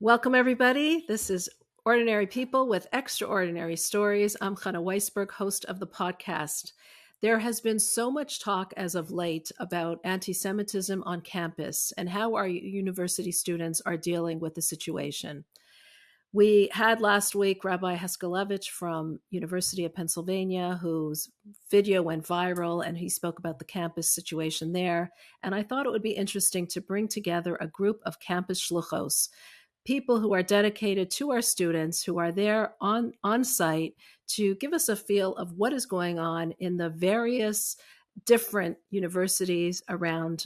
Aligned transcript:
Welcome, 0.00 0.36
everybody. 0.36 1.04
This 1.08 1.28
is 1.28 1.48
Ordinary 1.84 2.28
People 2.28 2.68
with 2.68 2.86
Extraordinary 2.92 3.74
Stories. 3.74 4.36
I'm 4.40 4.54
Chana 4.54 4.80
Weisberg, 4.80 5.32
host 5.32 5.64
of 5.64 5.80
the 5.80 5.88
podcast. 5.88 6.70
There 7.20 7.40
has 7.40 7.60
been 7.60 7.80
so 7.80 8.08
much 8.08 8.38
talk 8.38 8.72
as 8.76 8.94
of 8.94 9.10
late 9.10 9.50
about 9.58 9.98
anti 10.04 10.32
Semitism 10.32 11.02
on 11.02 11.20
campus 11.22 11.92
and 11.98 12.08
how 12.08 12.36
our 12.36 12.46
university 12.46 13.32
students 13.32 13.82
are 13.86 13.96
dealing 13.96 14.38
with 14.38 14.54
the 14.54 14.62
situation. 14.62 15.44
We 16.32 16.68
had 16.72 17.00
last 17.00 17.34
week 17.34 17.64
Rabbi 17.64 17.96
Haskelevich 17.96 18.68
from 18.68 19.18
University 19.30 19.84
of 19.84 19.94
Pennsylvania, 19.94 20.78
whose 20.80 21.28
video 21.72 22.02
went 22.02 22.24
viral, 22.24 22.86
and 22.86 22.96
he 22.96 23.08
spoke 23.08 23.40
about 23.40 23.58
the 23.58 23.64
campus 23.64 24.14
situation 24.14 24.72
there. 24.72 25.10
And 25.42 25.56
I 25.56 25.64
thought 25.64 25.86
it 25.86 25.90
would 25.90 26.02
be 26.02 26.10
interesting 26.10 26.68
to 26.68 26.80
bring 26.80 27.08
together 27.08 27.56
a 27.56 27.66
group 27.66 28.00
of 28.06 28.20
campus 28.20 28.60
shluchos 28.60 29.30
people 29.88 30.20
who 30.20 30.34
are 30.34 30.42
dedicated 30.42 31.10
to 31.10 31.30
our 31.30 31.40
students 31.40 32.04
who 32.04 32.18
are 32.18 32.30
there 32.30 32.74
on 32.78 33.10
on 33.24 33.42
site 33.42 33.94
to 34.26 34.54
give 34.56 34.74
us 34.74 34.90
a 34.90 34.94
feel 34.94 35.34
of 35.36 35.54
what 35.54 35.72
is 35.72 35.86
going 35.86 36.18
on 36.18 36.52
in 36.58 36.76
the 36.76 36.90
various 36.90 37.74
different 38.26 38.76
universities 38.90 39.82
around 39.88 40.44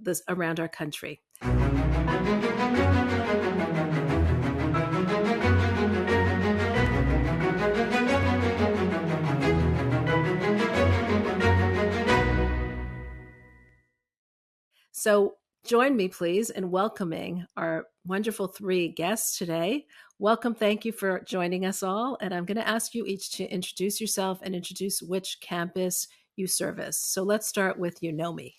this 0.00 0.22
around 0.26 0.58
our 0.58 0.68
country. 0.68 1.20
So 14.92 15.36
join 15.68 15.94
me, 15.94 16.08
please, 16.08 16.48
in 16.48 16.70
welcoming 16.70 17.44
our 17.54 17.88
wonderful 18.06 18.46
three 18.46 18.88
guests 18.88 19.36
today. 19.36 19.84
Welcome. 20.18 20.54
Thank 20.54 20.86
you 20.86 20.92
for 20.92 21.20
joining 21.20 21.66
us 21.66 21.82
all. 21.82 22.16
And 22.22 22.32
I'm 22.32 22.46
going 22.46 22.56
to 22.56 22.66
ask 22.66 22.94
you 22.94 23.04
each 23.04 23.32
to 23.32 23.44
introduce 23.44 24.00
yourself 24.00 24.38
and 24.42 24.54
introduce 24.54 25.02
which 25.02 25.40
campus 25.42 26.08
you 26.36 26.46
service. 26.46 26.98
So 26.98 27.22
let's 27.22 27.46
start 27.46 27.78
with 27.78 28.02
you, 28.02 28.14
Nomi. 28.14 28.54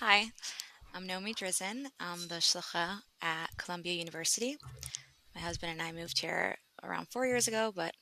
Hi, 0.00 0.32
I'm 0.92 1.06
Nomi 1.06 1.32
Drizin. 1.32 1.86
I'm 2.00 2.26
the 2.26 2.36
shlucha 2.36 3.02
at 3.22 3.50
Columbia 3.56 3.92
University. 3.92 4.56
My 5.36 5.40
husband 5.40 5.70
and 5.70 5.80
I 5.80 5.92
moved 5.92 6.18
here 6.18 6.56
around 6.82 7.06
four 7.12 7.24
years 7.24 7.46
ago, 7.46 7.72
but 7.74 7.94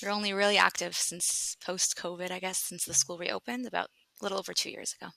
we're 0.00 0.10
only 0.10 0.32
really 0.32 0.58
active 0.58 0.94
since 0.94 1.56
post 1.64 1.96
COVID, 1.96 2.30
I 2.30 2.38
guess, 2.38 2.58
since 2.58 2.84
the 2.84 2.94
school 2.94 3.18
reopened 3.18 3.66
about 3.66 3.88
a 4.20 4.24
little 4.24 4.38
over 4.38 4.52
two 4.52 4.70
years 4.70 4.94
ago. 5.00 5.10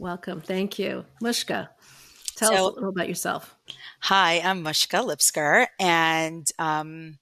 Welcome. 0.00 0.40
Thank 0.40 0.78
you. 0.78 1.04
Mushka, 1.22 1.68
tell 2.34 2.48
so, 2.48 2.54
us 2.54 2.60
a 2.60 2.74
little 2.74 2.88
about 2.88 3.06
yourself. 3.06 3.54
Hi, 4.00 4.40
I'm 4.40 4.64
Mushka 4.64 5.06
Lipskier, 5.06 5.66
and 5.78 6.50
um, 6.58 7.18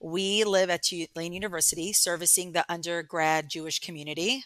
we 0.00 0.44
live 0.44 0.70
at 0.70 0.82
Tulane 0.82 1.34
University 1.34 1.92
servicing 1.92 2.52
the 2.52 2.64
undergrad 2.72 3.50
Jewish 3.50 3.80
community. 3.80 4.44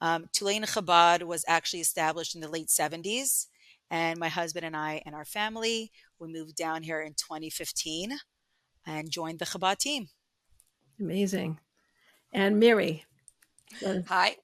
Um, 0.00 0.26
Tulane 0.32 0.62
Chabad 0.62 1.24
was 1.24 1.44
actually 1.48 1.80
established 1.80 2.36
in 2.36 2.40
the 2.40 2.48
late 2.48 2.68
70s, 2.68 3.48
and 3.90 4.20
my 4.20 4.28
husband 4.28 4.64
and 4.64 4.76
I 4.76 5.02
and 5.04 5.12
our 5.12 5.24
family, 5.24 5.90
we 6.20 6.32
moved 6.32 6.54
down 6.54 6.84
here 6.84 7.00
in 7.00 7.14
2015 7.14 8.16
and 8.86 9.10
joined 9.10 9.40
the 9.40 9.44
Chabad 9.44 9.78
team. 9.78 10.06
Amazing. 11.00 11.58
And 12.32 12.60
Miri. 12.60 13.04
Hi, 14.06 14.36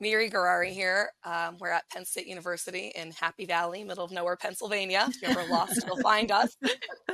Miri 0.00 0.30
Gourarie 0.30 0.72
here. 0.72 1.10
Um, 1.24 1.56
we're 1.58 1.70
at 1.70 1.88
Penn 1.90 2.04
State 2.04 2.26
University 2.26 2.92
in 2.94 3.12
Happy 3.12 3.44
Valley, 3.44 3.84
middle 3.84 4.04
of 4.04 4.10
nowhere, 4.10 4.36
Pennsylvania. 4.36 5.06
If 5.08 5.22
you're 5.22 5.30
ever 5.30 5.50
lost, 5.50 5.82
you'll 5.86 6.00
find 6.00 6.30
us. 6.30 6.56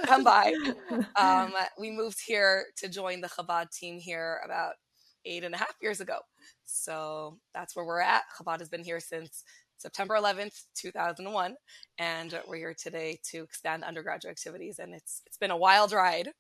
Come 0.05 0.25
by. 0.25 0.55
Um, 1.17 1.53
we 1.79 1.91
moved 1.91 2.19
here 2.25 2.67
to 2.79 2.89
join 2.89 3.21
the 3.21 3.29
Chabad 3.29 3.71
team 3.71 3.99
here 3.99 4.41
about 4.45 4.75
eight 5.25 5.45
and 5.45 5.55
a 5.55 5.59
half 5.59 5.75
years 5.81 6.01
ago. 6.01 6.19
So 6.65 7.39
that's 7.55 7.75
where 7.75 7.85
we're 7.85 8.01
at. 8.01 8.23
Chabad 8.39 8.59
has 8.61 8.69
been 8.69 8.85
here 8.85 9.01
since 9.01 9.45
September 9.79 10.15
11th, 10.15 10.65
2001, 10.77 11.57
and 11.99 12.41
we're 12.49 12.57
here 12.57 12.75
today 12.75 13.19
to 13.31 13.43
expand 13.43 13.85
undergraduate 13.85 14.33
activities. 14.33 14.79
And 14.79 14.95
it's 14.95 15.23
it's 15.27 15.37
been 15.37 15.51
a 15.51 15.57
wild 15.57 15.93
ride. 15.93 16.31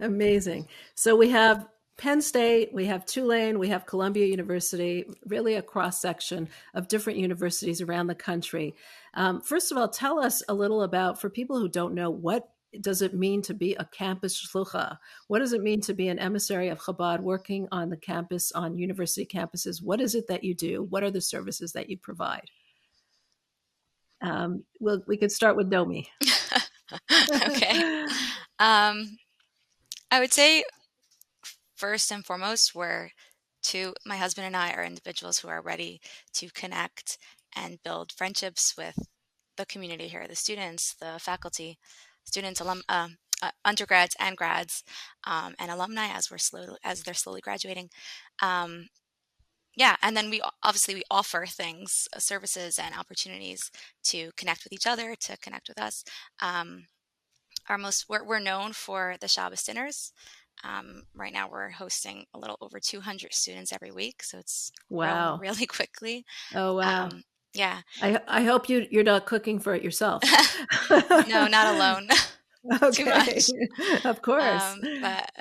Amazing. 0.00 0.68
So 0.94 1.16
we 1.16 1.30
have 1.30 1.66
Penn 2.02 2.20
State, 2.20 2.74
we 2.74 2.86
have 2.86 3.06
Tulane, 3.06 3.60
we 3.60 3.68
have 3.68 3.86
Columbia 3.86 4.26
University, 4.26 5.04
really 5.24 5.54
a 5.54 5.62
cross 5.62 6.00
section 6.00 6.48
of 6.74 6.88
different 6.88 7.20
universities 7.20 7.80
around 7.80 8.08
the 8.08 8.14
country. 8.16 8.74
Um, 9.14 9.40
first 9.40 9.70
of 9.70 9.78
all, 9.78 9.88
tell 9.88 10.18
us 10.18 10.42
a 10.48 10.52
little 10.52 10.82
about, 10.82 11.20
for 11.20 11.30
people 11.30 11.60
who 11.60 11.68
don't 11.68 11.94
know, 11.94 12.10
what 12.10 12.48
does 12.80 13.02
it 13.02 13.14
mean 13.14 13.40
to 13.42 13.54
be 13.54 13.74
a 13.74 13.84
campus 13.84 14.44
shlucha? 14.44 14.98
What 15.28 15.38
does 15.38 15.52
it 15.52 15.62
mean 15.62 15.80
to 15.82 15.94
be 15.94 16.08
an 16.08 16.18
emissary 16.18 16.70
of 16.70 16.80
Chabad 16.80 17.20
working 17.20 17.68
on 17.70 17.88
the 17.88 17.96
campus, 17.96 18.50
on 18.50 18.76
university 18.76 19.24
campuses? 19.24 19.80
What 19.80 20.00
is 20.00 20.16
it 20.16 20.26
that 20.26 20.42
you 20.42 20.56
do? 20.56 20.82
What 20.82 21.04
are 21.04 21.10
the 21.12 21.20
services 21.20 21.70
that 21.74 21.88
you 21.88 21.98
provide? 21.98 22.50
Um, 24.20 24.64
well, 24.80 25.04
we 25.06 25.18
could 25.18 25.30
start 25.30 25.54
with 25.54 25.70
Nomi. 25.70 26.08
okay. 27.46 28.06
Um, 28.58 29.18
I 30.10 30.18
would 30.18 30.32
say 30.32 30.64
first 31.82 32.12
and 32.12 32.24
foremost, 32.24 32.76
we're 32.76 33.10
to 33.60 33.92
my 34.06 34.16
husband 34.16 34.46
and 34.46 34.56
I 34.56 34.70
are 34.70 34.84
individuals 34.84 35.40
who 35.40 35.48
are 35.48 35.60
ready 35.60 36.00
to 36.34 36.48
connect 36.50 37.18
and 37.56 37.82
build 37.82 38.12
friendships 38.12 38.74
with 38.78 38.96
the 39.56 39.66
community 39.66 40.06
here, 40.06 40.28
the 40.28 40.36
students, 40.36 40.94
the 41.00 41.18
faculty, 41.18 41.80
students, 42.22 42.60
alum, 42.60 42.82
uh, 42.88 43.08
uh, 43.42 43.50
undergrads 43.64 44.14
and 44.20 44.36
grads, 44.36 44.84
um, 45.24 45.56
and 45.58 45.72
alumni 45.72 46.06
as 46.06 46.30
we're 46.30 46.38
slowly 46.38 46.76
as 46.84 47.02
they're 47.02 47.14
slowly 47.14 47.40
graduating. 47.40 47.90
Um, 48.40 48.86
yeah, 49.74 49.96
and 50.02 50.16
then 50.16 50.30
we 50.30 50.40
obviously 50.62 50.94
we 50.94 51.02
offer 51.10 51.46
things, 51.46 52.06
uh, 52.14 52.20
services, 52.20 52.78
and 52.78 52.94
opportunities 52.94 53.72
to 54.04 54.30
connect 54.36 54.62
with 54.62 54.72
each 54.72 54.86
other, 54.86 55.16
to 55.16 55.36
connect 55.38 55.68
with 55.68 55.80
us. 55.80 56.04
Um, 56.40 56.84
our 57.68 57.78
most 57.78 58.06
we're, 58.08 58.24
we're 58.24 58.38
known 58.38 58.72
for 58.72 59.16
the 59.20 59.26
Shabbos 59.26 59.64
dinners. 59.64 60.12
Um, 60.64 61.02
right 61.14 61.32
now, 61.32 61.48
we're 61.50 61.70
hosting 61.70 62.26
a 62.34 62.38
little 62.38 62.56
over 62.60 62.78
200 62.78 63.34
students 63.34 63.72
every 63.72 63.90
week, 63.90 64.22
so 64.22 64.38
it's 64.38 64.72
wow 64.90 65.38
really 65.40 65.66
quickly. 65.78 66.24
Oh 66.54 66.74
wow! 66.76 67.04
Um, 67.06 67.24
yeah. 67.54 67.80
I 68.00 68.20
I 68.28 68.42
hope 68.44 68.68
you 68.68 68.86
you're 68.90 69.04
not 69.04 69.26
cooking 69.26 69.58
for 69.58 69.74
it 69.74 69.82
yourself. 69.82 70.22
no, 70.90 71.46
not 71.46 71.74
alone. 71.74 72.08
Okay, 72.82 73.40
of 74.04 74.22
course. 74.22 74.62
Um, 74.62 74.82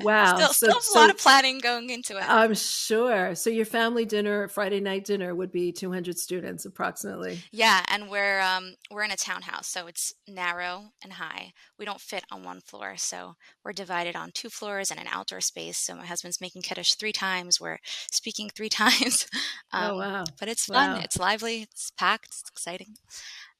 wow, 0.01 0.35
still, 0.35 0.47
so, 0.47 0.67
still 0.67 0.81
so, 0.81 0.99
a 0.99 1.01
lot 1.01 1.09
of 1.09 1.17
planning 1.17 1.59
going 1.59 1.89
into 1.89 2.17
it. 2.17 2.23
I'm 2.27 2.55
sure. 2.55 3.35
So 3.35 3.49
your 3.49 3.65
family 3.65 4.05
dinner, 4.05 4.47
Friday 4.47 4.79
night 4.79 5.05
dinner, 5.05 5.35
would 5.35 5.51
be 5.51 5.71
200 5.71 6.17
students 6.17 6.65
approximately. 6.65 7.39
Yeah, 7.51 7.83
and 7.89 8.09
we're 8.09 8.41
um, 8.41 8.73
we're 8.89 9.03
in 9.03 9.11
a 9.11 9.17
townhouse, 9.17 9.67
so 9.67 9.85
it's 9.87 10.13
narrow 10.27 10.91
and 11.03 11.13
high. 11.13 11.53
We 11.77 11.85
don't 11.85 12.01
fit 12.01 12.23
on 12.31 12.43
one 12.43 12.61
floor, 12.61 12.95
so 12.97 13.35
we're 13.63 13.73
divided 13.73 14.15
on 14.15 14.31
two 14.33 14.49
floors 14.49 14.89
and 14.89 14.99
an 14.99 15.07
outdoor 15.07 15.41
space. 15.41 15.77
So 15.77 15.95
my 15.95 16.05
husband's 16.05 16.41
making 16.41 16.63
kiddush 16.63 16.93
three 16.93 17.13
times. 17.13 17.61
We're 17.61 17.79
speaking 18.11 18.49
three 18.49 18.69
times. 18.69 19.27
Oh, 19.71 19.79
um, 19.79 19.91
oh 19.91 19.97
wow! 19.97 20.23
But 20.39 20.49
it's 20.49 20.65
fun. 20.65 20.93
Wow. 20.93 21.01
It's 21.03 21.19
lively. 21.19 21.61
It's 21.63 21.91
packed. 21.91 22.29
It's 22.29 22.49
exciting. 22.49 22.95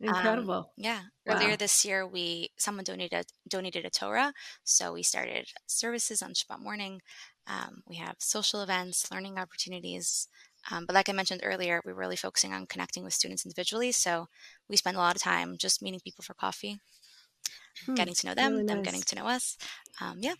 Incredible. 0.01 0.53
Um, 0.53 0.65
yeah. 0.77 1.01
Wow. 1.25 1.35
Earlier 1.35 1.55
this 1.55 1.85
year, 1.85 2.07
we 2.07 2.49
someone 2.57 2.83
donated 2.83 3.27
donated 3.47 3.85
a 3.85 3.89
Torah, 3.89 4.33
so 4.63 4.93
we 4.93 5.03
started 5.03 5.47
services 5.67 6.21
on 6.21 6.33
Shabbat 6.33 6.61
morning. 6.61 7.01
Um, 7.47 7.83
we 7.87 7.97
have 7.97 8.15
social 8.19 8.61
events, 8.61 9.11
learning 9.11 9.37
opportunities. 9.37 10.27
Um, 10.71 10.85
but 10.85 10.95
like 10.95 11.09
I 11.09 11.13
mentioned 11.13 11.41
earlier, 11.43 11.81
we're 11.85 11.93
really 11.93 12.15
focusing 12.15 12.53
on 12.53 12.67
connecting 12.67 13.03
with 13.03 13.13
students 13.13 13.45
individually. 13.45 13.91
So 13.91 14.27
we 14.69 14.75
spend 14.77 14.97
a 14.97 14.99
lot 14.99 15.15
of 15.15 15.21
time 15.21 15.55
just 15.57 15.81
meeting 15.81 15.99
people 16.03 16.23
for 16.23 16.33
coffee, 16.33 16.79
hmm, 17.85 17.95
getting 17.95 18.13
to 18.13 18.27
know 18.27 18.33
them, 18.33 18.53
really 18.53 18.63
nice. 18.63 18.75
them 18.75 18.83
getting 18.83 19.01
to 19.01 19.15
know 19.15 19.27
us. 19.27 19.57
Um, 19.99 20.17
yeah. 20.19 20.35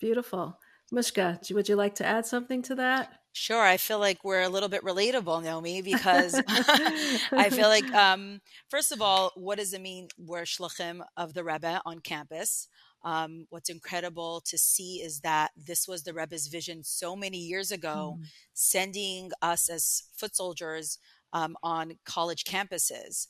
Beautiful. 0.00 0.58
Mushka, 0.92 1.38
would 1.54 1.68
you 1.68 1.76
like 1.76 1.94
to 1.96 2.06
add 2.06 2.26
something 2.26 2.60
to 2.62 2.74
that? 2.74 3.21
Sure. 3.32 3.62
I 3.62 3.78
feel 3.78 3.98
like 3.98 4.24
we're 4.24 4.42
a 4.42 4.48
little 4.48 4.68
bit 4.68 4.82
relatable, 4.84 5.42
Naomi, 5.42 5.80
because 5.80 6.34
I 6.46 7.48
feel 7.50 7.68
like, 7.68 7.90
um, 7.94 8.40
first 8.68 8.92
of 8.92 9.00
all, 9.00 9.32
what 9.36 9.58
does 9.58 9.72
it 9.72 9.80
mean 9.80 10.08
we're 10.18 10.42
shluchim 10.42 11.02
of 11.16 11.32
the 11.32 11.42
Rebbe 11.42 11.80
on 11.86 12.00
campus? 12.00 12.68
Um, 13.04 13.46
what's 13.50 13.70
incredible 13.70 14.42
to 14.46 14.58
see 14.58 14.96
is 14.96 15.20
that 15.20 15.50
this 15.56 15.88
was 15.88 16.02
the 16.02 16.12
Rebbe's 16.12 16.46
vision 16.46 16.84
so 16.84 17.16
many 17.16 17.38
years 17.38 17.72
ago, 17.72 18.18
mm. 18.20 18.26
sending 18.52 19.32
us 19.40 19.68
as 19.68 20.04
foot 20.14 20.36
soldiers 20.36 20.98
um, 21.32 21.56
on 21.62 21.94
college 22.04 22.44
campuses. 22.44 23.26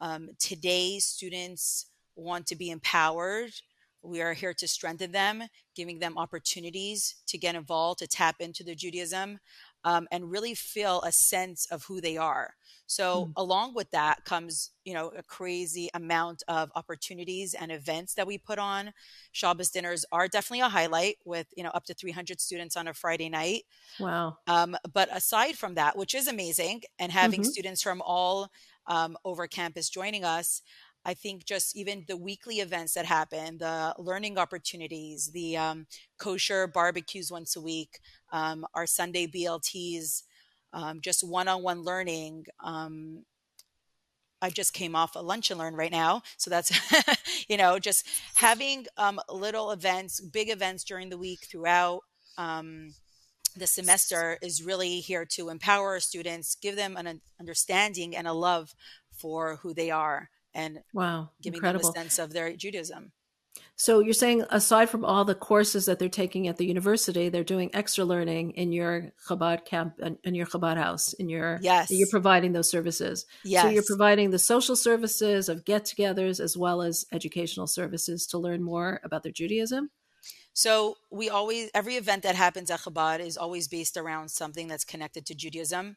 Um, 0.00 0.30
today, 0.38 0.98
students 1.00 1.86
want 2.14 2.46
to 2.48 2.56
be 2.56 2.70
empowered 2.70 3.52
we 4.02 4.20
are 4.22 4.32
here 4.32 4.54
to 4.54 4.68
strengthen 4.68 5.12
them, 5.12 5.44
giving 5.74 5.98
them 5.98 6.16
opportunities 6.16 7.16
to 7.26 7.38
get 7.38 7.54
involved, 7.54 7.98
to 8.00 8.06
tap 8.06 8.36
into 8.40 8.64
their 8.64 8.74
Judaism. 8.74 9.38
um, 9.84 10.08
and 10.10 10.30
really 10.30 10.54
feel 10.54 11.00
a 11.02 11.12
sense 11.12 11.66
of 11.70 11.84
who 11.84 12.00
they 12.00 12.16
are. 12.16 12.54
So 12.86 13.26
mm. 13.26 13.32
along 13.36 13.74
with 13.74 13.90
that 13.90 14.24
comes, 14.24 14.70
you 14.84 14.94
know, 14.94 15.12
a 15.16 15.22
crazy 15.22 15.90
amount 15.94 16.42
of 16.48 16.70
opportunities 16.74 17.54
and 17.54 17.70
events 17.70 18.14
that 18.14 18.26
we 18.26 18.38
put 18.38 18.58
on. 18.58 18.92
Shabbos 19.32 19.70
dinners 19.70 20.04
are 20.10 20.26
definitely 20.26 20.60
a 20.60 20.68
highlight 20.68 21.16
with, 21.24 21.46
you 21.56 21.62
know, 21.62 21.70
up 21.70 21.84
to 21.84 21.94
300 21.94 22.40
students 22.40 22.76
on 22.76 22.88
a 22.88 22.94
Friday 22.94 23.28
night. 23.28 23.64
Wow. 24.00 24.38
Um, 24.46 24.76
but 24.92 25.08
aside 25.14 25.56
from 25.56 25.74
that, 25.74 25.96
which 25.96 26.14
is 26.14 26.28
amazing, 26.28 26.82
and 26.98 27.12
having 27.12 27.40
mm-hmm. 27.40 27.50
students 27.50 27.82
from 27.82 28.02
all 28.04 28.48
um, 28.86 29.16
over 29.24 29.46
campus 29.46 29.90
joining 29.90 30.24
us, 30.24 30.62
I 31.04 31.14
think 31.14 31.44
just 31.44 31.76
even 31.76 32.04
the 32.06 32.16
weekly 32.16 32.56
events 32.56 32.94
that 32.94 33.06
happen, 33.06 33.58
the 33.58 33.94
learning 33.98 34.38
opportunities, 34.38 35.30
the 35.32 35.56
um, 35.56 35.86
kosher 36.18 36.66
barbecues 36.66 37.30
once 37.30 37.56
a 37.56 37.60
week, 37.60 38.00
um, 38.32 38.66
our 38.74 38.86
Sunday 38.86 39.26
BLTs, 39.26 40.24
um, 40.72 41.00
just 41.00 41.26
one-on-one 41.26 41.82
learning. 41.82 42.46
Um, 42.62 43.24
I 44.42 44.50
just 44.50 44.72
came 44.72 44.94
off 44.94 45.16
a 45.16 45.20
lunch 45.20 45.50
and 45.50 45.58
learn 45.58 45.74
right 45.74 45.90
now, 45.90 46.22
so 46.36 46.50
that's 46.50 46.72
you 47.48 47.56
know 47.56 47.78
just 47.78 48.06
having 48.34 48.86
um, 48.96 49.18
little 49.30 49.70
events, 49.70 50.20
big 50.20 50.50
events 50.50 50.84
during 50.84 51.08
the 51.08 51.18
week 51.18 51.46
throughout 51.50 52.02
um, 52.36 52.94
the 53.56 53.66
semester 53.66 54.38
is 54.42 54.62
really 54.62 55.00
here 55.00 55.24
to 55.24 55.48
empower 55.48 55.98
students, 56.00 56.54
give 56.54 56.76
them 56.76 56.96
an 56.96 57.20
understanding 57.40 58.14
and 58.14 58.28
a 58.28 58.32
love 58.32 58.74
for 59.10 59.56
who 59.56 59.74
they 59.74 59.90
are 59.90 60.28
and 60.54 60.80
wow, 60.92 61.30
giving 61.42 61.58
incredible. 61.58 61.92
them 61.92 62.00
a 62.00 62.04
sense 62.04 62.18
of 62.18 62.32
their 62.32 62.54
Judaism. 62.54 63.12
So 63.74 64.00
you're 64.00 64.12
saying 64.12 64.44
aside 64.50 64.90
from 64.90 65.04
all 65.04 65.24
the 65.24 65.34
courses 65.34 65.86
that 65.86 65.98
they're 65.98 66.08
taking 66.08 66.48
at 66.48 66.56
the 66.56 66.66
university, 66.66 67.28
they're 67.28 67.44
doing 67.44 67.70
extra 67.74 68.04
learning 68.04 68.52
in 68.52 68.72
your 68.72 69.12
Chabad 69.28 69.64
camp 69.64 69.94
and 70.02 70.18
in 70.24 70.34
your 70.34 70.46
Chabad 70.46 70.76
house 70.76 71.12
in 71.12 71.28
your 71.28 71.58
yes 71.62 71.88
you're 71.90 72.08
providing 72.10 72.52
those 72.52 72.70
services. 72.70 73.24
Yes. 73.44 73.62
So 73.62 73.70
you're 73.70 73.84
providing 73.86 74.30
the 74.30 74.38
social 74.38 74.76
services 74.76 75.48
of 75.48 75.64
get-togethers 75.64 76.40
as 76.40 76.56
well 76.56 76.82
as 76.82 77.06
educational 77.12 77.66
services 77.66 78.26
to 78.28 78.38
learn 78.38 78.62
more 78.62 79.00
about 79.04 79.22
their 79.22 79.32
Judaism. 79.32 79.90
So 80.58 80.96
we 81.08 81.30
always 81.30 81.70
every 81.72 81.94
event 81.94 82.24
that 82.24 82.34
happens 82.34 82.68
at 82.68 82.80
Chabad 82.80 83.20
is 83.20 83.36
always 83.36 83.68
based 83.68 83.96
around 83.96 84.28
something 84.28 84.66
that's 84.66 84.84
connected 84.84 85.24
to 85.26 85.34
Judaism, 85.36 85.96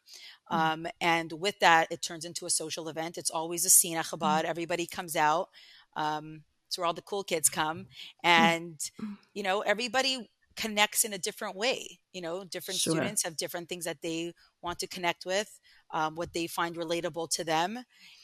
mm-hmm. 0.51 0.55
um, 0.55 0.87
and 1.01 1.33
with 1.33 1.57
that, 1.61 1.87
it 1.89 2.03
turns 2.03 2.25
into 2.25 2.45
a 2.45 2.51
social 2.51 2.87
event. 2.87 3.17
It's 3.17 3.31
always 3.31 3.65
a 3.65 3.71
scene 3.71 3.97
at 3.97 4.05
Chabad. 4.05 4.41
Mm-hmm. 4.41 4.51
Everybody 4.51 4.85
comes 4.85 5.15
out. 5.15 5.49
Um, 5.95 6.43
it's 6.67 6.77
where 6.77 6.85
all 6.85 6.93
the 6.93 7.01
cool 7.01 7.23
kids 7.23 7.49
come, 7.49 7.79
mm. 7.79 7.85
and 8.23 8.77
you 9.33 9.41
know 9.41 9.61
everybody 9.61 10.29
connects 10.55 11.05
in 11.05 11.13
a 11.13 11.17
different 11.17 11.55
way. 11.55 11.97
You 12.13 12.21
know, 12.21 12.43
different 12.43 12.79
sure. 12.79 12.93
students 12.93 13.23
have 13.23 13.37
different 13.37 13.67
things 13.67 13.85
that 13.85 14.03
they 14.03 14.31
want 14.61 14.77
to 14.77 14.87
connect 14.87 15.25
with, 15.25 15.59
um, 15.89 16.13
what 16.13 16.33
they 16.33 16.45
find 16.45 16.75
relatable 16.75 17.31
to 17.31 17.43
them, 17.43 17.79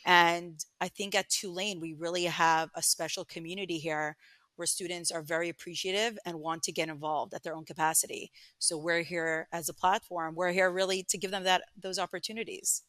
and 0.06 0.64
I 0.80 0.88
think 0.88 1.16
at 1.16 1.30
Tulane 1.30 1.80
we 1.80 1.96
really 1.96 2.26
have 2.26 2.70
a 2.76 2.84
special 2.84 3.26
community 3.26 3.80
here 3.80 4.18
where 4.58 4.66
students 4.66 5.12
are 5.12 5.22
very 5.22 5.50
appreciative 5.50 6.18
and 6.26 6.40
want 6.40 6.64
to 6.64 6.72
get 6.72 6.90
involved 6.90 7.34
at 7.34 7.44
their 7.44 7.56
own 7.56 7.66
capacity. 7.66 8.32
So 8.60 8.78
we're 8.78 9.04
here 9.04 9.48
as 9.52 9.70
a 9.70 9.74
platform. 9.74 10.36
We're 10.36 10.52
here 10.52 10.70
really 10.70 11.04
to 11.10 11.18
give 11.18 11.32
them 11.32 11.44
that 11.44 11.64
those 11.82 12.00
opportunities. 12.00 12.84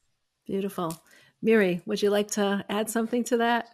Beautiful. 0.46 1.00
Miri, 1.40 1.80
would 1.86 2.02
you 2.02 2.10
like 2.10 2.32
to 2.32 2.64
add 2.68 2.90
something 2.90 3.22
to 3.24 3.36
that? 3.36 3.68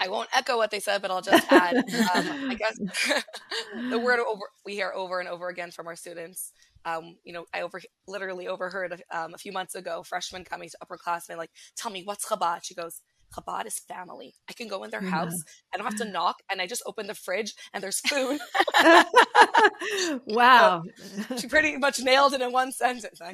I 0.00 0.08
won't 0.08 0.30
echo 0.34 0.56
what 0.56 0.70
they 0.70 0.80
said, 0.80 1.02
but 1.02 1.10
I'll 1.10 1.20
just 1.20 1.52
add. 1.52 1.76
um, 1.76 2.50
I 2.50 2.56
guess 2.58 2.78
the 3.90 3.98
word 3.98 4.20
over, 4.20 4.42
we 4.64 4.72
hear 4.72 4.90
over 4.94 5.20
and 5.20 5.28
over 5.28 5.48
again 5.48 5.70
from 5.70 5.86
our 5.86 5.96
students. 5.96 6.52
Um, 6.86 7.16
you 7.24 7.34
know, 7.34 7.44
I 7.52 7.60
over 7.60 7.82
literally 8.08 8.48
overheard 8.48 9.02
um, 9.12 9.34
a 9.34 9.38
few 9.38 9.52
months 9.52 9.74
ago, 9.74 10.02
freshman 10.02 10.44
coming 10.44 10.70
to 10.70 10.78
upperclassmen 10.82 11.36
like, 11.36 11.50
"Tell 11.76 11.92
me 11.92 12.04
what's 12.04 12.26
Chabad?" 12.26 12.60
She 12.62 12.74
goes, 12.74 13.02
Chabad 13.34 13.66
is 13.66 13.78
family. 13.78 14.34
I 14.48 14.52
can 14.52 14.68
go 14.68 14.82
in 14.84 14.90
their 14.90 15.02
yeah. 15.02 15.10
house. 15.10 15.44
I 15.72 15.76
don't 15.76 15.86
have 15.86 15.96
to 15.96 16.04
knock, 16.04 16.42
and 16.50 16.60
I 16.60 16.66
just 16.66 16.82
open 16.86 17.06
the 17.06 17.14
fridge 17.14 17.54
and 17.72 17.82
there's 17.82 18.00
food. 18.00 18.40
wow, 20.26 20.82
she 21.38 21.46
pretty 21.46 21.76
much 21.76 22.00
nailed 22.00 22.34
it 22.34 22.40
in 22.40 22.52
one 22.52 22.72
sentence. 22.72 23.20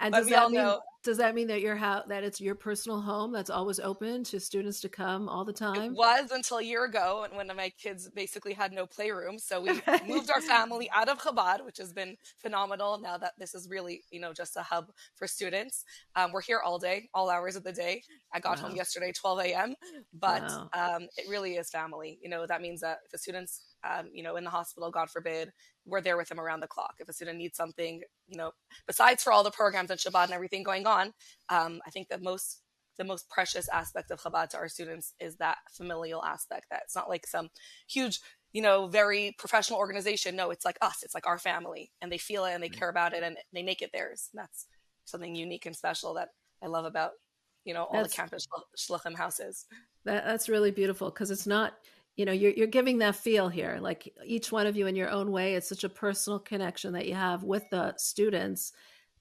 And 0.00 0.12
but 0.12 0.28
that 0.28 0.50
mean 0.50 0.60
know, 0.60 0.80
does 1.04 1.18
that 1.18 1.34
mean 1.34 1.46
that 1.48 1.60
your 1.60 1.76
house 1.76 2.04
that 2.08 2.24
it's 2.24 2.40
your 2.40 2.54
personal 2.54 3.00
home 3.00 3.30
that's 3.30 3.50
always 3.50 3.78
open 3.78 4.24
to 4.24 4.40
students 4.40 4.80
to 4.80 4.88
come 4.88 5.28
all 5.28 5.44
the 5.44 5.52
time? 5.52 5.92
It 5.92 5.92
was 5.92 6.30
until 6.32 6.58
a 6.58 6.62
year 6.62 6.84
ago, 6.84 7.26
and 7.28 7.36
when 7.36 7.54
my 7.54 7.70
kids 7.78 8.08
basically 8.08 8.54
had 8.54 8.72
no 8.72 8.86
playroom, 8.86 9.38
so 9.38 9.60
we 9.60 9.68
moved 10.08 10.30
our 10.34 10.40
family 10.40 10.88
out 10.94 11.08
of 11.10 11.18
Chabad, 11.18 11.64
which 11.64 11.76
has 11.76 11.92
been 11.92 12.16
phenomenal. 12.38 12.98
Now 12.98 13.18
that 13.18 13.32
this 13.38 13.54
is 13.54 13.68
really 13.68 14.02
you 14.10 14.18
know 14.18 14.32
just 14.32 14.56
a 14.56 14.62
hub 14.62 14.90
for 15.14 15.28
students, 15.28 15.84
um, 16.16 16.32
we're 16.32 16.40
here 16.42 16.60
all 16.64 16.78
day, 16.78 17.08
all 17.12 17.28
hours 17.28 17.54
of 17.54 17.64
the 17.64 17.72
day. 17.72 18.02
I 18.32 18.40
got 18.40 18.56
wow. 18.56 18.68
home 18.68 18.76
yesterday 18.76 19.12
12 19.12 19.40
a.m., 19.40 19.74
but 20.18 20.42
wow. 20.42 20.96
um, 20.96 21.02
it 21.18 21.28
really 21.28 21.56
is 21.56 21.68
family. 21.68 22.18
You 22.22 22.30
know 22.30 22.46
that 22.46 22.62
means 22.62 22.80
that 22.80 23.00
if 23.04 23.10
the 23.12 23.18
students 23.18 23.73
um, 23.84 24.08
you 24.12 24.22
know, 24.22 24.36
in 24.36 24.44
the 24.44 24.50
hospital, 24.50 24.90
God 24.90 25.10
forbid, 25.10 25.52
we're 25.84 26.00
there 26.00 26.16
with 26.16 26.28
them 26.28 26.40
around 26.40 26.60
the 26.60 26.66
clock. 26.66 26.94
If 26.98 27.08
a 27.08 27.12
student 27.12 27.38
needs 27.38 27.56
something, 27.56 28.02
you 28.26 28.36
know, 28.36 28.52
besides 28.86 29.22
for 29.22 29.32
all 29.32 29.44
the 29.44 29.50
programs 29.50 29.90
and 29.90 30.00
Shabbat 30.00 30.24
and 30.24 30.32
everything 30.32 30.62
going 30.62 30.86
on, 30.86 31.12
um, 31.48 31.80
I 31.86 31.90
think 31.90 32.08
the 32.08 32.18
most 32.18 32.60
the 32.96 33.04
most 33.04 33.28
precious 33.28 33.68
aspect 33.70 34.12
of 34.12 34.20
Chabad 34.20 34.50
to 34.50 34.56
our 34.56 34.68
students 34.68 35.14
is 35.18 35.34
that 35.36 35.58
familial 35.72 36.24
aspect. 36.24 36.66
That 36.70 36.82
it's 36.84 36.94
not 36.94 37.08
like 37.08 37.26
some 37.26 37.48
huge, 37.88 38.20
you 38.52 38.62
know, 38.62 38.86
very 38.86 39.34
professional 39.36 39.80
organization. 39.80 40.36
No, 40.36 40.50
it's 40.50 40.64
like 40.64 40.78
us. 40.80 41.02
It's 41.02 41.14
like 41.14 41.26
our 41.26 41.38
family, 41.38 41.90
and 42.00 42.10
they 42.10 42.18
feel 42.18 42.44
it 42.44 42.52
and 42.52 42.62
they 42.62 42.68
care 42.68 42.88
about 42.88 43.12
it 43.12 43.22
and 43.22 43.36
they 43.52 43.64
make 43.64 43.82
it 43.82 43.90
theirs. 43.92 44.30
And 44.32 44.40
that's 44.42 44.66
something 45.04 45.34
unique 45.34 45.66
and 45.66 45.74
special 45.74 46.14
that 46.14 46.28
I 46.62 46.68
love 46.68 46.84
about 46.84 47.10
you 47.64 47.74
know 47.74 47.84
all 47.84 47.94
that's, 47.94 48.10
the 48.10 48.16
campus 48.16 48.46
shluchim 48.78 49.16
houses. 49.16 49.66
That, 50.04 50.24
that's 50.24 50.48
really 50.48 50.70
beautiful 50.70 51.10
because 51.10 51.30
it's 51.30 51.46
not 51.46 51.74
you 52.16 52.24
know 52.24 52.32
you're, 52.32 52.52
you're 52.52 52.66
giving 52.66 52.98
that 52.98 53.16
feel 53.16 53.48
here 53.48 53.78
like 53.80 54.12
each 54.24 54.52
one 54.52 54.66
of 54.66 54.76
you 54.76 54.86
in 54.86 54.96
your 54.96 55.10
own 55.10 55.30
way 55.30 55.54
it's 55.54 55.68
such 55.68 55.84
a 55.84 55.88
personal 55.88 56.38
connection 56.38 56.92
that 56.92 57.06
you 57.06 57.14
have 57.14 57.42
with 57.42 57.68
the 57.70 57.94
students 57.96 58.72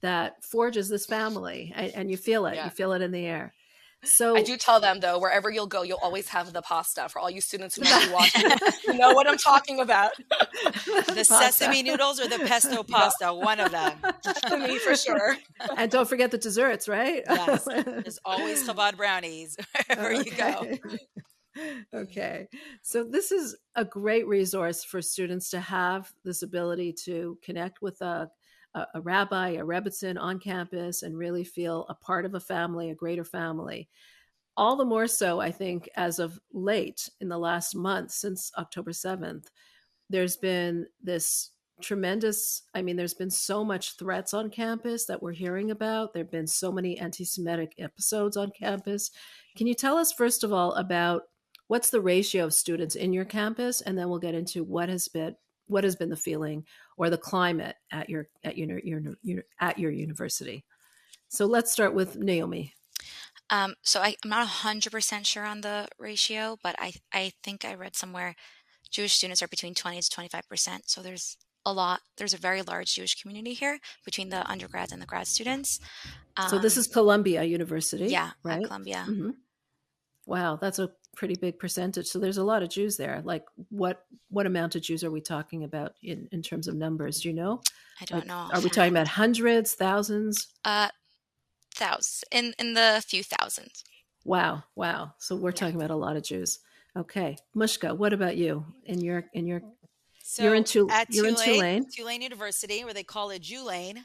that 0.01 0.43
forges 0.43 0.89
this 0.89 1.05
family 1.05 1.71
and, 1.75 1.91
and 1.95 2.11
you 2.11 2.17
feel 2.17 2.45
it 2.45 2.55
yeah. 2.55 2.65
you 2.65 2.69
feel 2.69 2.93
it 2.93 3.01
in 3.01 3.11
the 3.11 3.25
air 3.25 3.53
so 4.05 4.35
I 4.35 4.43
do 4.43 4.57
tell 4.57 4.79
them 4.79 4.99
though, 4.99 5.17
wherever 5.17 5.49
you'll 5.49 5.67
go, 5.67 5.83
you'll 5.83 5.99
always 6.01 6.27
have 6.29 6.51
the 6.51 6.61
pasta 6.61 7.07
for 7.09 7.19
all 7.19 7.29
you 7.29 7.39
students 7.39 7.75
who 7.75 7.83
might 7.83 8.05
be 8.05 8.13
watching. 8.13 8.51
you 8.85 8.95
know 8.95 9.13
what 9.13 9.29
I'm 9.29 9.37
talking 9.37 9.79
about. 9.79 10.11
the 11.07 11.23
sesame 11.23 11.83
noodles 11.83 12.19
or 12.19 12.27
the 12.27 12.39
pesto 12.39 12.83
pasta, 12.89 13.33
one 13.33 13.59
of 13.59 13.71
them. 13.71 13.93
to 14.47 14.57
me 14.57 14.77
for 14.77 14.95
sure. 14.95 15.37
And 15.77 15.89
don't 15.89 16.07
forget 16.07 16.31
the 16.31 16.37
desserts, 16.37 16.87
right? 16.87 17.23
Yes. 17.29 17.63
There's 17.63 18.19
always 18.25 18.67
Chabad 18.67 18.97
brownies 18.97 19.55
wherever 19.87 20.13
okay. 20.13 20.29
you 20.29 20.35
go 20.35 20.97
okay. 21.93 22.47
So 22.81 23.03
this 23.03 23.31
is 23.31 23.55
a 23.75 23.85
great 23.85 24.27
resource 24.27 24.83
for 24.83 25.01
students 25.01 25.49
to 25.51 25.59
have 25.59 26.11
this 26.23 26.41
ability 26.41 26.93
to 27.05 27.37
connect 27.43 27.81
with 27.81 28.01
a, 28.01 28.29
a, 28.73 28.85
a 28.95 29.01
rabbi, 29.01 29.49
a 29.49 29.63
rebbitzin 29.63 30.19
on 30.19 30.39
campus 30.39 31.03
and 31.03 31.17
really 31.17 31.43
feel 31.43 31.85
a 31.89 31.95
part 31.95 32.25
of 32.25 32.33
a 32.33 32.39
family, 32.39 32.89
a 32.89 32.95
greater 32.95 33.23
family. 33.23 33.89
All 34.55 34.75
the 34.75 34.85
more 34.85 35.07
so, 35.07 35.39
I 35.39 35.51
think, 35.51 35.89
as 35.95 36.19
of 36.19 36.39
late 36.51 37.09
in 37.19 37.27
the 37.27 37.39
last 37.39 37.75
month 37.75 38.11
since 38.11 38.51
October 38.57 38.91
7th, 38.91 39.47
there's 40.09 40.37
been 40.37 40.85
this 41.01 41.49
tremendous 41.81 42.61
i 42.75 42.81
mean 42.81 42.95
there's 42.95 43.15
been 43.15 43.31
so 43.31 43.65
much 43.65 43.97
threats 43.97 44.33
on 44.33 44.49
campus 44.49 45.05
that 45.05 45.21
we're 45.21 45.33
hearing 45.33 45.71
about 45.71 46.13
there've 46.13 46.31
been 46.31 46.47
so 46.47 46.71
many 46.71 46.97
anti-semitic 46.97 47.73
episodes 47.79 48.37
on 48.37 48.51
campus 48.51 49.09
can 49.57 49.65
you 49.67 49.73
tell 49.73 49.97
us 49.97 50.13
first 50.13 50.43
of 50.43 50.53
all 50.53 50.73
about 50.73 51.23
what's 51.73 51.89
the 51.89 51.99
ratio 51.99 52.45
of 52.45 52.53
students 52.53 52.93
in 52.93 53.13
your 53.13 53.25
campus? 53.25 53.81
And 53.81 53.97
then 53.97 54.07
we'll 54.07 54.19
get 54.19 54.35
into 54.35 54.63
what 54.63 54.89
has 54.89 55.07
been 55.07 55.35
what 55.65 55.83
has 55.83 55.95
been 55.95 56.11
the 56.11 56.15
feeling 56.15 56.65
or 56.97 57.09
the 57.09 57.17
climate 57.17 57.75
at 57.91 58.11
your 58.11 58.27
at 58.43 58.59
your, 58.59 58.77
your, 58.77 59.01
your 59.23 59.43
at 59.59 59.79
your 59.79 59.89
university. 59.89 60.65
So 61.29 61.47
let's 61.47 61.71
start 61.71 61.95
with 61.95 62.15
naomi. 62.15 62.75
Um, 63.49 63.73
so 63.81 64.01
I, 64.01 64.15
i'm 64.23 64.29
not 64.29 64.47
100% 64.47 65.25
sure 65.25 65.45
on 65.45 65.61
the 65.61 65.87
ratio 65.97 66.57
but 66.63 66.75
i 66.79 66.93
i 67.11 67.33
think 67.43 67.65
i 67.65 67.73
read 67.73 67.95
somewhere 67.95 68.35
jewish 68.89 69.13
students 69.13 69.43
are 69.43 69.49
between 69.49 69.73
20 69.73 69.99
to 69.99 70.09
25% 70.09 70.79
so 70.85 71.01
there's 71.01 71.37
a 71.65 71.73
lot 71.73 71.99
there's 72.17 72.33
a 72.33 72.37
very 72.37 72.61
large 72.61 72.95
jewish 72.95 73.21
community 73.21 73.53
here 73.53 73.79
between 74.05 74.29
the 74.29 74.49
undergrads 74.49 74.93
and 74.93 75.01
the 75.01 75.05
grad 75.05 75.27
students. 75.27 75.81
Um, 76.37 76.49
so 76.49 76.57
this 76.57 76.77
is 76.77 76.87
um, 76.87 76.93
columbia 76.93 77.43
university 77.43 78.05
yeah 78.05 78.31
right? 78.43 78.63
Columbia. 78.63 79.05
Mm-hmm. 79.07 79.31
wow 80.25 80.55
that's 80.55 80.79
a 80.79 80.89
pretty 81.15 81.35
big 81.35 81.59
percentage. 81.59 82.07
So 82.07 82.19
there's 82.19 82.37
a 82.37 82.43
lot 82.43 82.63
of 82.63 82.69
Jews 82.69 82.97
there. 82.97 83.21
Like 83.23 83.45
what 83.69 84.05
what 84.29 84.45
amount 84.45 84.75
of 84.75 84.81
Jews 84.81 85.03
are 85.03 85.11
we 85.11 85.21
talking 85.21 85.63
about 85.63 85.93
in, 86.01 86.27
in 86.31 86.41
terms 86.41 86.67
of 86.67 86.75
numbers? 86.75 87.21
Do 87.21 87.29
you 87.29 87.35
know? 87.35 87.61
I 88.01 88.05
don't 88.05 88.27
know. 88.27 88.49
Are 88.53 88.61
we 88.61 88.69
talking 88.69 88.91
about 88.91 89.07
hundreds, 89.07 89.73
thousands? 89.73 90.47
Uh 90.65 90.89
thousands. 91.75 92.23
In 92.31 92.53
in 92.59 92.73
the 92.73 93.03
few 93.07 93.23
thousands. 93.23 93.83
Wow. 94.25 94.63
Wow. 94.75 95.13
So 95.19 95.35
we're 95.35 95.49
yeah. 95.49 95.55
talking 95.55 95.75
about 95.75 95.91
a 95.91 95.95
lot 95.95 96.15
of 96.15 96.23
Jews. 96.23 96.59
Okay. 96.97 97.37
Mushka, 97.55 97.95
what 97.97 98.13
about 98.13 98.37
you? 98.37 98.65
In 98.85 99.01
your 99.01 99.25
in 99.33 99.47
your 99.47 99.61
so 100.25 100.43
you're 100.43 100.55
in, 100.55 100.63
Tul- 100.63 100.89
at 100.89 101.13
you're 101.13 101.25
Tulane, 101.25 101.49
in 101.49 101.55
Tulane. 101.55 101.85
Tulane 101.91 102.21
University, 102.21 102.83
where 102.85 102.93
they 102.93 103.03
call 103.03 103.29
it 103.31 103.43
Julane 103.43 103.99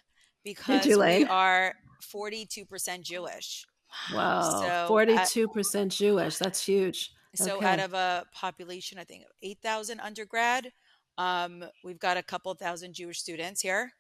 because 0.45 0.85
we 0.85 1.25
are 1.25 1.75
42% 2.13 3.03
Jewish. 3.03 3.65
Wow. 4.13 4.87
So 4.89 4.93
42% 4.93 5.85
at, 5.85 5.89
Jewish. 5.89 6.37
That's 6.39 6.65
huge. 6.65 7.11
So 7.35 7.57
okay. 7.59 7.67
out 7.67 7.81
of 7.81 7.95
a 7.95 8.25
population, 8.33 8.99
I 8.99 9.05
think 9.05 9.25
8,000 9.43 10.01
undergrad, 10.01 10.73
um, 11.19 11.65
we've 11.85 11.99
got 11.99 12.17
a 12.17 12.23
couple 12.23 12.53
thousand 12.55 12.95
Jewish 12.95 13.21
students 13.21 13.61
here. 13.61 13.91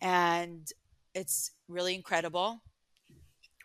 And 0.00 0.66
it's 1.14 1.52
really 1.68 1.94
incredible. 1.94 2.60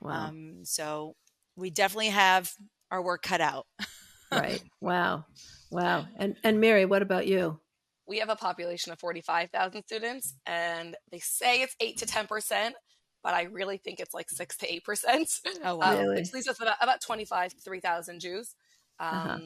Wow. 0.01 0.27
Um, 0.27 0.59
so 0.63 1.15
we 1.55 1.69
definitely 1.69 2.09
have 2.09 2.51
our 2.91 3.01
work 3.01 3.21
cut 3.21 3.41
out. 3.41 3.65
right. 4.31 4.61
Wow. 4.81 5.25
Wow. 5.71 6.05
And 6.17 6.35
and 6.43 6.59
Miri, 6.59 6.85
what 6.85 7.01
about 7.01 7.25
you? 7.25 7.59
We 8.07 8.19
have 8.19 8.29
a 8.29 8.35
population 8.35 8.91
of 8.91 8.99
45,000 8.99 9.81
students 9.81 10.35
and 10.45 10.95
they 11.11 11.17
say 11.17 11.63
it's 11.63 11.75
8 11.79 11.97
to 11.97 12.05
10%, 12.05 12.71
but 13.25 13.33
I 13.33 13.45
really 13.45 13.77
think 13.77 13.99
it's 13.99 14.13
like 14.13 14.29
6 14.29 14.57
to 14.57 14.67
8%. 14.81 15.39
Oh, 15.63 15.75
wow. 15.77 15.99
Um. 15.99 16.07
Which 16.09 16.31
leaves 16.31 16.47
us 16.47 16.61
about, 16.61 16.77
about 16.79 17.01
25 17.01 17.53
3,000 17.53 18.19
Jews. 18.19 18.55
Uh-huh. 18.99 19.19
Um, 19.19 19.27
uh-huh. 19.27 19.39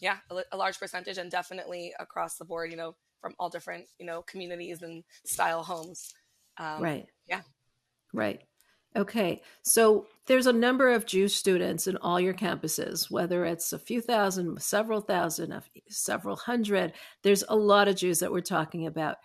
Yeah, 0.00 0.16
a, 0.28 0.42
a 0.50 0.56
large 0.56 0.80
percentage 0.80 1.18
and 1.18 1.30
definitely 1.30 1.94
across 2.00 2.36
the 2.36 2.44
board, 2.44 2.72
you 2.72 2.76
know, 2.76 2.96
from 3.20 3.34
all 3.38 3.48
different, 3.48 3.84
you 4.00 4.06
know, 4.06 4.22
communities 4.22 4.82
and 4.82 5.04
style 5.24 5.62
homes. 5.62 6.12
Um, 6.58 6.82
right. 6.82 7.06
Yeah. 7.28 7.42
Right. 8.12 8.42
Okay, 8.94 9.40
so 9.62 10.06
there's 10.26 10.46
a 10.46 10.52
number 10.52 10.90
of 10.90 11.06
Jewish 11.06 11.34
students 11.34 11.86
in 11.86 11.96
all 11.96 12.20
your 12.20 12.34
campuses, 12.34 13.10
whether 13.10 13.46
it's 13.46 13.72
a 13.72 13.78
few 13.78 14.02
thousand, 14.02 14.60
several 14.60 15.00
thousand, 15.00 15.62
several 15.88 16.36
hundred. 16.36 16.92
There's 17.22 17.42
a 17.48 17.56
lot 17.56 17.88
of 17.88 17.96
Jews 17.96 18.18
that 18.18 18.32
we're 18.32 18.42
talking 18.42 18.86
about. 18.86 19.16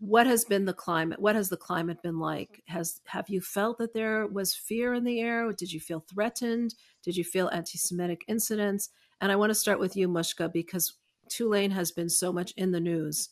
What 0.00 0.26
has 0.26 0.44
been 0.44 0.64
the 0.64 0.72
climate? 0.72 1.20
What 1.20 1.34
has 1.34 1.48
the 1.48 1.56
climate 1.56 2.02
been 2.02 2.18
like? 2.18 2.62
Has 2.68 3.00
have 3.06 3.28
you 3.28 3.40
felt 3.40 3.78
that 3.78 3.94
there 3.94 4.26
was 4.26 4.54
fear 4.54 4.94
in 4.94 5.04
the 5.04 5.20
air? 5.20 5.52
Did 5.52 5.72
you 5.72 5.80
feel 5.80 6.00
threatened? 6.00 6.74
Did 7.02 7.16
you 7.16 7.24
feel 7.24 7.48
anti-Semitic 7.48 8.22
incidents? 8.28 8.90
And 9.20 9.32
I 9.32 9.36
want 9.36 9.50
to 9.50 9.54
start 9.54 9.80
with 9.80 9.96
you, 9.96 10.08
Mushka, 10.08 10.52
because 10.52 10.94
Tulane 11.28 11.72
has 11.72 11.90
been 11.90 12.08
so 12.08 12.32
much 12.32 12.52
in 12.56 12.70
the 12.70 12.80
news. 12.80 13.30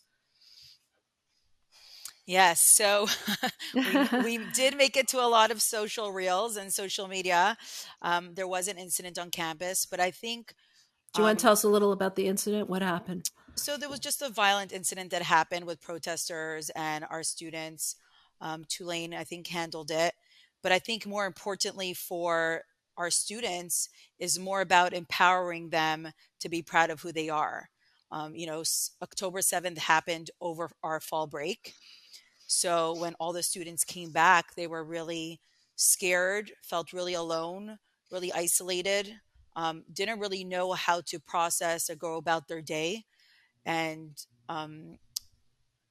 Yes. 2.26 2.60
So 2.60 3.06
we, 3.74 3.84
we, 4.24 4.40
did 4.54 4.76
make 4.76 4.96
it 4.96 5.06
to 5.08 5.20
a 5.20 5.28
lot 5.28 5.52
of 5.52 5.62
social 5.62 6.12
reels 6.12 6.56
and 6.56 6.72
social 6.72 7.06
media. 7.06 7.56
Um, 8.02 8.34
there 8.34 8.48
was 8.48 8.66
an 8.66 8.78
incident 8.78 9.18
on 9.18 9.30
campus, 9.30 9.86
but 9.86 10.00
I 10.00 10.10
think. 10.10 10.54
Do 11.14 11.22
you 11.22 11.24
um, 11.24 11.28
want 11.28 11.38
to 11.38 11.42
tell 11.44 11.52
us 11.52 11.62
a 11.62 11.68
little 11.68 11.92
about 11.92 12.16
the 12.16 12.26
incident? 12.26 12.68
What 12.68 12.82
happened? 12.82 13.30
So 13.58 13.78
there 13.78 13.88
was 13.88 14.00
just 14.00 14.20
a 14.20 14.28
violent 14.28 14.70
incident 14.70 15.10
that 15.12 15.22
happened 15.22 15.64
with 15.64 15.80
protesters 15.80 16.70
and 16.76 17.06
our 17.10 17.22
students. 17.22 17.96
Um, 18.40 18.64
Tulane, 18.68 19.14
I 19.14 19.24
think, 19.24 19.46
handled 19.46 19.90
it. 19.90 20.12
But 20.62 20.72
I 20.72 20.78
think 20.78 21.06
more 21.06 21.24
importantly 21.24 21.94
for 21.94 22.62
our 22.98 23.10
students 23.10 23.88
is 24.18 24.38
more 24.38 24.60
about 24.60 24.92
empowering 24.92 25.70
them 25.70 26.12
to 26.40 26.48
be 26.50 26.62
proud 26.62 26.90
of 26.90 27.00
who 27.00 27.12
they 27.12 27.30
are. 27.30 27.70
Um, 28.10 28.34
you 28.34 28.46
know, 28.46 28.62
October 29.02 29.40
7th 29.40 29.78
happened 29.78 30.30
over 30.40 30.70
our 30.82 31.00
fall 31.00 31.26
break. 31.26 31.74
So 32.46 32.94
when 32.98 33.14
all 33.14 33.32
the 33.32 33.42
students 33.42 33.84
came 33.84 34.12
back, 34.12 34.54
they 34.54 34.66
were 34.66 34.84
really 34.84 35.40
scared, 35.76 36.52
felt 36.62 36.92
really 36.92 37.14
alone, 37.14 37.78
really 38.12 38.32
isolated, 38.32 39.14
um, 39.56 39.82
didn't 39.92 40.20
really 40.20 40.44
know 40.44 40.72
how 40.74 41.00
to 41.06 41.18
process 41.18 41.88
or 41.88 41.96
go 41.96 42.16
about 42.16 42.48
their 42.48 42.62
day. 42.62 43.04
And 43.66 44.12
um, 44.48 44.96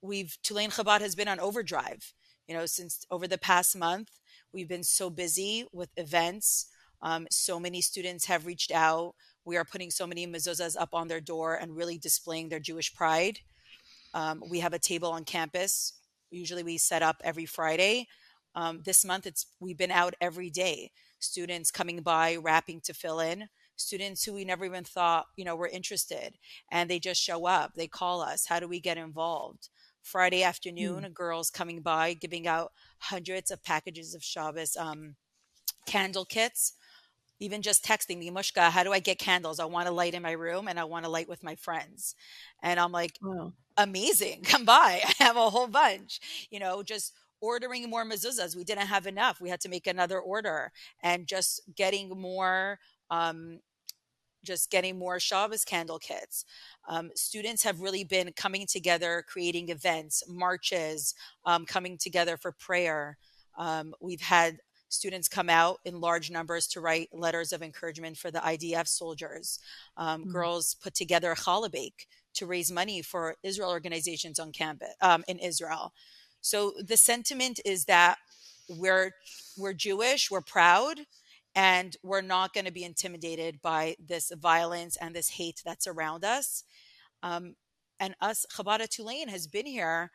we've, 0.01 0.36
Tulane 0.41 0.72
Chabad 0.72 1.01
has 1.01 1.13
been 1.13 1.27
on 1.27 1.39
overdrive. 1.39 2.13
You 2.48 2.55
know, 2.55 2.65
since 2.65 3.05
over 3.12 3.27
the 3.27 3.38
past 3.38 3.75
month, 3.75 4.10
we've 4.51 4.67
been 4.67 4.84
so 4.84 5.12
busy 5.12 5.65
with 5.72 5.89
events. 5.98 6.65
Um, 7.03 7.27
so 7.29 7.60
many 7.60 7.82
students 7.82 8.25
have 8.25 8.48
reached 8.48 8.72
out. 8.72 9.13
We 9.44 9.58
are 9.58 9.65
putting 9.65 9.91
so 9.91 10.08
many 10.08 10.25
mezuzahs 10.25 10.75
up 10.79 10.94
on 10.94 11.08
their 11.08 11.22
door 11.22 11.53
and 11.53 11.75
really 11.75 12.00
displaying 12.00 12.50
their 12.50 12.60
Jewish 12.60 12.91
pride. 12.96 13.39
Um, 14.15 14.41
we 14.50 14.62
have 14.62 14.74
a 14.74 14.79
table 14.79 15.12
on 15.12 15.25
campus 15.25 15.94
usually 16.36 16.63
we 16.63 16.77
set 16.77 17.01
up 17.01 17.22
every 17.24 17.46
Friday. 17.46 18.08
Um, 18.53 18.82
this 18.84 19.03
month, 19.03 19.25
it's 19.25 19.48
we've 19.60 19.77
been 19.77 19.91
out 19.91 20.15
every 20.22 20.50
day. 20.50 20.91
Students 21.20 21.72
coming 21.72 22.01
by, 22.01 22.36
wrapping 22.36 22.82
to 22.82 22.94
fill 22.94 23.20
in. 23.20 23.50
Students 23.77 24.24
who 24.24 24.34
we 24.34 24.46
never 24.46 24.65
even 24.65 24.84
thought 24.84 25.25
you 25.36 25.46
know 25.46 25.55
were 25.55 25.67
interested, 25.67 26.38
and 26.72 26.89
they 26.89 27.00
just 27.00 27.22
show 27.22 27.46
up. 27.46 27.74
They 27.75 27.88
call 27.88 28.22
us. 28.22 28.46
How 28.48 28.60
do 28.60 28.67
we 28.67 28.79
get 28.79 28.98
involved? 28.98 29.70
Friday 30.01 30.44
afternoon, 30.44 31.03
mm. 31.03 31.13
girls 31.13 31.50
coming 31.50 31.82
by, 31.82 32.13
giving 32.13 32.48
out 32.48 32.72
hundreds 33.00 33.50
of 33.50 33.63
packages 33.63 34.13
of 34.13 34.24
Shabbos 34.24 34.77
um, 34.77 35.15
candle 35.88 36.25
kits 36.25 36.74
even 37.39 37.62
just 37.62 37.84
texting 37.84 38.17
me, 38.17 38.32
Mushka, 38.32 38.70
how 38.70 38.84
do 38.84 38.94
I 38.94 39.00
get 39.00 39.20
candles? 39.20 39.60
I 39.60 39.65
want 39.65 39.88
to 39.88 39.94
light 39.94 40.13
in 40.13 40.24
my 40.24 40.32
room 40.32 40.67
and 40.67 40.79
I 40.79 40.86
want 40.86 41.05
to 41.05 41.12
light 41.12 41.27
with 41.27 41.44
my 41.44 41.55
friends. 41.55 42.15
And 42.63 42.79
I'm 42.79 42.91
like, 42.91 43.17
wow. 43.22 43.53
amazing. 43.77 44.41
Come 44.46 44.65
by. 44.65 45.01
I 45.05 45.24
have 45.24 45.36
a 45.36 45.50
whole 45.50 45.67
bunch, 45.67 46.20
you 46.50 46.60
know, 46.60 46.82
just 46.84 47.13
ordering 47.41 47.89
more 47.89 48.05
mezuzahs. 48.05 48.55
We 48.55 48.63
didn't 48.63 48.88
have 48.88 49.05
enough. 49.05 49.41
We 49.41 49.50
had 49.50 49.62
to 49.62 49.70
make 49.70 49.88
another 49.88 50.20
order 50.20 50.72
and 51.03 51.27
just 51.27 51.62
getting 51.75 52.10
more, 52.10 52.79
um, 53.12 53.60
just 54.45 54.71
getting 54.71 54.97
more 54.97 55.19
Shabbos 55.19 55.65
candle 55.65 55.99
kits. 55.99 56.45
Um, 56.87 57.11
students 57.15 57.63
have 57.63 57.81
really 57.81 58.03
been 58.03 58.31
coming 58.35 58.65
together, 58.67 59.23
creating 59.27 59.69
events, 59.69 60.23
marches, 60.27 61.13
um, 61.45 61.65
coming 61.65 61.97
together 61.97 62.37
for 62.37 62.51
prayer. 62.51 63.17
Um, 63.57 63.93
we've 63.99 64.21
had 64.21 64.59
students 64.89 65.27
come 65.27 65.49
out 65.49 65.79
in 65.85 65.99
large 65.99 66.31
numbers 66.31 66.67
to 66.67 66.81
write 66.81 67.09
letters 67.11 67.51
of 67.51 67.61
encouragement 67.61 68.17
for 68.17 68.31
the 68.31 68.39
IDF 68.39 68.87
soldiers. 68.87 69.59
Um, 69.97 70.21
mm-hmm. 70.21 70.31
Girls 70.31 70.75
put 70.81 70.93
together 70.93 71.31
a 71.31 71.35
challah 71.35 71.71
bake 71.71 72.07
to 72.35 72.45
raise 72.45 72.71
money 72.71 73.01
for 73.01 73.35
Israel 73.43 73.71
organizations 73.71 74.39
on 74.39 74.51
campus 74.51 74.93
um, 75.01 75.23
in 75.27 75.39
Israel. 75.39 75.93
So 76.41 76.73
the 76.79 76.97
sentiment 76.97 77.59
is 77.65 77.85
that 77.85 78.17
we're 78.69 79.11
we're 79.57 79.73
Jewish, 79.73 80.29
we're 80.29 80.41
proud, 80.41 80.99
and 81.55 81.95
we're 82.03 82.21
not 82.21 82.53
going 82.53 82.65
to 82.65 82.71
be 82.71 82.83
intimidated 82.83 83.62
by 83.62 83.95
this 83.97 84.31
violence 84.38 84.97
and 84.97 85.15
this 85.15 85.29
hate 85.29 85.62
that's 85.65 85.88
around 85.88 86.25
us. 86.25 86.63
Um, 87.24 87.55
and 88.00 88.13
us, 88.19 88.45
Chabad 88.53 88.88
Tulane 88.89 89.29
has 89.29 89.47
been 89.47 89.65
here, 89.65 90.12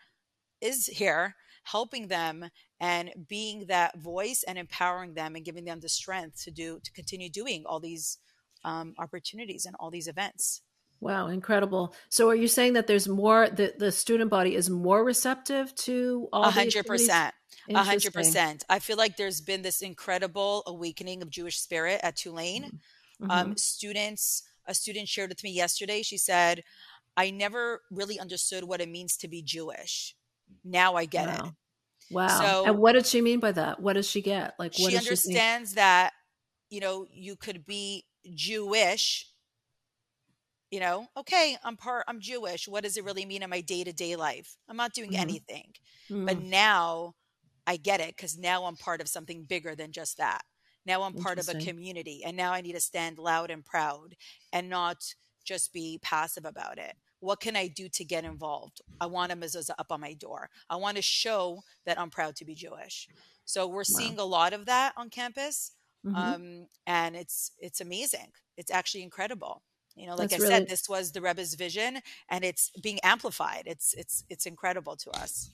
is 0.61 0.87
here, 0.87 1.35
helping 1.64 2.09
them 2.09 2.50
and 2.78 3.11
being 3.28 3.66
that 3.66 3.99
voice 3.99 4.44
and 4.47 4.59
empowering 4.59 5.14
them 5.14 5.35
and 5.35 5.44
giving 5.44 5.64
them 5.64 5.80
the 5.80 5.88
strength 5.88 6.42
to 6.44 6.50
do 6.50 6.80
to 6.85 6.92
continue 6.92 7.28
doing 7.28 7.64
all 7.66 7.80
these 7.80 8.18
um, 8.64 8.94
opportunities 8.99 9.64
and 9.66 9.76
all 9.78 9.90
these 9.90 10.09
events 10.09 10.62
wow 11.00 11.26
incredible 11.28 11.94
so 12.09 12.28
are 12.28 12.35
you 12.35 12.49
saying 12.49 12.75
that 12.75 12.87
there's 12.87 13.09
more 13.09 13.49
the, 13.49 13.73
the 13.78 13.92
student 13.92 14.30
body 14.30 14.54
is 14.54 14.68
more 14.68 15.04
receptive 15.04 15.75
to 15.75 16.28
all 16.32 16.50
100% 16.50 17.30
a 17.69 17.83
hundred 17.83 18.12
percent. 18.12 18.64
I 18.69 18.78
feel 18.78 18.97
like 18.97 19.16
there's 19.16 19.40
been 19.40 19.62
this 19.62 19.83
incredible 19.83 20.62
awakening 20.66 21.23
of 21.23 21.30
Jewish 21.30 21.59
spirit 21.59 22.00
at 22.02 22.16
Tulane. 22.16 22.64
Mm-hmm. 23.23 23.30
Um, 23.30 23.47
mm-hmm. 23.47 23.57
students, 23.57 24.42
a 24.66 24.75
student 24.75 25.09
shared 25.09 25.30
with 25.30 25.45
me 25.45 25.50
yesterday. 25.50 26.02
She 26.02 26.19
said, 26.19 26.62
"I 27.16 27.30
never 27.30 27.83
really 27.90 28.19
understood 28.19 28.64
what 28.64 28.80
it 28.80 28.88
means 28.88 29.16
to 29.19 29.28
be 29.28 29.42
Jewish. 29.42 30.14
Now 30.64 30.95
I 30.95 31.04
get 31.04 31.28
wow. 31.28 31.47
it. 31.47 31.52
Wow. 32.11 32.40
So, 32.40 32.64
and 32.66 32.78
what 32.78 32.92
did 32.92 33.07
she 33.07 33.21
mean 33.21 33.40
by 33.40 33.52
that? 33.52 33.80
What 33.80 33.92
does 33.92 34.09
she 34.09 34.21
get? 34.21 34.54
Like, 34.59 34.76
what 34.78 34.90
she 34.90 34.99
understands 34.99 35.71
she 35.71 35.75
that, 35.76 36.12
you 36.69 36.80
know, 36.80 37.07
you 37.12 37.37
could 37.37 37.64
be 37.64 38.04
Jewish. 38.35 39.26
You 40.71 40.78
know, 40.78 41.09
okay, 41.16 41.57
I'm 41.64 41.76
part, 41.76 42.04
I'm 42.07 42.21
Jewish. 42.21 42.69
What 42.69 42.85
does 42.85 42.97
it 42.97 43.04
really 43.04 43.26
mean 43.26 43.42
in 43.42 43.50
my 43.50 43.61
day 43.61 43.83
to 43.83 43.92
day 43.92 44.14
life? 44.14 44.57
I'm 44.69 44.76
not 44.76 44.92
doing 44.92 45.11
mm-hmm. 45.11 45.21
anything. 45.21 45.73
Mm-hmm. 46.09 46.26
But 46.26 46.42
now 46.42 47.14
I 47.67 47.76
get 47.76 48.00
it 48.00 48.17
because 48.17 48.38
now 48.38 48.64
I'm 48.64 48.76
part 48.76 49.00
of 49.00 49.09
something 49.09 49.45
bigger 49.45 49.75
than 49.75 49.93
just 49.93 50.19
that. 50.19 50.43
Now 50.87 51.02
I'm 51.02 51.14
part 51.14 51.38
of 51.38 51.49
a 51.49 51.55
community 51.55 52.23
and 52.25 52.37
now 52.37 52.52
I 52.52 52.62
need 52.62 52.73
to 52.73 52.81
stand 52.81 53.19
loud 53.19 53.50
and 53.50 53.64
proud 53.64 54.17
and 54.52 54.69
not 54.69 55.14
just 55.45 55.73
be 55.73 55.99
passive 56.02 56.45
about 56.45 56.79
it 56.79 56.97
what 57.21 57.40
can 57.40 57.55
I 57.55 57.69
do 57.69 57.88
to 57.88 58.05
get 58.05 58.25
involved? 58.25 58.81
I 59.00 59.07
want 59.07 59.33
a 59.33 59.37
mezuzah 59.37 59.75
up 59.79 59.93
on 59.93 60.00
my 60.00 60.14
door. 60.14 60.49
I 60.69 60.76
want 60.76 60.97
to 60.97 61.02
show 61.02 61.62
that 61.87 62.00
I'm 62.00 62.11
proud 62.11 62.35
to 62.37 62.45
be 62.45 62.55
Jewish. 62.55 63.09
So 63.45 63.67
we're 63.67 63.79
wow. 63.79 63.83
seeing 63.85 64.19
a 64.19 64.25
lot 64.25 64.52
of 64.52 64.67
that 64.67 64.95
on 64.97 65.11
campus, 65.11 65.73
mm-hmm. 66.05 66.17
um, 66.17 66.67
and 66.87 67.14
it's 67.14 67.52
it's 67.59 67.81
amazing. 67.81 68.33
It's 68.57 68.71
actually 68.71 69.02
incredible. 69.02 69.62
You 69.97 70.07
know, 70.07 70.14
like 70.14 70.31
That's 70.31 70.43
I 70.43 70.47
really... 70.47 70.61
said, 70.61 70.69
this 70.69 70.88
was 70.88 71.12
the 71.12 71.21
Rebbe's 71.21 71.55
vision, 71.55 71.99
and 72.31 72.45
it's 72.45 72.71
being 72.83 73.00
amplified. 73.02 73.64
It's 73.67 73.93
it's 73.95 74.25
it's 74.31 74.47
incredible 74.47 74.97
to 74.97 75.11
us. 75.11 75.50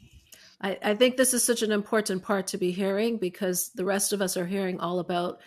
I, 0.60 0.78
I 0.82 0.94
think 0.94 1.16
this 1.16 1.34
is 1.34 1.44
such 1.44 1.62
an 1.62 1.72
important 1.72 2.22
part 2.22 2.46
to 2.48 2.58
be 2.58 2.72
hearing 2.72 3.18
because 3.18 3.70
the 3.74 3.84
rest 3.84 4.12
of 4.12 4.22
us 4.22 4.36
are 4.36 4.46
hearing 4.46 4.80
all 4.80 4.98
about 4.98 5.40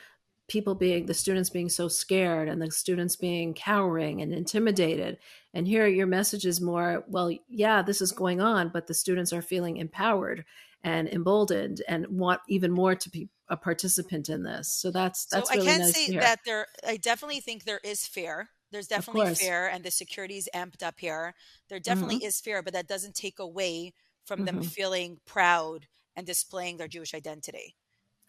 people 0.47 0.75
being 0.75 1.05
the 1.05 1.13
students 1.13 1.49
being 1.49 1.69
so 1.69 1.87
scared 1.87 2.49
and 2.49 2.61
the 2.61 2.71
students 2.71 3.15
being 3.15 3.53
cowering 3.53 4.21
and 4.21 4.33
intimidated. 4.33 5.17
And 5.53 5.67
here 5.67 5.87
your 5.87 6.07
message 6.07 6.45
is 6.45 6.59
more 6.59 7.03
well 7.07 7.31
yeah 7.47 7.81
this 7.81 8.01
is 8.01 8.11
going 8.11 8.41
on 8.41 8.69
but 8.69 8.87
the 8.87 8.93
students 8.93 9.31
are 9.31 9.41
feeling 9.41 9.77
empowered 9.77 10.43
and 10.83 11.07
emboldened 11.09 11.81
and 11.87 12.07
want 12.07 12.41
even 12.47 12.71
more 12.71 12.95
to 12.95 13.09
be 13.09 13.29
a 13.47 13.57
participant 13.57 14.29
in 14.29 14.43
this. 14.43 14.71
So 14.73 14.91
that's 14.91 15.25
that's 15.25 15.49
so 15.49 15.55
really 15.55 15.67
i 15.67 15.71
can 15.71 15.81
nice 15.81 16.07
say 16.07 16.17
that 16.17 16.39
there 16.45 16.67
i 16.87 16.97
definitely 16.97 17.39
think 17.39 17.63
there 17.63 17.81
is 17.83 18.05
fear. 18.05 18.49
There's 18.71 18.87
definitely 18.87 19.33
fear 19.33 19.67
and 19.67 19.83
the 19.83 19.91
security 19.91 20.37
is 20.37 20.49
amped 20.53 20.83
up 20.83 20.99
here. 20.99 21.33
There 21.69 21.79
definitely 21.79 22.17
mm-hmm. 22.17 22.27
is 22.27 22.41
fear 22.41 22.61
but 22.61 22.73
that 22.73 22.87
doesn't 22.87 23.15
take 23.15 23.39
away 23.39 23.93
from 24.29 24.45
mm-hmm. 24.45 24.59
them 24.59 24.63
feeling 24.63 25.17
proud 25.25 25.87
and 26.15 26.25
displaying 26.25 26.77
their 26.77 26.87
jewish 26.87 27.13
identity 27.13 27.75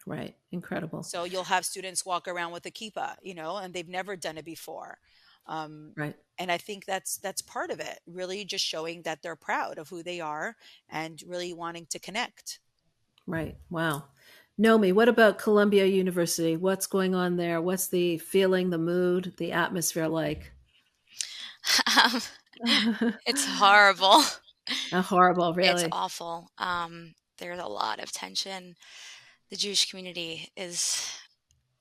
Right. 0.05 0.35
Incredible. 0.51 1.03
So 1.03 1.23
you'll 1.25 1.43
have 1.43 1.65
students 1.65 2.05
walk 2.05 2.27
around 2.27 2.51
with 2.51 2.65
a 2.65 2.71
kippah, 2.71 3.15
you 3.21 3.35
know, 3.35 3.57
and 3.57 3.73
they've 3.73 3.87
never 3.87 4.15
done 4.15 4.37
it 4.37 4.45
before. 4.45 4.97
Um, 5.47 5.91
right. 5.95 6.15
And 6.37 6.51
I 6.51 6.57
think 6.57 6.85
that's 6.85 7.17
that's 7.17 7.41
part 7.41 7.71
of 7.71 7.79
it. 7.79 7.99
Really, 8.05 8.45
just 8.45 8.65
showing 8.65 9.01
that 9.03 9.21
they're 9.21 9.35
proud 9.35 9.77
of 9.77 9.89
who 9.89 10.03
they 10.03 10.19
are 10.19 10.55
and 10.89 11.21
really 11.27 11.53
wanting 11.53 11.87
to 11.91 11.99
connect. 11.99 12.59
Right. 13.27 13.57
Wow. 13.69 14.05
Nomi, 14.59 14.93
what 14.93 15.09
about 15.09 15.39
Columbia 15.39 15.85
University? 15.85 16.57
What's 16.57 16.85
going 16.85 17.15
on 17.15 17.37
there? 17.37 17.61
What's 17.61 17.87
the 17.87 18.17
feeling, 18.19 18.69
the 18.69 18.77
mood, 18.77 19.33
the 19.37 19.51
atmosphere 19.51 20.07
like? 20.07 20.51
Um, 22.03 22.21
it's 23.25 23.45
horrible. 23.45 24.23
Horrible, 25.01 25.53
really. 25.53 25.83
It's 25.83 25.89
awful. 25.91 26.51
Um, 26.57 27.13
there's 27.37 27.59
a 27.59 27.67
lot 27.67 27.99
of 28.01 28.11
tension 28.11 28.75
the 29.51 29.57
Jewish 29.57 29.89
community 29.89 30.49
is 30.55 31.11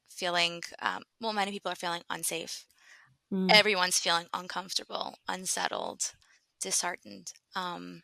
feeling, 0.08 0.62
um, 0.82 1.04
well, 1.20 1.32
many 1.32 1.52
people 1.52 1.72
are 1.72 1.76
feeling 1.76 2.02
unsafe. 2.10 2.66
Mm. 3.32 3.50
Everyone's 3.50 3.98
feeling 3.98 4.26
uncomfortable, 4.34 5.14
unsettled, 5.28 6.12
disheartened. 6.60 7.32
Um, 7.54 8.02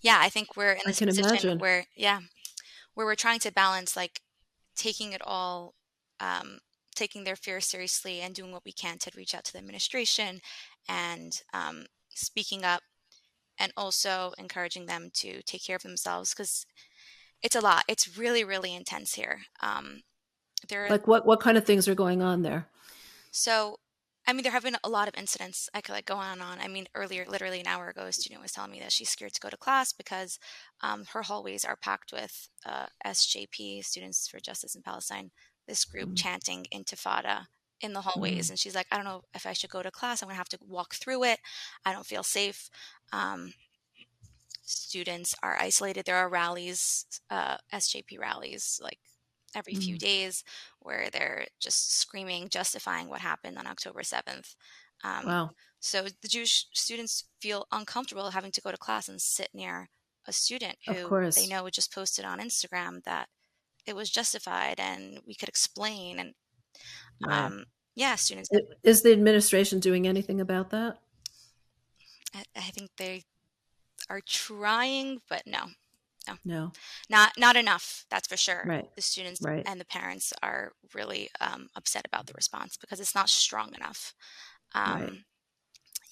yeah, 0.00 0.18
I 0.20 0.30
think 0.30 0.56
we're 0.56 0.72
in 0.72 0.80
this 0.86 1.00
position 1.00 1.26
imagine. 1.26 1.58
where, 1.58 1.86
yeah, 1.94 2.20
where 2.94 3.06
we're 3.06 3.14
trying 3.14 3.40
to 3.40 3.52
balance 3.52 3.94
like 3.94 4.22
taking 4.74 5.12
it 5.12 5.20
all, 5.22 5.74
um, 6.18 6.60
taking 6.94 7.24
their 7.24 7.36
fear 7.36 7.60
seriously 7.60 8.22
and 8.22 8.34
doing 8.34 8.52
what 8.52 8.64
we 8.64 8.72
can 8.72 8.96
to 8.96 9.10
reach 9.14 9.34
out 9.34 9.44
to 9.44 9.52
the 9.52 9.58
administration 9.58 10.40
and 10.88 11.42
um, 11.52 11.84
speaking 12.08 12.64
up 12.64 12.80
and 13.58 13.72
also 13.76 14.32
encouraging 14.38 14.86
them 14.86 15.10
to 15.14 15.42
take 15.42 15.64
care 15.64 15.76
of 15.76 15.82
themselves 15.82 16.32
because 16.32 16.66
it's 17.42 17.56
a 17.56 17.60
lot. 17.60 17.84
It's 17.88 18.16
really, 18.18 18.44
really 18.44 18.74
intense 18.74 19.14
here. 19.14 19.40
Um, 19.60 20.02
there, 20.68 20.88
like 20.88 21.06
what 21.06 21.26
what 21.26 21.40
kind 21.40 21.56
of 21.56 21.64
things 21.64 21.86
are 21.88 21.94
going 21.94 22.22
on 22.22 22.42
there? 22.42 22.66
So, 23.30 23.78
I 24.26 24.32
mean, 24.32 24.42
there 24.42 24.52
have 24.52 24.62
been 24.62 24.78
a 24.82 24.88
lot 24.88 25.08
of 25.08 25.14
incidents. 25.16 25.68
I 25.74 25.80
could 25.80 25.92
like 25.92 26.06
go 26.06 26.16
on 26.16 26.32
and 26.32 26.42
on. 26.42 26.58
I 26.58 26.68
mean, 26.68 26.86
earlier, 26.94 27.26
literally 27.28 27.60
an 27.60 27.66
hour 27.66 27.88
ago, 27.88 28.02
a 28.02 28.12
student 28.12 28.42
was 28.42 28.52
telling 28.52 28.72
me 28.72 28.80
that 28.80 28.92
she's 28.92 29.10
scared 29.10 29.34
to 29.34 29.40
go 29.40 29.50
to 29.50 29.56
class 29.56 29.92
because 29.92 30.38
um, 30.82 31.04
her 31.12 31.22
hallways 31.22 31.64
are 31.64 31.76
packed 31.76 32.12
with 32.12 32.48
uh, 32.64 32.86
SJP, 33.06 33.84
Students 33.84 34.26
for 34.26 34.40
Justice 34.40 34.74
in 34.74 34.82
Palestine, 34.82 35.30
this 35.68 35.84
group 35.84 36.06
mm-hmm. 36.06 36.14
chanting 36.14 36.66
Intifada 36.74 37.46
in 37.80 37.92
the 37.92 38.00
hallways. 38.00 38.46
Mm-hmm. 38.46 38.52
And 38.52 38.58
she's 38.58 38.74
like, 38.74 38.86
I 38.90 38.96
don't 38.96 39.04
know 39.04 39.22
if 39.34 39.46
I 39.46 39.52
should 39.52 39.70
go 39.70 39.82
to 39.82 39.90
class. 39.90 40.22
I'm 40.22 40.26
going 40.26 40.34
to 40.34 40.38
have 40.38 40.48
to 40.50 40.58
walk 40.66 40.94
through 40.94 41.24
it. 41.24 41.38
I 41.84 41.92
don't 41.92 42.06
feel 42.06 42.22
safe. 42.22 42.70
Um, 43.12 43.52
students 44.62 45.34
are 45.42 45.56
isolated. 45.58 46.04
There 46.04 46.16
are 46.16 46.28
rallies, 46.28 47.06
uh, 47.30 47.56
SJP 47.72 48.18
rallies, 48.18 48.80
like 48.82 48.98
every 49.54 49.74
mm-hmm. 49.74 49.82
few 49.82 49.98
days, 49.98 50.44
where 50.80 51.08
they're 51.12 51.46
just 51.60 51.98
screaming, 51.98 52.48
justifying 52.48 53.08
what 53.08 53.20
happened 53.20 53.58
on 53.58 53.66
October 53.66 54.00
7th. 54.00 54.54
Um, 55.04 55.26
wow. 55.26 55.50
So 55.80 56.06
the 56.22 56.28
Jewish 56.28 56.66
students 56.72 57.24
feel 57.40 57.66
uncomfortable 57.70 58.30
having 58.30 58.52
to 58.52 58.60
go 58.60 58.70
to 58.70 58.76
class 58.76 59.08
and 59.08 59.20
sit 59.20 59.50
near 59.54 59.88
a 60.26 60.32
student 60.32 60.76
who 60.86 61.30
they 61.30 61.46
know 61.46 61.68
just 61.70 61.94
posted 61.94 62.24
on 62.24 62.40
Instagram 62.40 63.04
that 63.04 63.28
it 63.86 63.94
was 63.94 64.10
justified 64.10 64.80
and 64.80 65.20
we 65.26 65.34
could 65.34 65.48
explain. 65.48 66.18
And 66.18 66.34
um, 67.24 67.64
yeah, 67.94 68.14
students. 68.16 68.50
Is 68.82 69.02
the 69.02 69.12
administration 69.12 69.80
doing 69.80 70.06
anything 70.06 70.40
about 70.40 70.70
that? 70.70 70.98
I, 72.34 72.44
I 72.56 72.60
think 72.60 72.90
they 72.96 73.24
are 74.10 74.20
trying, 74.26 75.20
but 75.28 75.42
no, 75.46 75.70
no, 76.28 76.34
no, 76.44 76.72
not 77.08 77.32
not 77.38 77.56
enough. 77.56 78.04
That's 78.10 78.28
for 78.28 78.36
sure. 78.36 78.62
Right. 78.66 78.86
The 78.94 79.02
students 79.02 79.40
right. 79.42 79.62
and 79.66 79.80
the 79.80 79.86
parents 79.86 80.32
are 80.42 80.72
really 80.94 81.30
um, 81.40 81.68
upset 81.74 82.06
about 82.06 82.26
the 82.26 82.34
response 82.34 82.76
because 82.76 83.00
it's 83.00 83.14
not 83.14 83.28
strong 83.28 83.74
enough. 83.74 84.14
Um, 84.74 85.00
right. 85.00 85.12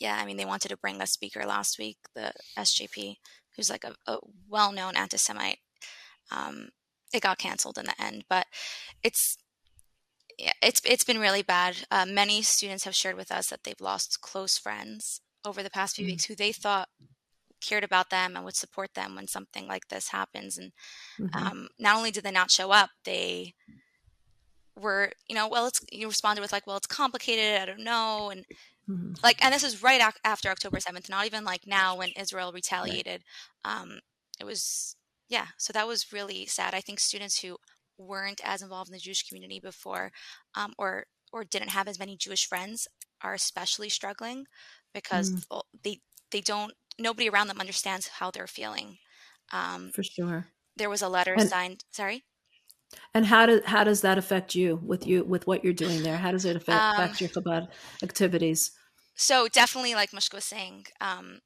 Yeah, 0.00 0.18
I 0.20 0.26
mean, 0.26 0.36
they 0.36 0.44
wanted 0.44 0.68
to 0.68 0.76
bring 0.76 1.00
a 1.00 1.06
speaker 1.06 1.46
last 1.46 1.78
week, 1.78 1.98
the 2.14 2.32
SJP, 2.58 3.16
who's 3.54 3.70
like 3.70 3.84
a, 3.84 3.94
a 4.10 4.18
well-known 4.48 4.96
anti-Semite. 4.96 5.58
Um, 6.32 6.70
it 7.12 7.22
got 7.22 7.38
canceled 7.38 7.78
in 7.78 7.84
the 7.84 8.02
end, 8.02 8.24
but 8.28 8.46
it's 9.04 9.38
it's 10.38 10.80
it's 10.84 11.04
been 11.04 11.18
really 11.18 11.42
bad. 11.42 11.86
Uh, 11.90 12.06
many 12.06 12.42
students 12.42 12.84
have 12.84 12.94
shared 12.94 13.16
with 13.16 13.30
us 13.30 13.48
that 13.48 13.64
they've 13.64 13.80
lost 13.80 14.20
close 14.20 14.58
friends 14.58 15.20
over 15.44 15.62
the 15.62 15.70
past 15.70 15.96
few 15.96 16.04
mm. 16.04 16.10
weeks 16.10 16.24
who 16.24 16.34
they 16.34 16.52
thought 16.52 16.88
cared 17.60 17.84
about 17.84 18.10
them 18.10 18.36
and 18.36 18.44
would 18.44 18.56
support 18.56 18.94
them 18.94 19.14
when 19.14 19.26
something 19.26 19.66
like 19.66 19.88
this 19.88 20.08
happens. 20.08 20.58
And 20.58 20.72
mm-hmm. 21.18 21.46
um, 21.46 21.68
not 21.78 21.96
only 21.96 22.10
did 22.10 22.24
they 22.24 22.30
not 22.30 22.50
show 22.50 22.70
up, 22.70 22.90
they 23.04 23.54
were, 24.78 25.12
you 25.28 25.34
know, 25.34 25.48
well, 25.48 25.66
it's 25.66 25.80
you 25.90 26.06
responded 26.06 26.42
with 26.42 26.52
like, 26.52 26.66
well, 26.66 26.76
it's 26.76 26.86
complicated. 26.86 27.60
I 27.60 27.66
don't 27.66 27.84
know, 27.84 28.30
and 28.30 28.44
mm-hmm. 28.88 29.14
like, 29.22 29.42
and 29.44 29.54
this 29.54 29.64
is 29.64 29.82
right 29.82 30.00
ac- 30.00 30.20
after 30.24 30.48
October 30.50 30.80
seventh, 30.80 31.08
not 31.08 31.26
even 31.26 31.44
like 31.44 31.66
now 31.66 31.96
when 31.96 32.10
Israel 32.16 32.52
retaliated. 32.52 33.22
Right. 33.64 33.80
Um, 33.80 34.00
it 34.40 34.44
was, 34.44 34.96
yeah. 35.28 35.46
So 35.58 35.72
that 35.72 35.86
was 35.86 36.12
really 36.12 36.46
sad. 36.46 36.74
I 36.74 36.80
think 36.80 36.98
students 36.98 37.40
who 37.40 37.56
weren't 37.98 38.40
as 38.44 38.62
involved 38.62 38.88
in 38.88 38.94
the 38.94 38.98
Jewish 39.00 39.26
community 39.28 39.60
before, 39.60 40.12
um, 40.54 40.72
or 40.78 41.06
or 41.32 41.44
didn't 41.44 41.70
have 41.70 41.88
as 41.88 41.98
many 41.98 42.16
Jewish 42.16 42.46
friends, 42.46 42.86
are 43.20 43.34
especially 43.34 43.88
struggling 43.88 44.46
because 44.92 45.30
mm. 45.30 45.62
they 45.82 46.00
they 46.30 46.40
don't 46.40 46.72
nobody 46.98 47.28
around 47.28 47.48
them 47.48 47.60
understands 47.60 48.08
how 48.08 48.30
they're 48.30 48.46
feeling. 48.46 48.98
Um, 49.52 49.90
For 49.94 50.02
sure. 50.02 50.46
There 50.76 50.90
was 50.90 51.02
a 51.02 51.08
letter 51.08 51.34
and, 51.34 51.48
signed. 51.48 51.84
Sorry. 51.90 52.24
And 53.12 53.26
how 53.26 53.46
does 53.46 53.60
how 53.64 53.84
does 53.84 54.00
that 54.02 54.18
affect 54.18 54.54
you 54.54 54.80
with 54.82 55.06
you 55.06 55.24
with 55.24 55.46
what 55.46 55.64
you're 55.64 55.72
doing 55.72 56.02
there? 56.02 56.16
How 56.16 56.30
does 56.30 56.44
it 56.44 56.56
affect, 56.56 56.80
um, 56.80 56.94
affect 56.94 57.20
your 57.20 57.30
Chabad 57.30 57.68
activities? 58.02 58.72
So 59.14 59.48
definitely, 59.48 59.94
like 59.94 60.10
Mushka 60.10 60.34
was 60.34 60.44
saying, 60.44 60.86
um, 61.00 61.40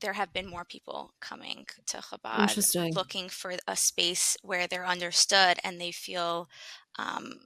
there 0.00 0.14
have 0.14 0.32
been 0.32 0.48
more 0.48 0.64
people 0.64 1.14
coming 1.20 1.66
to 1.86 1.98
Chabad, 1.98 2.94
looking 2.94 3.28
for 3.28 3.54
a 3.66 3.76
space 3.76 4.36
where 4.42 4.66
they're 4.66 4.86
understood 4.86 5.58
and 5.62 5.80
they 5.80 5.92
feel 5.92 6.48
um, 6.98 7.40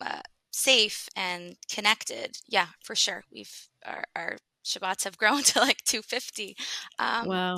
uh, 0.00 0.20
safe 0.50 1.08
and 1.16 1.56
connected. 1.70 2.38
Yeah, 2.48 2.68
for 2.82 2.94
sure. 2.94 3.24
We've 3.32 3.68
our, 3.84 4.04
our 4.14 4.36
Shabbats 4.64 5.04
have 5.04 5.18
grown 5.18 5.42
to 5.44 5.60
like 5.60 5.82
250. 5.84 6.56
Um, 6.98 7.26
wow. 7.26 7.56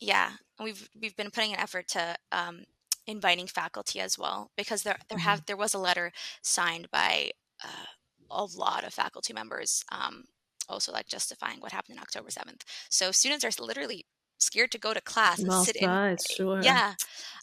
Yeah, 0.00 0.32
we've 0.62 0.88
we've 1.00 1.16
been 1.16 1.30
putting 1.30 1.52
an 1.52 1.60
effort 1.60 1.88
to 1.88 2.16
um, 2.32 2.64
inviting 3.06 3.46
faculty 3.46 4.00
as 4.00 4.18
well 4.18 4.50
because 4.56 4.82
there 4.82 4.98
there 5.08 5.18
have 5.18 5.40
mm-hmm. 5.40 5.44
there 5.46 5.56
was 5.56 5.74
a 5.74 5.78
letter 5.78 6.12
signed 6.42 6.90
by 6.90 7.30
uh, 7.64 7.86
a 8.30 8.44
lot 8.44 8.84
of 8.84 8.92
faculty 8.92 9.32
members, 9.32 9.84
um, 9.90 10.24
also 10.68 10.92
like 10.92 11.06
justifying 11.06 11.60
what 11.60 11.72
happened 11.72 11.98
on 11.98 12.02
October 12.02 12.28
7th. 12.28 12.62
So 12.90 13.12
students 13.12 13.44
are 13.44 13.62
literally 13.62 14.06
scared 14.38 14.70
to 14.72 14.78
go 14.78 14.92
to 14.94 15.00
class 15.00 15.38
and 15.38 15.52
sit 15.64 15.76
in, 15.76 16.16
sure. 16.30 16.60
yeah, 16.62 16.94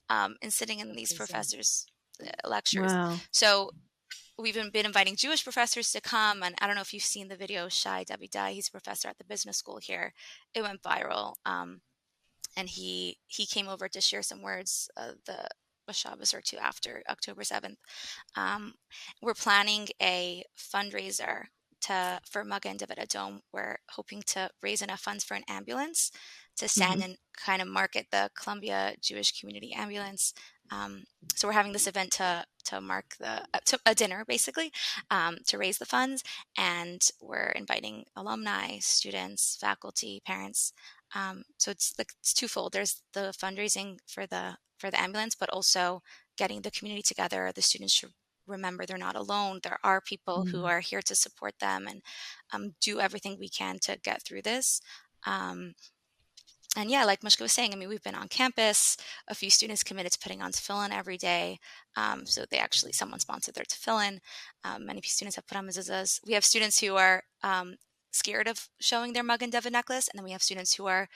um, 0.09 0.35
and 0.41 0.53
sitting 0.53 0.79
in 0.79 0.93
these 0.95 1.13
professors' 1.13 1.85
uh, 2.21 2.47
lectures. 2.47 2.93
Wow. 2.93 3.15
So 3.31 3.71
we've 4.37 4.55
been 4.71 4.85
inviting 4.85 5.15
Jewish 5.15 5.43
professors 5.43 5.91
to 5.91 6.01
come, 6.01 6.43
and 6.43 6.55
I 6.61 6.67
don't 6.67 6.75
know 6.75 6.81
if 6.81 6.93
you've 6.93 7.03
seen 7.03 7.27
the 7.27 7.35
video. 7.35 7.69
Shai 7.69 8.03
Davidai, 8.03 8.51
he's 8.51 8.67
a 8.67 8.71
professor 8.71 9.07
at 9.07 9.17
the 9.17 9.23
business 9.23 9.57
school 9.57 9.79
here. 9.81 10.13
It 10.53 10.61
went 10.61 10.83
viral, 10.83 11.33
um, 11.45 11.81
and 12.55 12.69
he 12.69 13.17
he 13.27 13.45
came 13.45 13.67
over 13.67 13.87
to 13.87 14.01
share 14.01 14.21
some 14.21 14.41
words 14.41 14.89
uh, 14.97 15.13
the 15.25 15.47
a 15.87 15.93
Shabbos 15.93 16.33
or 16.33 16.41
two 16.41 16.57
after 16.57 17.03
October 17.09 17.43
seventh. 17.43 17.77
Um, 18.35 18.75
we're 19.21 19.33
planning 19.33 19.87
a 20.01 20.43
fundraiser 20.57 21.45
to 21.83 22.19
for 22.29 22.43
Magen 22.43 22.77
David 22.77 22.97
Adom. 22.97 23.41
We're 23.51 23.77
hoping 23.91 24.23
to 24.27 24.49
raise 24.61 24.81
enough 24.81 25.01
funds 25.01 25.23
for 25.23 25.35
an 25.35 25.43
ambulance 25.47 26.11
to 26.57 26.67
stand 26.67 27.01
mm-hmm. 27.01 27.11
and 27.11 27.17
kind 27.35 27.61
of 27.61 27.67
market 27.67 28.07
the 28.11 28.29
Columbia 28.35 28.95
Jewish 29.01 29.39
Community 29.39 29.73
Ambulance 29.73 30.33
um, 30.71 31.03
so 31.35 31.47
we're 31.47 31.53
having 31.53 31.73
this 31.73 31.87
event 31.87 32.11
to 32.13 32.45
to 32.65 32.79
mark 32.79 33.15
the 33.19 33.43
uh, 33.53 33.59
to 33.65 33.79
a 33.85 33.93
dinner 33.93 34.23
basically 34.25 34.71
um, 35.11 35.37
to 35.47 35.57
raise 35.57 35.77
the 35.77 35.85
funds, 35.85 36.23
and 36.57 37.01
we're 37.21 37.49
inviting 37.49 38.05
alumni, 38.15 38.79
students, 38.79 39.57
faculty, 39.59 40.21
parents. 40.25 40.73
Um, 41.15 41.43
so 41.57 41.71
it's 41.71 41.93
like 41.97 42.11
it's 42.19 42.33
twofold. 42.33 42.73
There's 42.73 43.01
the 43.13 43.33
fundraising 43.37 43.97
for 44.07 44.25
the 44.25 44.57
for 44.77 44.89
the 44.89 44.99
ambulance, 44.99 45.35
but 45.35 45.49
also 45.49 46.01
getting 46.37 46.61
the 46.61 46.71
community 46.71 47.03
together, 47.03 47.51
the 47.53 47.61
students 47.61 47.99
to 47.99 48.09
remember 48.47 48.85
they're 48.85 48.97
not 48.97 49.15
alone. 49.15 49.59
There 49.63 49.79
are 49.83 50.01
people 50.01 50.43
Mm-hmm. 50.43 50.51
who 50.51 50.65
are 50.65 50.79
here 50.79 51.01
to 51.01 51.15
support 51.15 51.59
them 51.59 51.87
and 51.87 52.01
um, 52.51 52.75
do 52.81 52.99
everything 52.99 53.37
we 53.39 53.49
can 53.49 53.79
to 53.79 53.97
get 54.03 54.23
through 54.23 54.41
this. 54.43 54.81
Um, 55.25 55.75
and 56.75 56.89
yeah, 56.89 57.05
like 57.05 57.21
Mushka 57.21 57.41
was 57.41 57.51
saying, 57.51 57.71
I 57.71 57.75
mean, 57.75 57.87
we've 57.87 58.01
been 58.01 58.15
on 58.15 58.27
campus. 58.27 58.97
A 59.27 59.35
few 59.35 59.51
students 59.51 59.83
committed 59.83 60.11
to 60.13 60.19
putting 60.19 60.41
on 60.41 60.51
tefillin 60.51 60.91
every 60.91 61.17
day. 61.17 61.59
Um, 61.95 62.25
so 62.25 62.45
they 62.49 62.57
actually, 62.57 62.93
someone 62.93 63.19
sponsored 63.19 63.53
their 63.53 63.63
tefillin. 63.65 64.19
Um, 64.63 64.85
many 64.87 65.01
students 65.01 65.35
have 65.35 65.45
put 65.45 65.57
on 65.57 65.67
mezuzahs. 65.67 66.19
We 66.25 66.33
have 66.33 66.43
students 66.43 66.79
who 66.79 66.95
are 66.95 67.23
um, 67.43 67.75
scared 68.11 68.47
of 68.47 68.69
showing 68.79 69.13
their 69.13 69.23
Magen 69.23 69.51
David 69.51 69.73
necklace, 69.73 70.07
and 70.07 70.17
then 70.17 70.23
we 70.25 70.31
have 70.31 70.41
students 70.41 70.73
who 70.73 70.87
are 70.87 71.07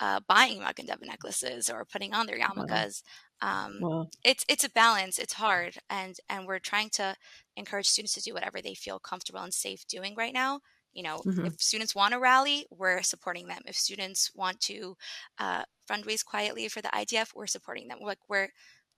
uh, 0.00 0.20
buying 0.26 0.62
and 0.62 0.88
David 0.88 1.06
necklaces 1.06 1.70
or 1.70 1.84
putting 1.84 2.12
on 2.12 2.26
their 2.26 2.38
yarmulkes. 2.38 3.02
Um, 3.40 3.78
Wow. 3.80 4.10
it's 4.24 4.44
it's 4.48 4.64
a 4.64 4.70
balance. 4.70 5.18
It's 5.18 5.34
hard, 5.34 5.76
and 5.90 6.16
and 6.28 6.46
we're 6.46 6.58
trying 6.60 6.90
to 6.90 7.16
encourage 7.56 7.86
students 7.88 8.14
to 8.14 8.20
do 8.22 8.32
whatever 8.34 8.60
they 8.62 8.74
feel 8.74 8.98
comfortable 8.98 9.40
and 9.40 9.52
safe 9.54 9.86
doing 9.86 10.14
right 10.16 10.32
now. 10.32 10.60
You 10.92 11.02
know, 11.02 11.18
Mhm. 11.26 11.46
if 11.48 11.60
students 11.60 11.94
want 11.94 12.12
to 12.12 12.20
rally, 12.20 12.66
we're 12.70 13.02
supporting 13.02 13.48
them. 13.48 13.62
If 13.66 13.76
students 13.76 14.30
want 14.34 14.60
to 14.62 14.96
uh, 15.38 15.64
fundraise 15.90 16.24
quietly 16.24 16.68
for 16.68 16.80
the 16.80 16.94
IDF, 16.94 17.34
we're 17.34 17.48
supporting 17.48 17.88
them. 17.88 17.98
Like 18.00 18.20
we're 18.28 18.48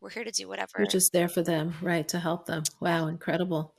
we're 0.01 0.11
here 0.11 0.25
to 0.25 0.31
do 0.33 0.47
whatever. 0.47 0.73
You're 0.79 0.87
just 0.87 1.13
there 1.13 1.29
for 1.29 1.43
them, 1.43 1.75
right? 1.81 2.07
To 2.09 2.19
help 2.19 2.45
them. 2.47 2.65
Wow, 2.81 3.07
incredible. 3.07 3.75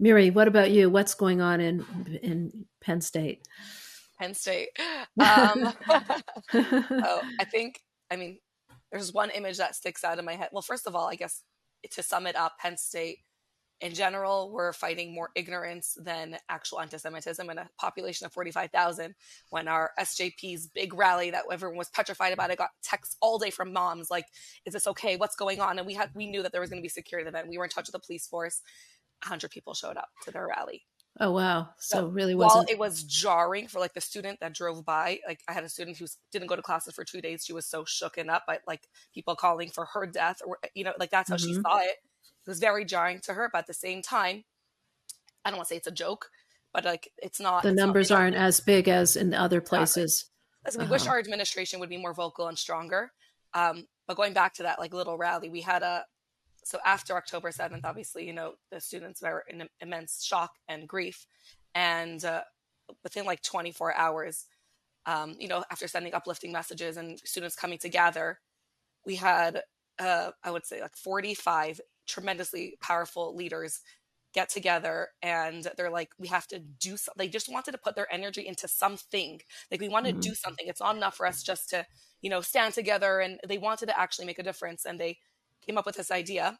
Miri, 0.00 0.30
what 0.30 0.48
about 0.48 0.70
you? 0.72 0.90
What's 0.90 1.14
going 1.14 1.40
on 1.40 1.60
in 1.60 1.84
in 2.22 2.66
Penn 2.80 3.00
State? 3.00 3.46
Penn 4.18 4.34
State. 4.34 4.70
Um, 5.20 5.72
oh, 6.54 7.22
I 7.38 7.44
think, 7.50 7.80
I 8.10 8.16
mean, 8.16 8.38
there's 8.90 9.12
one 9.12 9.30
image 9.30 9.58
that 9.58 9.76
sticks 9.76 10.04
out 10.04 10.18
in 10.18 10.24
my 10.24 10.36
head. 10.36 10.48
Well, 10.52 10.62
first 10.62 10.86
of 10.86 10.94
all, 10.94 11.08
I 11.08 11.14
guess 11.14 11.42
to 11.90 12.02
sum 12.02 12.26
it 12.26 12.36
up, 12.36 12.58
Penn 12.58 12.76
State 12.76 13.18
in 13.80 13.94
general, 13.94 14.50
we're 14.52 14.74
fighting 14.74 15.14
more 15.14 15.30
ignorance 15.34 15.96
than 16.02 16.36
actual 16.50 16.80
anti 16.80 16.98
Semitism 16.98 17.48
in 17.48 17.58
a 17.58 17.70
population 17.78 18.26
of 18.26 18.32
45,000. 18.32 19.14
When 19.48 19.68
our 19.68 19.92
SJP's 19.98 20.66
big 20.66 20.92
rally 20.92 21.30
that 21.30 21.44
everyone 21.50 21.78
was 21.78 21.88
petrified 21.88 22.34
about, 22.34 22.50
it 22.50 22.58
got 22.58 22.70
texts 22.82 23.16
all 23.22 23.38
day 23.38 23.48
from 23.48 23.72
moms 23.72 24.10
like, 24.10 24.26
is 24.66 24.74
this 24.74 24.86
okay? 24.86 25.16
What's 25.16 25.36
going 25.36 25.60
on? 25.60 25.78
And 25.78 25.86
we 25.86 25.94
had, 25.94 26.10
we 26.14 26.26
knew 26.26 26.42
that 26.42 26.52
there 26.52 26.60
was 26.60 26.68
going 26.68 26.82
to 26.82 26.84
be 26.84 26.90
security 26.90 27.26
event. 27.26 27.48
We 27.48 27.56
were 27.56 27.64
in 27.64 27.70
touch 27.70 27.88
with 27.88 27.94
the 27.94 28.06
police 28.06 28.26
force. 28.26 28.60
100 29.24 29.50
people 29.50 29.72
showed 29.72 29.96
up 29.96 30.08
to 30.24 30.30
their 30.30 30.46
rally 30.46 30.82
oh 31.20 31.30
wow. 31.32 31.68
So, 31.78 31.96
So, 31.98 32.06
really 32.08 32.34
while 32.34 32.48
wasn't 32.48 32.70
it 32.70 32.78
was 32.78 33.04
jarring 33.04 33.68
for 33.68 33.78
like 33.78 33.94
the 33.94 34.00
student 34.00 34.40
that 34.40 34.54
drove 34.54 34.84
by 34.84 35.20
like 35.28 35.40
i 35.48 35.52
had 35.52 35.64
a 35.64 35.68
student 35.68 35.98
who 35.98 36.06
didn't 36.32 36.48
go 36.48 36.56
to 36.56 36.62
classes 36.62 36.94
for 36.94 37.04
two 37.04 37.20
days 37.20 37.44
she 37.44 37.52
was 37.52 37.66
so 37.66 37.84
shooken 37.84 38.28
up 38.28 38.44
by 38.46 38.58
like 38.66 38.88
people 39.14 39.36
calling 39.36 39.68
for 39.70 39.84
her 39.94 40.06
death 40.06 40.40
or 40.46 40.58
you 40.74 40.84
know 40.84 40.92
like 40.98 41.10
that's 41.10 41.30
how 41.30 41.36
she 41.36 41.52
Mhm. 41.54 41.62
saw 41.62 41.78
it 41.78 41.96
it 42.46 42.48
was 42.48 42.58
very 42.58 42.84
jarring 42.84 43.20
to 43.20 43.34
her 43.34 43.48
but 43.52 43.58
at 43.60 43.66
the 43.66 43.74
same 43.74 44.00
time 44.02 44.44
i 45.44 45.50
don't 45.50 45.58
want 45.58 45.68
to 45.68 45.74
say 45.74 45.76
it's 45.76 45.86
a 45.86 45.90
joke 45.92 46.30
but 46.72 46.84
like 46.84 47.12
it's 47.18 47.40
not 47.40 47.62
the 47.62 47.68
it's 47.70 47.76
numbers 47.76 48.10
not- 48.10 48.20
aren't 48.20 48.36
as 48.36 48.60
big 48.60 48.88
as 48.88 49.16
in 49.16 49.34
other 49.34 49.60
places. 49.60 50.30
as 50.66 50.76
we 50.78 50.84
wish 50.86 51.02
Uh-huh. 51.02 51.12
our 51.12 51.18
administration 51.18 51.80
would 51.80 51.88
be 51.88 51.96
more 51.96 52.12
vocal 52.14 52.46
and 52.48 52.58
stronger. 52.58 53.12
Um, 53.54 53.88
but 54.06 54.16
going 54.16 54.32
back 54.34 54.54
to 54.54 54.62
that 54.64 54.78
like 54.78 54.92
little 54.94 55.16
rally, 55.18 55.48
we 55.48 55.62
had 55.62 55.82
a 55.82 56.04
so 56.70 56.78
after 56.84 57.16
October 57.16 57.50
seventh, 57.52 57.84
obviously, 57.84 58.26
you 58.26 58.32
know, 58.32 58.54
the 58.70 58.80
students 58.80 59.22
were 59.22 59.44
in 59.48 59.68
immense 59.80 60.24
shock 60.24 60.52
and 60.68 60.88
grief, 60.88 61.26
and 61.74 62.24
uh, 62.24 62.42
within 63.02 63.26
like 63.26 63.42
24 63.42 63.94
hours, 63.96 64.46
um, 65.06 65.34
you 65.38 65.48
know, 65.48 65.64
after 65.70 65.88
sending 65.88 66.14
uplifting 66.14 66.52
messages 66.52 66.96
and 66.96 67.18
students 67.20 67.56
coming 67.56 67.78
together, 67.78 68.40
we 69.06 69.16
had 69.16 69.62
uh, 69.98 70.30
I 70.44 70.50
would 70.50 70.66
say 70.66 70.80
like 70.80 70.96
45 70.96 71.80
tremendously 72.06 72.76
powerful 72.82 73.34
leaders 73.36 73.80
get 74.34 74.48
together 74.48 75.08
and 75.22 75.68
they're 75.76 75.90
like 75.90 76.10
we 76.18 76.28
have 76.28 76.46
to 76.48 76.58
do 76.58 76.96
something 76.96 77.18
they 77.18 77.28
just 77.28 77.50
wanted 77.52 77.72
to 77.72 77.78
put 77.78 77.96
their 77.96 78.12
energy 78.12 78.46
into 78.46 78.68
something. 78.68 79.40
Like 79.70 79.80
we 79.80 79.88
want 79.88 80.06
to 80.06 80.12
Mhm. 80.12 80.20
do 80.20 80.34
something. 80.34 80.66
It's 80.68 80.80
not 80.80 80.96
enough 80.96 81.16
for 81.16 81.26
us 81.26 81.42
just 81.42 81.70
to 81.70 81.86
you 82.22 82.30
know 82.30 82.40
stand 82.40 82.74
together 82.74 83.20
and 83.20 83.40
they 83.46 83.58
wanted 83.58 83.86
to 83.86 83.98
actually 83.98 84.26
make 84.26 84.38
a 84.38 84.42
difference 84.44 84.84
and 84.86 85.00
they 85.00 85.18
came 85.66 85.78
up 85.78 85.86
with 85.86 85.96
this 85.96 86.10
idea 86.10 86.58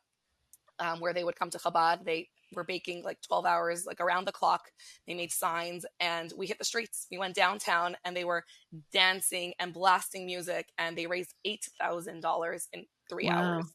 um, 0.78 1.00
where 1.00 1.12
they 1.12 1.24
would 1.24 1.36
come 1.36 1.50
to 1.50 1.58
chabad. 1.58 2.04
They 2.04 2.28
were 2.54 2.64
baking 2.64 3.04
like 3.04 3.20
12 3.22 3.46
hours 3.46 3.86
like 3.86 4.00
around 4.00 4.26
the 4.26 4.32
clock. 4.32 4.70
They 5.06 5.14
made 5.14 5.32
signs 5.32 5.86
and 6.00 6.32
we 6.36 6.46
hit 6.46 6.58
the 6.58 6.64
streets. 6.64 7.06
We 7.10 7.18
went 7.18 7.34
downtown 7.34 7.96
and 8.04 8.16
they 8.16 8.24
were 8.24 8.44
dancing 8.92 9.54
and 9.58 9.72
blasting 9.72 10.26
music 10.26 10.68
and 10.78 10.96
they 10.96 11.06
raised 11.06 11.34
$8000 11.46 12.68
in 12.72 12.86
three 13.08 13.28
Wow. 13.28 13.30
hours. 13.30 13.74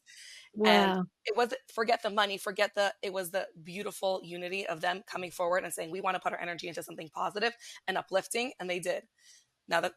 Wow. 0.54 1.06
it 1.24 1.36
was 1.36 1.52
forget 1.72 2.02
the 2.02 2.10
money 2.10 2.38
forget 2.38 2.72
the 2.74 2.92
it 3.02 3.12
was 3.12 3.30
the 3.30 3.46
beautiful 3.64 4.20
unity 4.24 4.66
of 4.66 4.80
them 4.80 5.02
coming 5.06 5.30
forward 5.30 5.64
and 5.64 5.72
saying 5.72 5.90
we 5.90 6.00
want 6.00 6.14
to 6.14 6.20
put 6.20 6.32
our 6.32 6.40
energy 6.40 6.68
into 6.68 6.82
something 6.82 7.08
positive 7.14 7.52
and 7.88 7.98
uplifting 7.98 8.52
and 8.60 8.70
they 8.70 8.78
did. 8.78 9.04
Now 9.68 9.80
that 9.82 9.92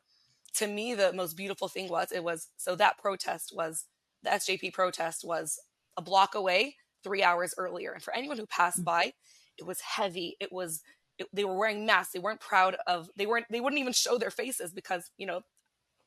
to 0.55 0.67
me 0.67 0.95
the 0.95 1.13
most 1.13 1.35
beautiful 1.37 1.67
thing 1.67 1.89
was 1.89 2.11
it 2.11 2.23
was 2.23 2.49
so 2.57 2.75
that 2.75 2.97
protest 2.97 3.53
was 3.55 3.85
the 4.23 4.29
sjp 4.31 4.73
protest 4.73 5.23
was 5.23 5.59
a 5.97 6.01
block 6.01 6.35
away 6.35 6.75
three 7.03 7.23
hours 7.23 7.53
earlier. 7.57 7.91
And 7.91 8.03
for 8.03 8.15
anyone 8.15 8.37
who 8.37 8.45
passed 8.45 8.83
by 8.83 9.13
it 9.59 9.65
was 9.65 9.81
heavy. 9.81 10.35
It 10.39 10.51
was 10.51 10.81
it, 11.17 11.27
they 11.33 11.43
were 11.43 11.57
wearing 11.57 11.85
masks. 11.85 12.13
They 12.13 12.19
weren't 12.19 12.39
proud 12.39 12.77
of 12.87 13.09
they 13.15 13.25
weren't 13.27 13.45
they 13.51 13.59
wouldn't 13.59 13.79
even 13.79 13.93
show 13.93 14.17
their 14.17 14.31
faces 14.31 14.71
because 14.71 15.11
you 15.17 15.27
know 15.27 15.41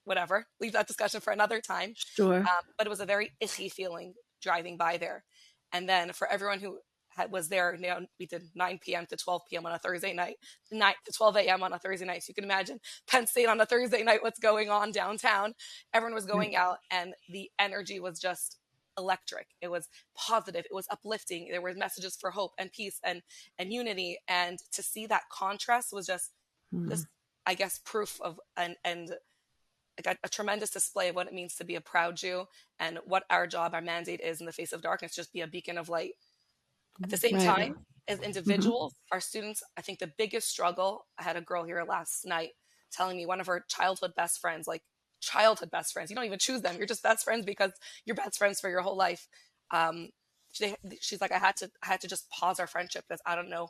whatever. 0.04 0.46
Leave 0.60 0.72
that 0.72 0.88
discussion 0.88 1.20
for 1.20 1.32
another 1.32 1.60
time. 1.60 1.92
Sure. 1.94 2.38
um, 2.38 2.64
but 2.76 2.86
it 2.86 2.90
was 2.90 3.00
a 3.00 3.06
very 3.06 3.30
icky 3.40 3.68
feeling 3.68 4.14
driving 4.40 4.76
by 4.76 4.96
there. 4.96 5.22
And 5.72 5.88
then 5.88 6.12
for 6.12 6.26
everyone 6.26 6.58
who 6.58 6.78
was 7.30 7.48
there, 7.48 7.74
you 7.74 7.82
know, 7.82 8.00
we 8.18 8.26
did 8.26 8.42
9 8.54 8.78
p.m. 8.82 9.06
to 9.06 9.16
12 9.16 9.42
p.m. 9.48 9.66
on 9.66 9.72
a 9.72 9.78
Thursday 9.78 10.12
night, 10.12 10.36
9 10.70 10.94
to 11.04 11.12
12 11.12 11.36
a.m. 11.36 11.62
on 11.62 11.72
a 11.72 11.78
Thursday 11.78 12.06
night. 12.06 12.22
So 12.22 12.30
you 12.30 12.34
can 12.34 12.44
imagine 12.44 12.80
Penn 13.06 13.26
State 13.26 13.46
on 13.46 13.60
a 13.60 13.66
Thursday 13.66 14.02
night, 14.02 14.22
what's 14.22 14.38
going 14.38 14.70
on 14.70 14.92
downtown. 14.92 15.54
Everyone 15.92 16.14
was 16.14 16.26
going 16.26 16.56
out, 16.56 16.78
and 16.90 17.14
the 17.28 17.50
energy 17.58 18.00
was 18.00 18.18
just 18.18 18.58
electric. 18.98 19.48
It 19.60 19.70
was 19.70 19.88
positive. 20.14 20.64
It 20.70 20.74
was 20.74 20.86
uplifting. 20.90 21.48
There 21.50 21.62
were 21.62 21.74
messages 21.74 22.16
for 22.16 22.30
hope 22.30 22.52
and 22.58 22.72
peace 22.72 23.00
and 23.02 23.22
and 23.58 23.72
unity. 23.72 24.18
And 24.28 24.58
to 24.72 24.82
see 24.82 25.06
that 25.06 25.28
contrast 25.30 25.92
was 25.92 26.06
just 26.06 26.32
Mhm. 26.74 26.88
this, 26.90 27.06
I 27.46 27.54
guess, 27.54 27.78
proof 27.84 28.20
of 28.20 28.40
and 28.56 28.76
and 28.84 29.14
like 29.98 30.16
a, 30.16 30.26
a 30.26 30.28
tremendous 30.28 30.70
display 30.70 31.08
of 31.08 31.16
what 31.16 31.26
it 31.26 31.34
means 31.34 31.54
to 31.56 31.64
be 31.64 31.74
a 31.74 31.80
proud 31.80 32.16
Jew 32.16 32.46
and 32.78 32.98
what 33.04 33.24
our 33.30 33.46
job, 33.46 33.74
our 33.74 33.82
mandate 33.82 34.20
is 34.20 34.40
in 34.40 34.46
the 34.46 34.52
face 34.52 34.72
of 34.72 34.82
darkness, 34.82 35.14
just 35.14 35.32
be 35.32 35.42
a 35.42 35.46
beacon 35.46 35.76
of 35.78 35.88
light. 35.88 36.14
At 37.02 37.10
the 37.10 37.16
same 37.16 37.36
Right. 37.36 37.38
time, 37.38 37.76
as 38.08 38.20
individuals, 38.20 38.94
our 39.12 39.20
students, 39.20 39.62
I 39.76 39.82
think 39.82 39.98
the 39.98 40.12
biggest 40.18 40.48
struggle, 40.48 41.06
I 41.18 41.22
had 41.22 41.36
a 41.36 41.40
girl 41.40 41.64
here 41.64 41.84
last 41.88 42.24
night 42.26 42.50
telling 42.92 43.16
me 43.16 43.26
one 43.26 43.40
of 43.40 43.46
her 43.46 43.64
childhood 43.68 44.14
best 44.16 44.40
friends, 44.40 44.66
like 44.66 44.82
childhood 45.20 45.70
best 45.70 45.92
friends, 45.92 46.10
you 46.10 46.16
don't 46.16 46.24
even 46.24 46.38
choose 46.38 46.62
them, 46.62 46.76
you're 46.76 46.86
just 46.86 47.02
best 47.02 47.24
friends 47.24 47.44
because 47.46 47.72
you're 48.04 48.16
best 48.16 48.38
friends 48.38 48.60
for 48.60 48.68
your 48.68 48.82
whole 48.82 48.96
life. 48.96 49.28
Um, 49.70 50.10
she, 50.52 50.74
she's 51.00 51.20
like, 51.20 51.32
I 51.32 51.38
had 51.38 51.56
to, 51.58 51.70
I 51.82 51.86
had 51.86 52.00
to 52.02 52.08
just 52.08 52.28
pause 52.30 52.60
our 52.60 52.66
friendship 52.66 53.04
because 53.08 53.22
I 53.24 53.34
don't 53.36 53.48
know, 53.48 53.68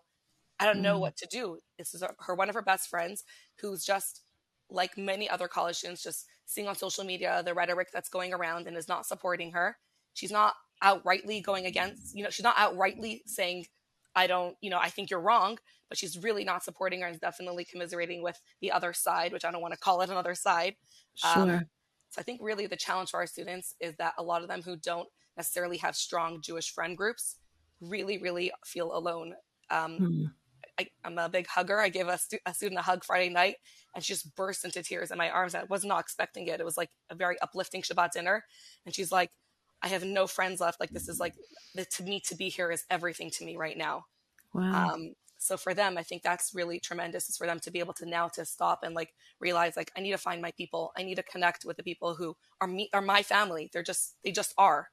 I 0.58 0.66
don't 0.66 0.82
know 0.82 0.98
Mm. 0.98 1.00
what 1.00 1.16
to 1.18 1.26
do. 1.26 1.58
This 1.78 1.94
is 1.94 2.02
her, 2.20 2.34
one 2.34 2.48
of 2.48 2.54
her 2.54 2.62
best 2.62 2.88
friends 2.88 3.24
who's 3.60 3.84
just 3.84 4.22
like 4.70 4.96
many 4.96 5.28
other 5.28 5.48
college 5.48 5.76
students, 5.76 6.02
just 6.02 6.26
seeing 6.46 6.66
on 6.68 6.74
social 6.76 7.04
media 7.04 7.42
the 7.44 7.54
rhetoric 7.54 7.88
that's 7.92 8.08
going 8.08 8.32
around 8.32 8.66
and 8.66 8.76
is 8.76 8.88
not 8.88 9.06
supporting 9.06 9.52
her. 9.52 9.76
She's 10.14 10.32
not 10.32 10.54
outrightly 10.82 11.42
going 11.42 11.66
against, 11.66 12.16
you 12.16 12.22
know, 12.24 12.30
she's 12.30 12.44
not 12.44 12.56
outrightly 12.56 13.20
saying, 13.26 13.66
I 14.14 14.26
don't, 14.26 14.56
you 14.60 14.70
know, 14.70 14.78
I 14.78 14.90
think 14.90 15.10
you're 15.10 15.20
wrong, 15.20 15.58
but 15.88 15.96
she's 15.96 16.18
really 16.18 16.44
not 16.44 16.62
supporting 16.62 17.00
her 17.00 17.06
and 17.06 17.14
is 17.14 17.20
definitely 17.20 17.64
commiserating 17.64 18.22
with 18.22 18.40
the 18.60 18.70
other 18.72 18.92
side, 18.92 19.32
which 19.32 19.44
I 19.44 19.50
don't 19.50 19.62
want 19.62 19.74
to 19.74 19.80
call 19.80 20.00
it 20.02 20.10
another 20.10 20.34
side. 20.34 20.76
Um, 21.24 21.48
Sure. 21.48 21.68
So 22.10 22.20
I 22.20 22.24
think 22.24 22.40
really 22.42 22.66
the 22.66 22.76
challenge 22.76 23.10
for 23.10 23.20
our 23.20 23.26
students 23.26 23.74
is 23.80 23.96
that 23.96 24.12
a 24.18 24.22
lot 24.22 24.42
of 24.42 24.48
them 24.48 24.60
who 24.62 24.76
don't 24.76 25.08
necessarily 25.36 25.78
have 25.78 25.96
strong 25.96 26.42
Jewish 26.42 26.70
friend 26.70 26.94
groups 26.94 27.36
really, 27.80 28.18
really 28.18 28.52
feel 28.66 28.94
alone. 28.94 29.34
Um, 29.70 29.96
Hmm. 29.96 30.24
I, 30.78 30.86
I'm 31.04 31.18
a 31.18 31.28
big 31.28 31.46
hugger. 31.46 31.80
I 31.80 31.90
gave 31.90 32.08
a, 32.08 32.16
stu- 32.16 32.38
a 32.46 32.54
student 32.54 32.78
a 32.78 32.82
hug 32.82 33.04
Friday 33.04 33.28
night, 33.28 33.56
and 33.94 34.02
she 34.02 34.14
just 34.14 34.34
burst 34.36 34.64
into 34.64 34.82
tears 34.82 35.10
in 35.10 35.18
my 35.18 35.28
arms. 35.28 35.54
I 35.54 35.64
was 35.64 35.84
not 35.84 36.00
expecting 36.00 36.46
it. 36.46 36.60
It 36.60 36.64
was 36.64 36.78
like 36.78 36.90
a 37.10 37.14
very 37.14 37.38
uplifting 37.40 37.82
Shabbat 37.82 38.12
dinner, 38.12 38.44
and 38.86 38.94
she's 38.94 39.12
like, 39.12 39.30
"I 39.82 39.88
have 39.88 40.04
no 40.04 40.26
friends 40.26 40.60
left. 40.60 40.80
Like 40.80 40.90
this 40.90 41.08
is 41.08 41.20
like 41.20 41.34
the, 41.74 41.84
to 41.84 42.02
me 42.02 42.20
to 42.26 42.34
be 42.34 42.48
here 42.48 42.70
is 42.70 42.84
everything 42.90 43.30
to 43.30 43.44
me 43.44 43.56
right 43.56 43.76
now." 43.76 44.06
Wow. 44.54 44.90
Um, 44.92 45.14
so 45.38 45.56
for 45.56 45.74
them, 45.74 45.98
I 45.98 46.04
think 46.04 46.22
that's 46.22 46.52
really 46.54 46.78
tremendous. 46.78 47.28
Is 47.28 47.36
for 47.36 47.46
them 47.46 47.58
to 47.60 47.70
be 47.70 47.80
able 47.80 47.94
to 47.94 48.06
now 48.06 48.28
to 48.28 48.44
stop 48.44 48.80
and 48.84 48.94
like 48.94 49.12
realize 49.40 49.76
like 49.76 49.90
I 49.96 50.00
need 50.00 50.12
to 50.12 50.18
find 50.18 50.40
my 50.40 50.52
people. 50.52 50.92
I 50.96 51.02
need 51.02 51.16
to 51.16 51.22
connect 51.24 51.64
with 51.64 51.76
the 51.76 51.82
people 51.82 52.14
who 52.14 52.36
are 52.60 52.68
me 52.68 52.88
are 52.92 53.02
my 53.02 53.22
family. 53.22 53.68
They're 53.72 53.82
just 53.82 54.16
they 54.24 54.30
just 54.30 54.54
are. 54.56 54.88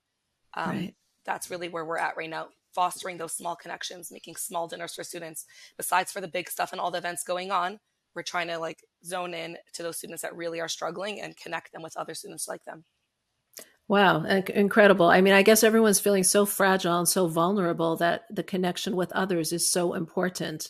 Um, 0.55 0.69
Right. 0.69 0.95
That's 1.25 1.51
really 1.51 1.69
where 1.69 1.85
we're 1.85 1.97
at 1.99 2.17
right 2.17 2.29
now. 2.29 2.47
Fostering 2.73 3.17
those 3.17 3.33
small 3.33 3.55
connections, 3.55 4.11
making 4.11 4.35
small 4.37 4.67
dinners 4.67 4.95
for 4.95 5.03
students. 5.03 5.45
Besides 5.77 6.11
for 6.11 6.21
the 6.21 6.27
big 6.27 6.49
stuff 6.49 6.71
and 6.71 6.81
all 6.81 6.91
the 6.91 6.97
events 6.97 7.23
going 7.23 7.51
on, 7.51 7.79
we're 8.15 8.23
trying 8.23 8.47
to 8.47 8.57
like 8.57 8.83
zone 9.05 9.33
in 9.33 9.57
to 9.73 9.83
those 9.83 9.97
students 9.97 10.23
that 10.23 10.35
really 10.35 10.59
are 10.59 10.67
struggling 10.67 11.21
and 11.21 11.37
connect 11.37 11.71
them 11.71 11.83
with 11.83 11.95
other 11.97 12.15
students 12.15 12.47
like 12.47 12.63
them. 12.65 12.85
Wow, 13.89 14.23
incredible. 14.23 15.07
I 15.07 15.19
mean, 15.19 15.33
I 15.33 15.41
guess 15.41 15.63
everyone's 15.63 15.99
feeling 15.99 16.23
so 16.23 16.45
fragile 16.45 16.97
and 16.99 17.09
so 17.09 17.27
vulnerable 17.27 17.97
that 17.97 18.25
the 18.33 18.43
connection 18.43 18.95
with 18.95 19.11
others 19.13 19.51
is 19.51 19.69
so 19.69 19.93
important. 19.95 20.69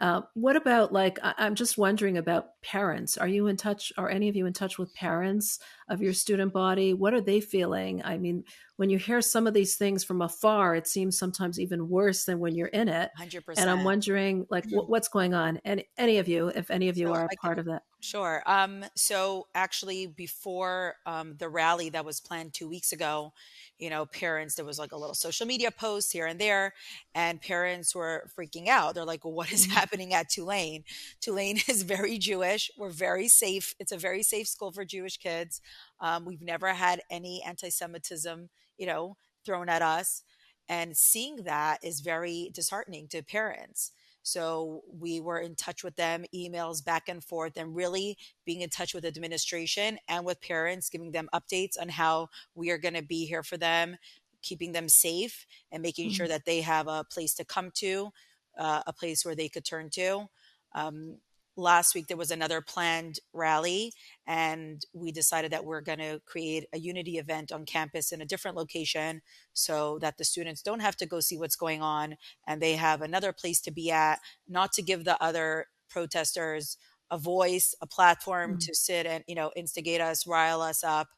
Uh, 0.00 0.22
what 0.34 0.56
about 0.56 0.92
like 0.92 1.18
I- 1.22 1.46
am 1.46 1.54
just 1.54 1.76
wondering 1.76 2.16
about 2.16 2.50
parents. 2.62 3.16
Are 3.16 3.28
you 3.28 3.46
in 3.46 3.56
touch? 3.56 3.92
Are 3.96 4.08
any 4.08 4.28
of 4.28 4.36
you 4.36 4.46
in 4.46 4.52
touch 4.52 4.78
with 4.78 4.94
parents 4.94 5.58
of 5.88 6.02
your 6.02 6.12
student 6.12 6.52
body? 6.52 6.92
What 6.92 7.14
are 7.14 7.20
they 7.20 7.40
feeling? 7.40 8.02
I 8.04 8.18
mean, 8.18 8.44
when 8.76 8.90
you 8.90 8.98
hear 8.98 9.20
some 9.20 9.46
of 9.46 9.54
these 9.54 9.76
things 9.76 10.04
from 10.04 10.22
afar, 10.22 10.74
it 10.74 10.86
seems 10.86 11.18
sometimes 11.18 11.58
even 11.58 11.88
worse 11.88 12.24
than 12.24 12.40
when 12.40 12.54
you're 12.54 12.68
in 12.68 12.88
it. 12.88 13.10
Hundred 13.16 13.38
And 13.38 13.46
percent. 13.46 13.68
And 13.68 13.78
I'm 13.78 13.84
wondering, 13.84 14.46
like, 14.50 14.66
mm-hmm. 14.66 14.90
what's 14.90 15.08
going 15.08 15.34
on? 15.34 15.60
And 15.64 15.82
any 15.96 16.18
of 16.18 16.28
you, 16.28 16.48
if 16.48 16.70
any 16.70 16.88
of 16.88 16.96
you 16.96 17.06
so 17.06 17.14
are 17.14 17.24
a 17.24 17.36
part 17.40 17.58
of 17.58 17.66
that. 17.66 17.82
Sure. 18.00 18.42
Um, 18.46 18.84
so 18.96 19.48
actually, 19.54 20.06
before 20.06 20.96
um, 21.06 21.36
the 21.38 21.48
rally 21.48 21.90
that 21.90 22.04
was 22.04 22.20
planned 22.20 22.54
two 22.54 22.68
weeks 22.68 22.92
ago, 22.92 23.32
you 23.78 23.90
know, 23.90 24.06
parents, 24.06 24.56
there 24.56 24.64
was 24.64 24.78
like 24.78 24.92
a 24.92 24.96
little 24.96 25.14
social 25.14 25.46
media 25.46 25.70
post 25.70 26.12
here 26.12 26.26
and 26.26 26.40
there, 26.40 26.74
and 27.14 27.40
parents 27.40 27.94
were 27.94 28.28
freaking 28.36 28.68
out. 28.68 28.94
They're 28.94 29.04
like, 29.04 29.24
well, 29.24 29.34
what 29.34 29.52
is 29.52 29.62
mm-hmm. 29.66 29.76
happening 29.76 30.14
at 30.14 30.28
Tulane? 30.28 30.84
Tulane 31.20 31.60
is 31.68 31.82
very 31.82 32.18
Jewish. 32.18 32.70
We're 32.76 32.90
very 32.90 33.28
safe. 33.28 33.74
It's 33.78 33.92
a 33.92 33.96
very 33.96 34.22
safe 34.22 34.48
school 34.48 34.72
for 34.72 34.84
Jewish 34.84 35.16
kids. 35.16 35.60
Um, 36.00 36.24
we've 36.24 36.42
never 36.42 36.72
had 36.72 37.02
any 37.10 37.42
anti 37.46 37.70
Semitism, 37.70 38.48
you 38.76 38.86
know, 38.86 39.16
thrown 39.44 39.68
at 39.68 39.82
us. 39.82 40.22
And 40.68 40.96
seeing 40.96 41.44
that 41.44 41.82
is 41.82 42.00
very 42.00 42.50
disheartening 42.52 43.08
to 43.08 43.22
parents. 43.22 43.92
So 44.28 44.82
we 44.92 45.20
were 45.20 45.38
in 45.38 45.54
touch 45.54 45.82
with 45.82 45.96
them, 45.96 46.24
emails 46.34 46.84
back 46.84 47.08
and 47.08 47.24
forth, 47.24 47.56
and 47.56 47.74
really 47.74 48.18
being 48.44 48.60
in 48.60 48.68
touch 48.68 48.94
with 48.94 49.04
administration 49.04 49.98
and 50.08 50.24
with 50.24 50.40
parents, 50.40 50.90
giving 50.90 51.12
them 51.12 51.28
updates 51.32 51.80
on 51.80 51.88
how 51.88 52.28
we 52.54 52.70
are 52.70 52.78
going 52.78 52.94
to 52.94 53.02
be 53.02 53.24
here 53.24 53.42
for 53.42 53.56
them, 53.56 53.96
keeping 54.42 54.72
them 54.72 54.88
safe, 54.88 55.46
and 55.72 55.82
making 55.82 56.08
mm-hmm. 56.08 56.14
sure 56.14 56.28
that 56.28 56.44
they 56.44 56.60
have 56.60 56.88
a 56.88 57.04
place 57.04 57.34
to 57.34 57.44
come 57.44 57.70
to, 57.76 58.10
uh, 58.58 58.82
a 58.86 58.92
place 58.92 59.24
where 59.24 59.34
they 59.34 59.48
could 59.48 59.64
turn 59.64 59.88
to. 59.90 60.28
Um, 60.74 61.18
last 61.58 61.94
week 61.94 62.06
there 62.06 62.16
was 62.16 62.30
another 62.30 62.60
planned 62.60 63.18
rally 63.32 63.92
and 64.26 64.86
we 64.94 65.10
decided 65.10 65.50
that 65.50 65.64
we're 65.64 65.80
going 65.80 65.98
to 65.98 66.20
create 66.24 66.64
a 66.72 66.78
unity 66.78 67.18
event 67.18 67.50
on 67.50 67.64
campus 67.64 68.12
in 68.12 68.20
a 68.20 68.26
different 68.26 68.56
location 68.56 69.20
so 69.52 69.98
that 69.98 70.16
the 70.16 70.24
students 70.24 70.62
don't 70.62 70.80
have 70.80 70.96
to 70.96 71.06
go 71.06 71.18
see 71.18 71.36
what's 71.36 71.56
going 71.56 71.82
on 71.82 72.16
and 72.46 72.62
they 72.62 72.76
have 72.76 73.02
another 73.02 73.32
place 73.32 73.60
to 73.60 73.72
be 73.72 73.90
at 73.90 74.20
not 74.48 74.72
to 74.72 74.82
give 74.82 75.04
the 75.04 75.20
other 75.22 75.66
protesters 75.90 76.76
a 77.10 77.18
voice 77.18 77.74
a 77.82 77.86
platform 77.86 78.52
mm-hmm. 78.52 78.58
to 78.58 78.74
sit 78.74 79.04
and 79.04 79.24
you 79.26 79.34
know 79.34 79.50
instigate 79.56 80.00
us 80.00 80.26
rile 80.26 80.62
us 80.62 80.84
up 80.84 81.08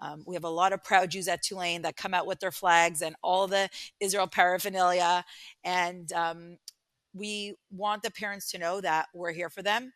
um, 0.00 0.24
we 0.26 0.34
have 0.34 0.44
a 0.44 0.48
lot 0.48 0.72
of 0.72 0.82
proud 0.82 1.10
Jews 1.10 1.28
at 1.28 1.42
Tulane 1.42 1.82
that 1.82 1.96
come 1.96 2.14
out 2.14 2.26
with 2.26 2.40
their 2.40 2.50
flags 2.50 3.00
and 3.00 3.14
all 3.22 3.46
the 3.46 3.70
Israel 4.00 4.26
paraphernalia. 4.26 5.24
And 5.62 6.12
um, 6.12 6.56
we 7.14 7.54
want 7.70 8.02
the 8.02 8.10
parents 8.10 8.50
to 8.50 8.58
know 8.58 8.80
that 8.80 9.06
we're 9.14 9.32
here 9.32 9.48
for 9.48 9.62
them. 9.62 9.92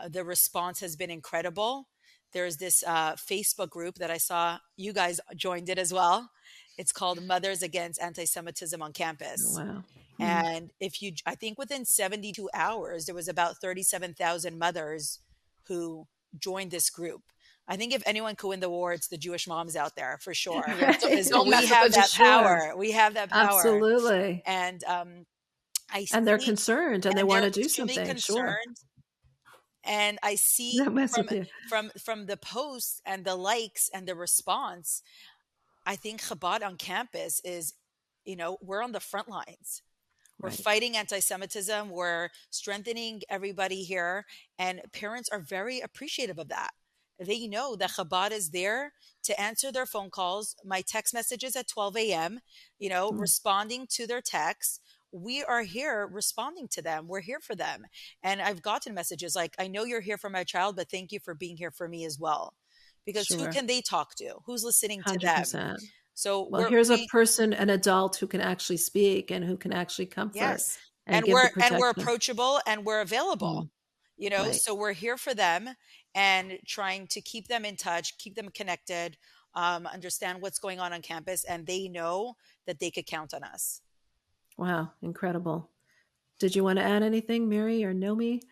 Uh, 0.00 0.08
the 0.08 0.24
response 0.24 0.80
has 0.80 0.96
been 0.96 1.10
incredible. 1.10 1.86
There's 2.32 2.56
this 2.56 2.82
uh, 2.86 3.14
Facebook 3.14 3.70
group 3.70 3.96
that 3.96 4.10
I 4.10 4.16
saw 4.16 4.58
you 4.76 4.92
guys 4.92 5.20
joined 5.36 5.68
it 5.68 5.78
as 5.78 5.92
well. 5.92 6.30
It's 6.78 6.92
called 6.92 7.22
Mothers 7.22 7.62
Against 7.62 8.00
Anti 8.00 8.24
Semitism 8.24 8.80
on 8.80 8.92
Campus. 8.92 9.56
Oh, 9.58 9.64
wow. 9.64 9.84
Mm. 10.20 10.24
And 10.24 10.70
if 10.80 11.02
you, 11.02 11.12
I 11.26 11.34
think 11.34 11.58
within 11.58 11.84
72 11.84 12.48
hours, 12.54 13.06
there 13.06 13.14
was 13.14 13.28
about 13.28 13.56
37,000 13.60 14.58
mothers 14.58 15.18
who 15.66 16.06
joined 16.38 16.70
this 16.70 16.88
group. 16.90 17.22
I 17.66 17.76
think 17.76 17.94
if 17.94 18.02
anyone 18.06 18.34
could 18.34 18.48
win 18.48 18.60
the 18.60 18.70
war, 18.70 18.92
it's 18.92 19.08
the 19.08 19.16
Jewish 19.16 19.46
moms 19.46 19.76
out 19.76 19.94
there 19.96 20.18
for 20.22 20.34
sure. 20.34 20.64
so, 21.22 21.44
we 21.44 21.66
have 21.66 21.92
that 21.92 22.12
power. 22.16 22.74
We 22.76 22.92
have 22.92 23.14
that 23.14 23.30
power. 23.30 23.58
Absolutely. 23.58 24.42
And 24.46 24.82
um, 24.84 25.26
I 25.92 26.06
and 26.12 26.26
they're 26.26 26.38
concerned 26.38 27.06
and, 27.06 27.06
and 27.06 27.18
they 27.18 27.24
want 27.24 27.44
to 27.44 27.50
do 27.50 27.68
something. 27.68 28.06
Concerned. 28.06 28.18
Sure. 28.18 28.58
And 29.84 30.18
I 30.22 30.34
see 30.36 30.78
from, 30.78 31.08
from 31.68 31.90
from 31.98 32.26
the 32.26 32.36
posts 32.36 33.00
and 33.04 33.24
the 33.24 33.36
likes 33.36 33.90
and 33.92 34.06
the 34.06 34.14
response, 34.14 35.02
I 35.86 35.96
think 35.96 36.22
Chabad 36.22 36.64
on 36.64 36.76
campus 36.76 37.40
is, 37.44 37.74
you 38.24 38.36
know, 38.36 38.58
we're 38.62 38.82
on 38.82 38.92
the 38.92 39.00
front 39.00 39.28
lines. 39.28 39.82
We're 40.40 40.48
right. 40.48 40.58
fighting 40.58 40.96
anti-Semitism. 40.96 41.90
We're 41.90 42.30
strengthening 42.48 43.20
everybody 43.28 43.82
here, 43.82 44.24
and 44.58 44.80
parents 44.92 45.28
are 45.28 45.38
very 45.40 45.80
appreciative 45.80 46.38
of 46.38 46.48
that. 46.48 46.70
They 47.18 47.46
know 47.46 47.76
that 47.76 47.90
Chabad 47.90 48.30
is 48.32 48.48
there 48.48 48.94
to 49.24 49.38
answer 49.38 49.70
their 49.70 49.84
phone 49.84 50.08
calls, 50.08 50.56
my 50.64 50.80
text 50.80 51.12
messages 51.12 51.54
at 51.54 51.68
12 51.68 51.96
a.m., 51.98 52.40
you 52.78 52.88
know, 52.88 53.10
mm. 53.10 53.20
responding 53.20 53.86
to 53.90 54.06
their 54.06 54.22
texts, 54.22 54.80
we 55.12 55.42
are 55.42 55.62
here 55.62 56.08
responding 56.10 56.68
to 56.68 56.82
them. 56.82 57.06
We're 57.08 57.20
here 57.20 57.40
for 57.40 57.54
them. 57.54 57.84
And 58.22 58.40
I've 58.40 58.62
gotten 58.62 58.94
messages 58.94 59.34
like, 59.34 59.54
I 59.58 59.68
know 59.68 59.84
you're 59.84 60.00
here 60.00 60.18
for 60.18 60.30
my 60.30 60.44
child, 60.44 60.76
but 60.76 60.90
thank 60.90 61.12
you 61.12 61.20
for 61.20 61.34
being 61.34 61.56
here 61.56 61.70
for 61.70 61.88
me 61.88 62.04
as 62.04 62.18
well. 62.18 62.54
Because 63.04 63.26
sure. 63.26 63.38
who 63.38 63.48
can 63.48 63.66
they 63.66 63.80
talk 63.80 64.14
to? 64.16 64.34
Who's 64.46 64.62
listening 64.62 65.02
to 65.04 65.18
100%. 65.18 65.52
them? 65.52 65.76
So 66.14 66.46
well, 66.50 66.68
here's 66.68 66.90
we, 66.90 67.04
a 67.04 67.06
person, 67.10 67.52
an 67.52 67.70
adult 67.70 68.16
who 68.16 68.26
can 68.26 68.40
actually 68.40 68.76
speak 68.76 69.30
and 69.30 69.44
who 69.44 69.56
can 69.56 69.72
actually 69.72 70.06
comfort. 70.06 70.36
Yes. 70.36 70.78
And, 71.06 71.24
and 71.24 71.32
we're 71.32 71.50
and 71.62 71.78
we're 71.78 71.90
approachable 71.90 72.60
and 72.66 72.84
we're 72.84 73.00
available. 73.00 73.62
Mm. 73.64 73.70
You 74.18 74.30
know, 74.30 74.42
right. 74.44 74.54
so 74.54 74.74
we're 74.74 74.92
here 74.92 75.16
for 75.16 75.32
them 75.32 75.70
and 76.14 76.58
trying 76.66 77.06
to 77.08 77.22
keep 77.22 77.48
them 77.48 77.64
in 77.64 77.76
touch, 77.76 78.18
keep 78.18 78.34
them 78.34 78.50
connected, 78.50 79.16
um, 79.54 79.86
understand 79.86 80.42
what's 80.42 80.58
going 80.58 80.78
on 80.78 80.92
on 80.92 81.00
campus, 81.00 81.44
and 81.44 81.66
they 81.66 81.88
know 81.88 82.34
that 82.66 82.80
they 82.80 82.90
could 82.90 83.06
count 83.06 83.32
on 83.32 83.42
us. 83.42 83.80
Wow, 84.60 84.92
incredible. 85.00 85.70
Did 86.38 86.54
you 86.54 86.62
want 86.62 86.78
to 86.78 86.84
add 86.84 87.02
anything, 87.02 87.48
Miri 87.48 87.82
or 87.82 87.94
Nomi? 87.94 88.42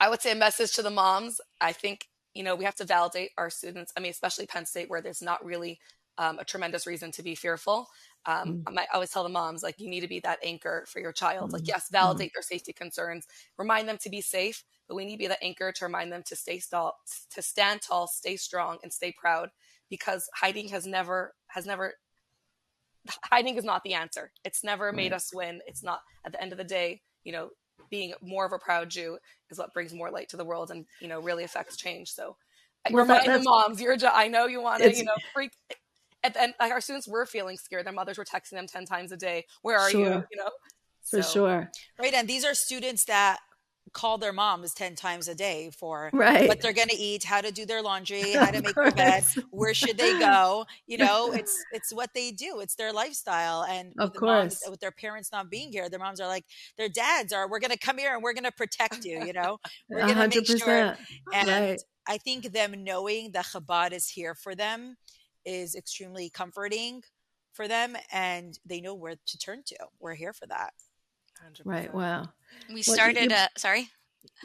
I 0.00 0.08
would 0.08 0.22
say 0.22 0.32
a 0.32 0.34
message 0.34 0.72
to 0.76 0.82
the 0.82 0.88
moms. 0.88 1.38
I 1.60 1.72
think, 1.72 2.06
you 2.32 2.42
know, 2.42 2.56
we 2.56 2.64
have 2.64 2.76
to 2.76 2.86
validate 2.86 3.32
our 3.36 3.50
students. 3.50 3.92
I 3.94 4.00
mean, 4.00 4.10
especially 4.10 4.46
Penn 4.46 4.64
State, 4.64 4.88
where 4.88 5.02
there's 5.02 5.20
not 5.20 5.44
really 5.44 5.80
um, 6.16 6.38
a 6.38 6.46
tremendous 6.46 6.86
reason 6.86 7.12
to 7.12 7.22
be 7.22 7.34
fearful. 7.34 7.88
Um, 8.24 8.62
mm. 8.66 8.78
I 8.78 8.86
always 8.94 9.10
tell 9.10 9.22
the 9.22 9.28
moms, 9.28 9.62
like, 9.62 9.78
you 9.78 9.90
need 9.90 10.00
to 10.00 10.08
be 10.08 10.20
that 10.20 10.38
anchor 10.42 10.86
for 10.88 10.98
your 10.98 11.12
child. 11.12 11.50
Mm. 11.50 11.52
Like, 11.52 11.68
yes, 11.68 11.90
validate 11.92 12.30
mm. 12.30 12.34
their 12.34 12.42
safety 12.42 12.72
concerns, 12.72 13.26
remind 13.58 13.86
them 13.86 13.98
to 13.98 14.08
be 14.08 14.22
safe, 14.22 14.64
but 14.88 14.94
we 14.94 15.04
need 15.04 15.16
to 15.16 15.24
be 15.24 15.26
that 15.26 15.42
anchor 15.44 15.72
to 15.72 15.84
remind 15.84 16.10
them 16.10 16.22
to 16.24 16.36
stay 16.36 16.58
tall, 16.70 16.94
to 17.34 17.42
stand 17.42 17.82
tall, 17.82 18.06
stay 18.06 18.36
strong, 18.36 18.78
and 18.82 18.90
stay 18.90 19.12
proud. 19.12 19.50
Because 19.90 20.26
hiding 20.34 20.68
has 20.68 20.86
never 20.86 21.34
has 21.48 21.66
never 21.66 21.94
hiding 23.24 23.56
is 23.56 23.64
not 23.64 23.82
the 23.84 23.94
answer. 23.94 24.30
It's 24.44 24.64
never 24.64 24.92
made 24.92 25.12
us 25.12 25.32
win. 25.34 25.60
It's 25.66 25.82
not 25.82 26.00
at 26.24 26.32
the 26.32 26.42
end 26.42 26.52
of 26.52 26.58
the 26.58 26.64
day, 26.64 27.00
you 27.24 27.32
know, 27.32 27.50
being 27.90 28.12
more 28.22 28.44
of 28.44 28.52
a 28.52 28.58
proud 28.58 28.90
Jew 28.90 29.18
is 29.50 29.58
what 29.58 29.72
brings 29.72 29.94
more 29.94 30.10
light 30.10 30.28
to 30.30 30.36
the 30.36 30.44
world 30.44 30.70
and, 30.70 30.84
you 31.00 31.08
know, 31.08 31.20
really 31.20 31.44
affects 31.44 31.76
change. 31.76 32.10
So 32.10 32.36
well, 32.90 33.02
remind 33.02 33.26
that, 33.26 33.38
the 33.38 33.44
moms, 33.44 33.80
you're, 33.80 33.96
I 34.12 34.28
know 34.28 34.46
you 34.46 34.62
want 34.62 34.82
to, 34.82 34.94
you 34.94 35.04
know, 35.04 35.14
freak 35.34 35.52
at 36.24 36.34
the 36.34 36.42
end, 36.42 36.54
like 36.60 36.72
our 36.72 36.80
students 36.80 37.08
were 37.08 37.26
feeling 37.26 37.56
scared. 37.56 37.86
Their 37.86 37.92
mothers 37.92 38.18
were 38.18 38.24
texting 38.24 38.50
them 38.50 38.66
10 38.66 38.84
times 38.84 39.12
a 39.12 39.16
day. 39.16 39.44
Where 39.62 39.78
are 39.78 39.90
sure. 39.90 40.00
you? 40.00 40.24
You 40.30 40.38
know, 40.38 40.50
for 41.02 41.22
so. 41.22 41.32
sure. 41.32 41.70
Right. 41.98 42.14
And 42.14 42.28
these 42.28 42.44
are 42.44 42.54
students 42.54 43.04
that 43.04 43.38
call 43.88 44.18
their 44.18 44.32
moms 44.32 44.74
10 44.74 44.94
times 44.94 45.28
a 45.28 45.34
day 45.34 45.70
for 45.76 46.10
right. 46.12 46.48
what 46.48 46.60
they're 46.60 46.72
going 46.72 46.88
to 46.88 46.96
eat 46.96 47.24
how 47.24 47.40
to 47.40 47.50
do 47.50 47.66
their 47.66 47.82
laundry 47.82 48.32
how 48.32 48.50
to 48.50 48.62
make 48.62 48.74
their 48.74 48.90
bed 48.90 49.24
where 49.50 49.74
should 49.74 49.98
they 49.98 50.18
go? 50.18 50.64
You 50.86 50.98
know 50.98 51.32
it's 51.32 51.64
it's 51.72 51.92
what 51.92 52.10
they 52.14 52.30
do 52.30 52.60
it's 52.60 52.74
their 52.74 52.92
lifestyle 52.92 53.64
and 53.64 53.92
of 53.98 54.10
with 54.10 54.20
course. 54.20 54.60
moms, 54.64 54.70
with 54.70 54.80
their 54.80 54.92
parents 54.92 55.30
not 55.32 55.50
being 55.50 55.70
here 55.72 55.88
their 55.88 55.98
moms 55.98 56.20
are 56.20 56.28
like 56.28 56.44
their 56.76 56.88
dads 56.88 57.32
are 57.32 57.48
we're 57.48 57.60
going 57.60 57.70
to 57.70 57.78
come 57.78 57.98
here 57.98 58.14
and 58.14 58.22
we're 58.22 58.34
going 58.34 58.44
to 58.44 58.52
protect 58.52 59.04
you 59.04 59.24
you 59.24 59.32
know? 59.32 59.58
We're 59.88 60.06
going 60.06 60.30
to 60.30 60.40
make 60.40 60.46
sure 60.46 60.96
and 61.32 61.48
right. 61.48 61.82
i 62.06 62.18
think 62.18 62.52
them 62.52 62.84
knowing 62.84 63.32
that 63.32 63.46
chabad 63.46 63.92
is 63.92 64.08
here 64.08 64.34
for 64.34 64.54
them 64.54 64.96
is 65.44 65.74
extremely 65.74 66.30
comforting 66.30 67.02
for 67.58 67.66
them 67.66 67.96
and 68.12 68.58
they 68.64 68.80
know 68.80 68.94
where 68.94 69.16
to 69.26 69.38
turn 69.38 69.62
to. 69.66 69.76
We're 69.98 70.14
here 70.14 70.32
for 70.32 70.46
that 70.46 70.72
100%. 71.44 71.62
Right. 71.64 71.92
Wow. 71.92 72.28
We 72.72 72.82
started 72.82 73.32
a 73.32 73.48
sorry. 73.56 73.88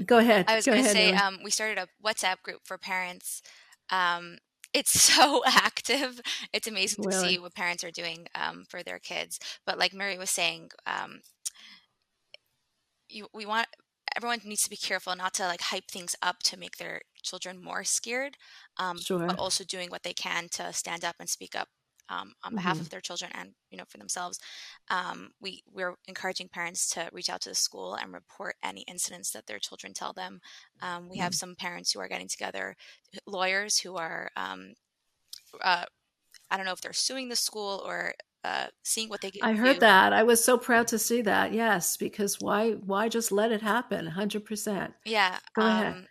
Go 0.05 0.17
ahead. 0.17 0.45
I 0.47 0.55
was 0.55 0.65
going 0.65 0.83
to 0.83 0.89
say 0.89 1.13
um, 1.13 1.39
we 1.43 1.51
started 1.51 1.77
a 1.77 1.87
WhatsApp 2.05 2.41
group 2.41 2.61
for 2.63 2.77
parents. 2.77 3.41
Um, 3.89 4.37
it's 4.73 5.01
so 5.13 5.43
active. 5.45 6.19
It's 6.51 6.67
amazing 6.67 7.05
really? 7.05 7.21
to 7.21 7.29
see 7.29 7.39
what 7.39 7.55
parents 7.55 7.83
are 7.83 7.91
doing 7.91 8.27
um, 8.35 8.65
for 8.67 8.83
their 8.83 8.99
kids. 8.99 9.39
But 9.65 9.77
like 9.77 9.93
Miri 9.93 10.17
was 10.17 10.29
saying, 10.29 10.71
um, 10.87 11.21
you, 13.09 13.27
we 13.33 13.45
want 13.45 13.67
everyone 14.15 14.39
needs 14.43 14.63
to 14.63 14.69
be 14.69 14.77
careful 14.77 15.15
not 15.15 15.33
to 15.35 15.43
like 15.43 15.61
hype 15.61 15.89
things 15.89 16.15
up 16.21 16.39
to 16.43 16.57
make 16.57 16.77
their 16.77 17.01
children 17.21 17.61
more 17.61 17.83
scared, 17.83 18.37
um, 18.77 18.99
sure. 18.99 19.27
but 19.27 19.39
also 19.39 19.63
doing 19.63 19.89
what 19.89 20.03
they 20.03 20.13
can 20.13 20.47
to 20.49 20.71
stand 20.73 21.03
up 21.03 21.15
and 21.19 21.29
speak 21.29 21.55
up 21.55 21.69
um, 22.09 22.33
on 22.43 22.55
behalf 22.55 22.75
mm-hmm. 22.75 22.81
of 22.81 22.89
their 22.89 23.01
children 23.01 23.31
and 23.33 23.51
you 23.69 23.77
know 23.77 23.85
for 23.87 23.97
themselves. 23.97 24.39
Um, 24.89 25.31
we 25.41 25.63
we're 25.71 25.95
encouraging 26.07 26.49
parents 26.49 26.89
to 26.91 27.09
reach 27.11 27.29
out 27.29 27.41
to 27.41 27.49
the 27.49 27.55
school 27.55 27.95
and 27.95 28.13
report 28.13 28.55
any 28.63 28.81
incidents 28.81 29.31
that 29.31 29.47
their 29.47 29.59
children 29.59 29.93
tell 29.93 30.13
them. 30.13 30.41
Um, 30.81 31.09
we 31.09 31.17
mm-hmm. 31.17 31.23
have 31.23 31.35
some 31.35 31.55
parents 31.55 31.91
who 31.91 31.99
are 31.99 32.07
getting 32.07 32.27
together, 32.27 32.75
lawyers 33.25 33.79
who 33.79 33.95
are 33.95 34.29
um, 34.35 34.73
uh, 35.61 35.85
I 36.49 36.57
don't 36.57 36.65
know 36.65 36.73
if 36.73 36.81
they're 36.81 36.93
suing 36.93 37.29
the 37.29 37.35
school 37.35 37.83
or 37.85 38.13
uh, 38.43 38.67
seeing 38.83 39.09
what 39.09 39.21
they 39.21 39.31
get. 39.31 39.43
I 39.43 39.53
heard 39.53 39.79
that. 39.79 40.13
I 40.13 40.23
was 40.23 40.43
so 40.43 40.57
proud 40.57 40.87
to 40.89 40.99
see 40.99 41.21
that. 41.21 41.53
Yes, 41.53 41.97
because 41.97 42.39
why 42.39 42.71
why 42.71 43.09
just 43.09 43.31
let 43.31 43.51
it 43.51 43.61
happen? 43.61 44.05
Hundred 44.05 44.45
percent. 44.45 44.93
Yeah. 45.05 45.37
Go 45.55 45.61
um, 45.61 45.67
ahead. 45.69 46.07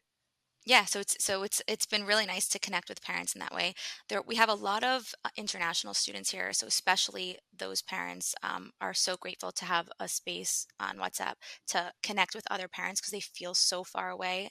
Yeah, 0.64 0.85
so 0.85 1.01
it's 1.01 1.16
so 1.18 1.42
it's 1.42 1.61
it's 1.66 1.87
been 1.87 2.05
really 2.05 2.27
nice 2.27 2.48
to 2.48 2.59
connect 2.59 2.88
with 2.88 3.03
parents 3.03 3.35
in 3.35 3.40
that 3.40 3.55
way. 3.55 3.75
There 4.09 4.22
we 4.22 4.37
have 4.37 4.48
a 4.48 4.55
lot 4.55 4.85
of 4.85 5.12
uh, 5.25 5.31
international 5.37 5.92
students 5.92 6.31
here, 6.31 6.53
so 6.53 6.66
especially 6.68 7.38
those 7.57 7.83
parents 7.83 8.35
um, 8.42 8.70
are 8.81 8.94
so 8.94 9.16
grateful 9.16 9.51
to 9.53 9.64
have 9.64 9.88
a 9.98 10.07
space 10.07 10.66
on 10.79 10.98
WhatsApp 10.98 11.35
to 11.68 11.92
connect 12.03 12.35
with 12.35 12.44
other 12.51 12.68
parents 12.68 13.01
because 13.01 13.11
they 13.11 13.20
feel 13.20 13.55
so 13.55 13.83
far 13.83 14.11
away. 14.11 14.51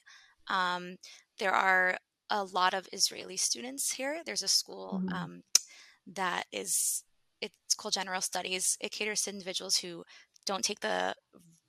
Um, 0.50 0.98
there 1.40 1.54
are 1.54 1.98
a 2.30 2.44
lot 2.44 2.74
of 2.74 2.88
Israeli 2.92 3.38
students 3.38 3.94
here. 3.94 4.22
There's 4.26 4.44
a 4.44 4.48
school 4.50 5.02
mm-hmm. 5.06 5.14
um, 5.14 5.44
that 6.08 6.44
is 6.52 7.04
it's 7.42 7.74
called 7.76 7.94
General 7.94 8.22
Studies. 8.22 8.78
It 8.82 8.92
caters 8.92 9.24
to 9.24 9.32
individuals 9.32 9.78
who 9.78 10.04
don't 10.46 10.64
take 10.64 10.82
the 10.82 11.16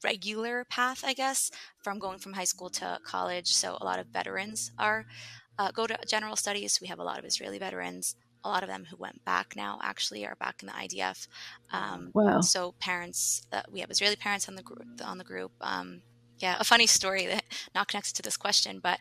regular 0.02 0.64
path, 0.64 1.02
I 1.04 1.14
guess, 1.14 1.50
from 1.82 1.98
going 1.98 2.18
from 2.18 2.34
high 2.34 2.44
school 2.44 2.70
to 2.70 2.98
college. 3.04 3.52
So 3.52 3.76
a 3.80 3.84
lot 3.84 3.98
of 3.98 4.06
veterans 4.06 4.72
are 4.78 5.06
uh, 5.58 5.70
go 5.70 5.86
to 5.86 5.98
General 6.06 6.36
Studies. 6.36 6.78
We 6.80 6.88
have 6.88 6.98
a 6.98 7.04
lot 7.04 7.18
of 7.18 7.24
Israeli 7.24 7.58
veterans. 7.58 8.16
A 8.44 8.48
lot 8.48 8.62
of 8.62 8.68
them 8.68 8.86
who 8.90 8.96
went 8.96 9.24
back 9.24 9.54
now 9.54 9.78
actually 9.82 10.26
are 10.26 10.34
back 10.36 10.62
in 10.62 10.66
the 10.66 10.72
IDF. 10.72 11.28
Um, 11.72 12.10
wow! 12.12 12.40
So 12.40 12.74
parents, 12.80 13.46
uh, 13.52 13.62
we 13.70 13.80
have 13.80 13.90
Israeli 13.90 14.16
parents 14.16 14.48
on 14.48 14.56
the 14.56 14.62
group. 14.62 14.84
On 15.04 15.18
the 15.18 15.24
group, 15.24 15.52
um, 15.60 16.02
yeah. 16.38 16.56
A 16.58 16.64
funny 16.64 16.86
story 16.98 17.26
that 17.26 17.44
not 17.74 17.86
connected 17.88 18.14
to 18.16 18.22
this 18.22 18.36
question, 18.36 18.80
but 18.82 18.98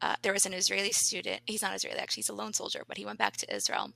uh, 0.00 0.14
there 0.22 0.32
was 0.32 0.46
an 0.46 0.54
Israeli 0.54 0.92
student. 0.92 1.40
He's 1.46 1.62
not 1.62 1.74
Israeli 1.74 1.98
actually; 1.98 2.20
he's 2.20 2.28
a 2.28 2.34
lone 2.34 2.52
soldier, 2.52 2.84
but 2.86 2.96
he 2.96 3.04
went 3.04 3.18
back 3.18 3.36
to 3.38 3.54
Israel 3.54 3.92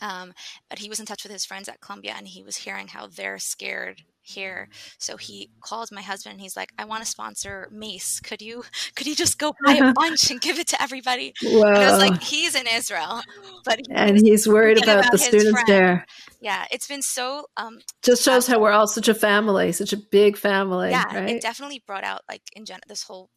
um, 0.00 0.32
but 0.68 0.78
he 0.78 0.88
was 0.88 1.00
in 1.00 1.06
touch 1.06 1.22
with 1.22 1.32
his 1.32 1.44
friends 1.44 1.68
at 1.68 1.80
Columbia 1.80 2.14
and 2.16 2.28
he 2.28 2.42
was 2.42 2.56
hearing 2.56 2.88
how 2.88 3.06
they're 3.06 3.38
scared 3.38 4.02
here. 4.28 4.68
So 4.98 5.16
he 5.16 5.50
called 5.60 5.88
my 5.90 6.02
husband 6.02 6.34
and 6.34 6.40
he's 6.40 6.56
like, 6.56 6.72
I 6.78 6.84
want 6.84 7.02
to 7.02 7.08
sponsor 7.08 7.68
Mace. 7.72 8.20
Could 8.20 8.42
you 8.42 8.64
could 8.94 9.06
you 9.06 9.14
just 9.14 9.38
go 9.38 9.54
buy 9.64 9.74
a 9.74 9.92
bunch 9.96 10.30
and 10.30 10.40
give 10.40 10.58
it 10.58 10.68
to 10.68 10.82
everybody? 10.82 11.34
Whoa. 11.42 11.62
And 11.62 11.76
I 11.76 11.90
was 11.90 11.98
like, 11.98 12.22
he's 12.22 12.54
in 12.54 12.66
Israel. 12.66 13.22
But 13.64 13.80
he 13.80 13.94
and 13.94 14.16
he's 14.16 14.48
worried 14.48 14.82
about, 14.82 15.00
about, 15.00 15.12
the 15.12 15.18
students 15.18 15.50
friend. 15.50 15.68
there. 15.68 16.06
Yeah, 16.40 16.64
it's 16.70 16.86
been 16.86 17.02
so 17.02 17.46
um 17.56 17.80
just 18.02 18.22
shows 18.22 18.46
how 18.46 18.60
we're 18.60 18.70
all 18.70 18.86
such 18.86 19.08
a 19.08 19.14
family, 19.14 19.72
such 19.72 19.92
a 19.92 19.96
big 19.96 20.36
family. 20.36 20.90
Yeah, 20.90 21.04
right? 21.14 21.30
it 21.30 21.42
definitely 21.42 21.82
brought 21.86 22.04
out 22.04 22.22
like 22.28 22.42
in 22.54 22.64
general 22.64 22.84
this 22.88 23.02
whole 23.02 23.30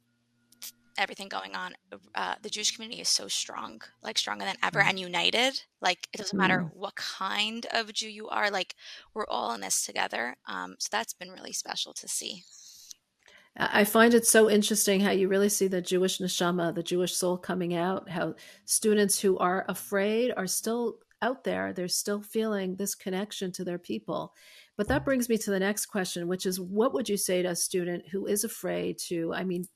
everything 1.02 1.28
going 1.28 1.56
on, 1.56 1.74
uh, 2.16 2.36
the 2.42 2.50
Jewish 2.50 2.76
community 2.76 3.02
is 3.02 3.10
so 3.10 3.28
strong, 3.28 3.82
like 4.04 4.18
stronger 4.18 4.46
than 4.46 4.56
ever, 4.64 4.80
mm. 4.80 4.90
and 4.90 5.00
united. 5.00 5.64
Like 5.82 6.08
it 6.14 6.18
doesn't 6.18 6.38
matter 6.38 6.60
mm. 6.60 6.72
what 6.74 6.96
kind 6.96 7.66
of 7.74 7.92
Jew 7.94 8.10
you 8.10 8.30
are. 8.30 8.50
Like 8.50 8.76
we're 9.14 9.28
all 9.28 9.54
in 9.54 9.62
this 9.62 9.86
together. 9.86 10.36
Um, 10.46 10.76
so 10.80 10.90
that's 10.92 11.14
been 11.14 11.32
really 11.32 11.54
special 11.54 11.94
to 11.94 12.08
see. 12.08 12.44
I 13.58 13.84
find 13.84 14.14
it 14.14 14.26
so 14.26 14.50
interesting 14.50 15.02
how 15.02 15.12
you 15.12 15.28
really 15.28 15.50
see 15.50 15.68
the 15.68 15.82
Jewish 15.82 16.20
neshama, 16.20 16.74
the 16.74 16.84
Jewish 16.84 17.14
soul 17.14 17.38
coming 17.38 17.76
out. 17.76 18.10
How 18.10 18.36
students 18.64 19.20
who 19.20 19.38
are 19.40 19.66
afraid 19.68 20.32
are 20.38 20.48
still 20.48 21.00
out 21.22 21.44
there. 21.44 21.74
They're 21.74 21.88
still 21.88 22.22
feeling 22.22 22.76
this 22.76 22.96
connection 22.96 23.52
to 23.54 23.64
their 23.64 23.78
people. 23.78 24.34
But 24.78 24.88
that 24.88 25.06
brings 25.06 25.30
me 25.30 25.38
to 25.40 25.52
the 25.52 25.60
next 25.60 25.88
question, 25.88 26.28
which 26.28 26.46
is 26.46 26.60
what 26.60 26.94
would 26.94 27.08
you 27.08 27.18
say 27.18 27.44
to 27.44 27.50
a 27.50 27.56
student 27.56 28.08
who 28.10 28.26
is 28.26 28.44
afraid 28.44 28.98
to? 29.10 29.34
I 29.34 29.44
mean, 29.44 29.68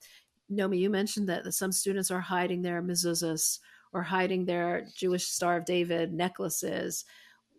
Nomi, 0.51 0.79
you 0.79 0.89
mentioned 0.89 1.29
that 1.29 1.51
some 1.53 1.71
students 1.71 2.11
are 2.11 2.19
hiding 2.19 2.61
their 2.61 2.81
mezuzahs 2.81 3.59
or 3.93 4.03
hiding 4.03 4.45
their 4.45 4.87
Jewish 4.95 5.25
Star 5.25 5.57
of 5.57 5.65
David 5.65 6.13
necklaces. 6.13 7.05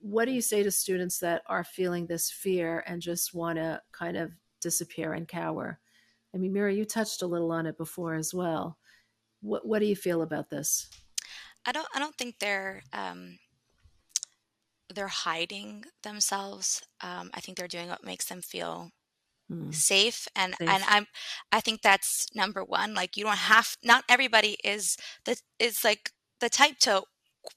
What 0.00 0.26
do 0.26 0.32
you 0.32 0.42
say 0.42 0.62
to 0.62 0.70
students 0.70 1.18
that 1.18 1.42
are 1.46 1.64
feeling 1.64 2.06
this 2.06 2.30
fear 2.30 2.84
and 2.86 3.00
just 3.00 3.34
want 3.34 3.56
to 3.56 3.80
kind 3.92 4.16
of 4.16 4.32
disappear 4.60 5.14
and 5.14 5.26
cower? 5.26 5.80
I 6.34 6.38
mean, 6.38 6.52
Miri, 6.52 6.76
you 6.76 6.84
touched 6.84 7.22
a 7.22 7.26
little 7.26 7.50
on 7.50 7.66
it 7.66 7.78
before 7.78 8.14
as 8.14 8.34
well. 8.34 8.78
What 9.40 9.66
What 9.66 9.78
do 9.78 9.86
you 9.86 9.96
feel 9.96 10.22
about 10.22 10.50
this? 10.50 10.88
I 11.64 11.72
don't. 11.72 11.88
I 11.94 11.98
don't 11.98 12.14
think 12.16 12.38
they're 12.38 12.82
um, 12.92 13.38
they're 14.94 15.08
hiding 15.08 15.84
themselves. 16.02 16.82
Um, 17.00 17.30
I 17.34 17.40
think 17.40 17.56
they're 17.56 17.66
doing 17.66 17.88
what 17.88 18.04
makes 18.04 18.26
them 18.26 18.42
feel 18.42 18.90
mm. 19.50 19.74
safe 19.74 20.28
and 20.34 20.54
safe. 20.58 20.68
and 20.68 20.84
i'm 20.88 21.06
i 21.52 21.60
think 21.60 21.82
that's 21.82 22.26
number 22.34 22.64
one 22.64 22.94
like 22.94 23.16
you 23.16 23.24
don't 23.24 23.36
have 23.36 23.76
not 23.82 24.04
everybody 24.08 24.56
is 24.64 24.96
that 25.24 25.40
is 25.58 25.84
like 25.84 26.10
the 26.40 26.48
type 26.48 26.78
to 26.78 27.02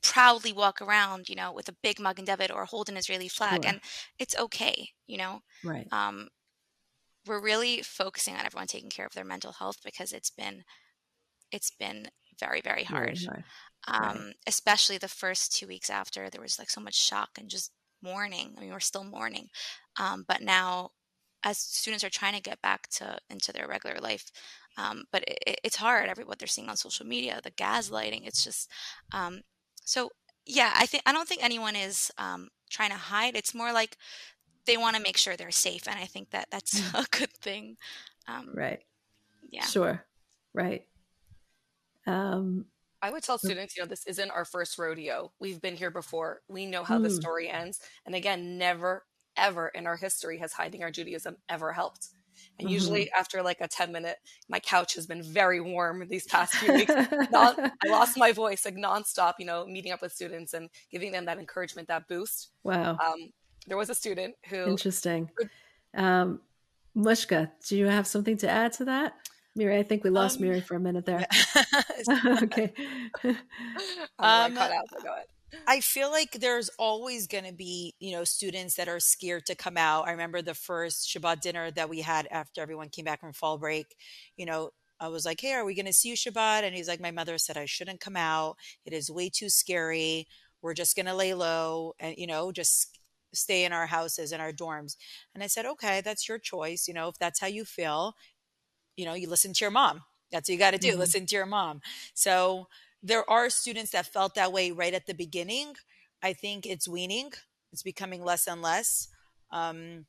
proudly 0.04 0.54
walk 0.54 0.82
around 0.82 1.30
you 1.30 1.36
know 1.36 1.52
with 1.52 1.68
a 1.68 1.76
big 1.82 2.00
Magen 2.00 2.26
David 2.26 2.52
or 2.52 2.66
hold 2.66 2.90
an 2.90 2.98
israeli 2.98 3.28
flag 3.28 3.64
sure. 3.64 3.72
and 3.72 3.82
it's 4.20 4.38
okay 4.38 4.90
you 5.08 5.18
know 5.18 5.40
right 5.64 5.88
um 5.92 6.28
we're 7.28 7.42
really 7.42 7.82
focusing 7.82 8.36
on 8.36 8.46
everyone 8.46 8.68
taking 8.68 8.90
care 8.90 9.06
of 9.06 9.14
their 9.14 9.26
mental 9.26 9.52
health 9.52 9.78
because 9.84 10.12
it's 10.12 10.30
been 10.30 10.64
it's 11.52 11.72
been 11.80 12.08
very 12.40 12.62
very 12.62 12.84
hard, 12.84 13.18
very 13.18 13.26
hard. 13.26 13.44
Um, 13.88 14.18
right. 14.18 14.36
especially 14.48 14.98
the 14.98 15.08
first 15.08 15.56
two 15.56 15.68
weeks 15.68 15.90
after 15.90 16.30
there 16.30 16.42
was 16.42 16.60
like 16.60 16.70
so 16.70 16.82
much 16.82 16.96
shock 16.96 17.30
and 17.38 17.50
just 17.50 17.72
mourning 18.02 18.54
i 18.58 18.62
mean 18.62 18.72
we're 18.72 18.80
still 18.80 19.04
mourning 19.04 19.48
um, 20.00 20.24
but 20.28 20.42
now 20.42 20.92
as 21.44 21.58
students 21.58 22.04
are 22.04 22.10
trying 22.10 22.34
to 22.34 22.42
get 22.42 22.62
back 22.62 22.88
to 22.90 23.18
into 23.30 23.52
their 23.52 23.68
regular 23.68 24.00
life 24.00 24.32
um, 24.78 25.04
but 25.12 25.24
it, 25.28 25.60
it's 25.64 25.76
hard 25.76 26.10
every 26.10 26.24
what 26.24 26.40
they're 26.40 26.48
seeing 26.48 26.70
on 26.70 26.78
social 26.78 27.06
media 27.06 27.40
the 27.44 27.52
gaslighting 27.52 28.26
it's 28.26 28.44
just 28.44 28.70
um, 29.14 29.42
so 29.84 30.10
yeah 30.46 30.72
i 30.76 30.86
think 30.86 31.04
i 31.06 31.12
don't 31.12 31.28
think 31.28 31.44
anyone 31.44 31.76
is 31.76 32.12
um, 32.18 32.50
trying 32.70 32.92
to 32.92 32.98
hide 32.98 33.36
it's 33.36 33.56
more 33.56 33.74
like 33.74 33.98
they 34.66 34.78
want 34.78 34.96
to 34.96 35.02
make 35.02 35.18
sure 35.18 35.36
they're 35.36 35.52
safe 35.52 35.88
and 35.88 36.00
i 36.00 36.06
think 36.06 36.30
that 36.32 36.48
that's 36.52 36.80
mm. 36.80 37.00
a 37.06 37.18
good 37.18 37.32
thing 37.32 37.78
um, 38.28 38.50
right 38.54 38.82
yeah 39.52 39.64
sure 39.64 40.06
right 40.54 40.86
um, 42.08 42.66
I 43.02 43.12
would 43.12 43.24
tell 43.24 43.38
students, 43.38 43.78
you 43.78 43.84
know, 43.84 43.88
this 43.88 44.06
isn't 44.08 44.32
our 44.32 44.46
first 44.46 44.78
rodeo. 44.78 45.32
We've 45.40 45.62
been 45.62 45.78
here 45.78 45.92
before. 45.92 46.42
We 46.48 46.66
know 46.66 46.84
how 46.84 47.00
mm. 47.00 47.04
the 47.04 47.10
story 47.10 47.50
ends. 47.50 47.80
And 48.06 48.14
again, 48.14 48.58
never 48.58 49.06
ever 49.40 49.70
in 49.70 49.88
our 49.88 49.98
history 49.98 50.38
has 50.40 50.54
hiding 50.54 50.84
our 50.84 50.92
Judaism 50.92 51.38
ever 51.48 51.72
helped. 51.74 52.10
And 52.58 52.68
mm-hmm. 52.68 52.74
usually 52.74 53.12
after 53.12 53.42
like 53.42 53.58
a 53.62 53.68
10 53.68 53.92
minute, 53.92 54.18
my 54.50 54.60
couch 54.60 54.96
has 54.96 55.06
been 55.06 55.24
very 55.24 55.62
warm 55.62 56.06
these 56.10 56.26
past 56.26 56.56
few 56.56 56.74
weeks. 56.74 56.94
non, 57.32 57.56
I 57.60 57.72
lost 57.88 58.18
my 58.18 58.32
voice 58.32 58.66
like 58.66 58.76
nonstop, 58.76 59.34
you 59.40 59.46
know, 59.46 59.66
meeting 59.66 59.92
up 59.92 60.02
with 60.02 60.14
students 60.14 60.54
and 60.54 60.70
giving 60.92 61.12
them 61.12 61.26
that 61.26 61.38
encouragement, 61.38 61.88
that 61.88 62.08
boost. 62.08 62.52
Wow. 62.64 62.98
Um, 62.98 63.32
there 63.68 63.78
was 63.78 63.90
a 63.90 63.96
student 63.96 64.36
who. 64.50 64.66
Interesting. 64.66 65.30
Um, 65.96 66.42
Mushka, 66.96 67.52
do 67.68 67.78
you 67.78 67.86
have 67.86 68.08
something 68.08 68.38
to 68.38 68.50
add 68.50 68.74
to 68.74 68.86
that? 68.86 69.14
Miri, 69.56 69.78
I 69.78 69.84
think 69.84 70.04
we 70.04 70.10
lost 70.10 70.38
um, 70.38 70.44
Miri 70.44 70.62
for 70.62 70.76
a 70.76 70.80
minute 70.80 71.06
there. 71.06 71.26
okay. 72.44 72.74
um, 74.20 74.56
cut 74.56 74.72
out, 74.72 74.86
go 75.04 75.12
ahead. 75.12 75.26
I 75.68 75.80
feel 75.80 76.12
like 76.12 76.34
there's 76.34 76.70
always 76.78 77.28
going 77.28 77.46
to 77.46 77.54
be, 77.54 77.96
you 78.00 78.12
know, 78.12 78.24
students 78.24 78.76
that 78.76 78.88
are 78.88 79.00
scared 79.00 79.46
to 79.48 79.56
come 79.56 79.78
out. 79.78 80.08
I 80.08 80.12
remember 80.12 80.42
the 80.42 80.54
first 80.54 81.08
Shabbat 81.08 81.42
dinner 81.42 81.72
that 81.72 81.90
we 81.90 82.02
had 82.02 82.28
after 82.32 82.62
everyone 82.62 82.90
came 82.90 83.06
back 83.06 83.22
from 83.22 83.34
fall 83.34 83.58
break. 83.58 83.96
You 84.38 84.46
know, 84.46 84.72
I 85.00 85.08
was 85.08 85.26
like, 85.26 85.42
"Hey, 85.42 85.54
are 85.54 85.66
we 85.66 85.76
going 85.76 85.86
to 85.86 85.94
see 85.94 86.10
you 86.10 86.16
Shabbat?" 86.16 86.64
And 86.64 86.76
he's 86.76 86.88
like, 86.88 87.00
"My 87.00 87.12
mother 87.12 87.38
said 87.38 87.58
I 87.58 87.66
shouldn't 87.66 88.02
come 88.02 88.16
out. 88.16 88.58
It 88.86 88.94
is 88.94 89.10
way 89.10 89.30
too 89.30 89.50
scary. 89.50 90.28
We're 90.62 90.74
just 90.74 90.96
going 90.96 91.06
to 91.06 91.16
lay 91.16 91.34
low 91.34 91.94
and, 92.00 92.16
you 92.18 92.28
know, 92.28 92.52
just 92.52 93.00
stay 93.34 93.64
in 93.64 93.74
our 93.74 93.86
houses 93.88 94.32
and 94.32 94.42
our 94.42 94.52
dorms." 94.52 94.98
And 95.34 95.44
I 95.44 95.48
said, 95.48 95.66
"Okay, 95.66 96.02
that's 96.02 96.28
your 96.28 96.40
choice. 96.40 96.88
You 96.88 96.94
know, 96.94 97.08
if 97.10 97.18
that's 97.18 97.40
how 97.40 97.48
you 97.48 97.66
feel, 97.66 98.16
you 98.98 99.06
know, 99.06 99.14
you 99.14 99.30
listen 99.30 99.54
to 99.54 99.64
your 99.64 99.72
mom. 99.72 100.04
That's 100.32 100.50
what 100.50 100.54
you 100.54 100.60
got 100.60 100.72
to 100.72 100.78
do. 100.78 100.92
Mm-hmm. 100.92 101.00
Listen 101.00 101.26
to 101.28 101.36
your 101.36 101.46
mom." 101.46 101.82
So, 102.14 102.68
there 103.02 103.30
are 103.30 103.50
students 103.50 103.92
that 103.92 104.06
felt 104.06 104.36
that 104.36 104.52
way 104.52 104.72
right 104.72 104.94
at 104.94 105.06
the 105.06 105.14
beginning. 105.14 105.76
I 106.22 106.34
think 106.34 106.66
it's 106.66 106.88
weaning. 106.88 107.32
It's 107.72 107.84
becoming 107.84 108.24
less 108.24 108.48
and 108.48 108.62
less. 108.62 109.08
Um, 109.52 110.06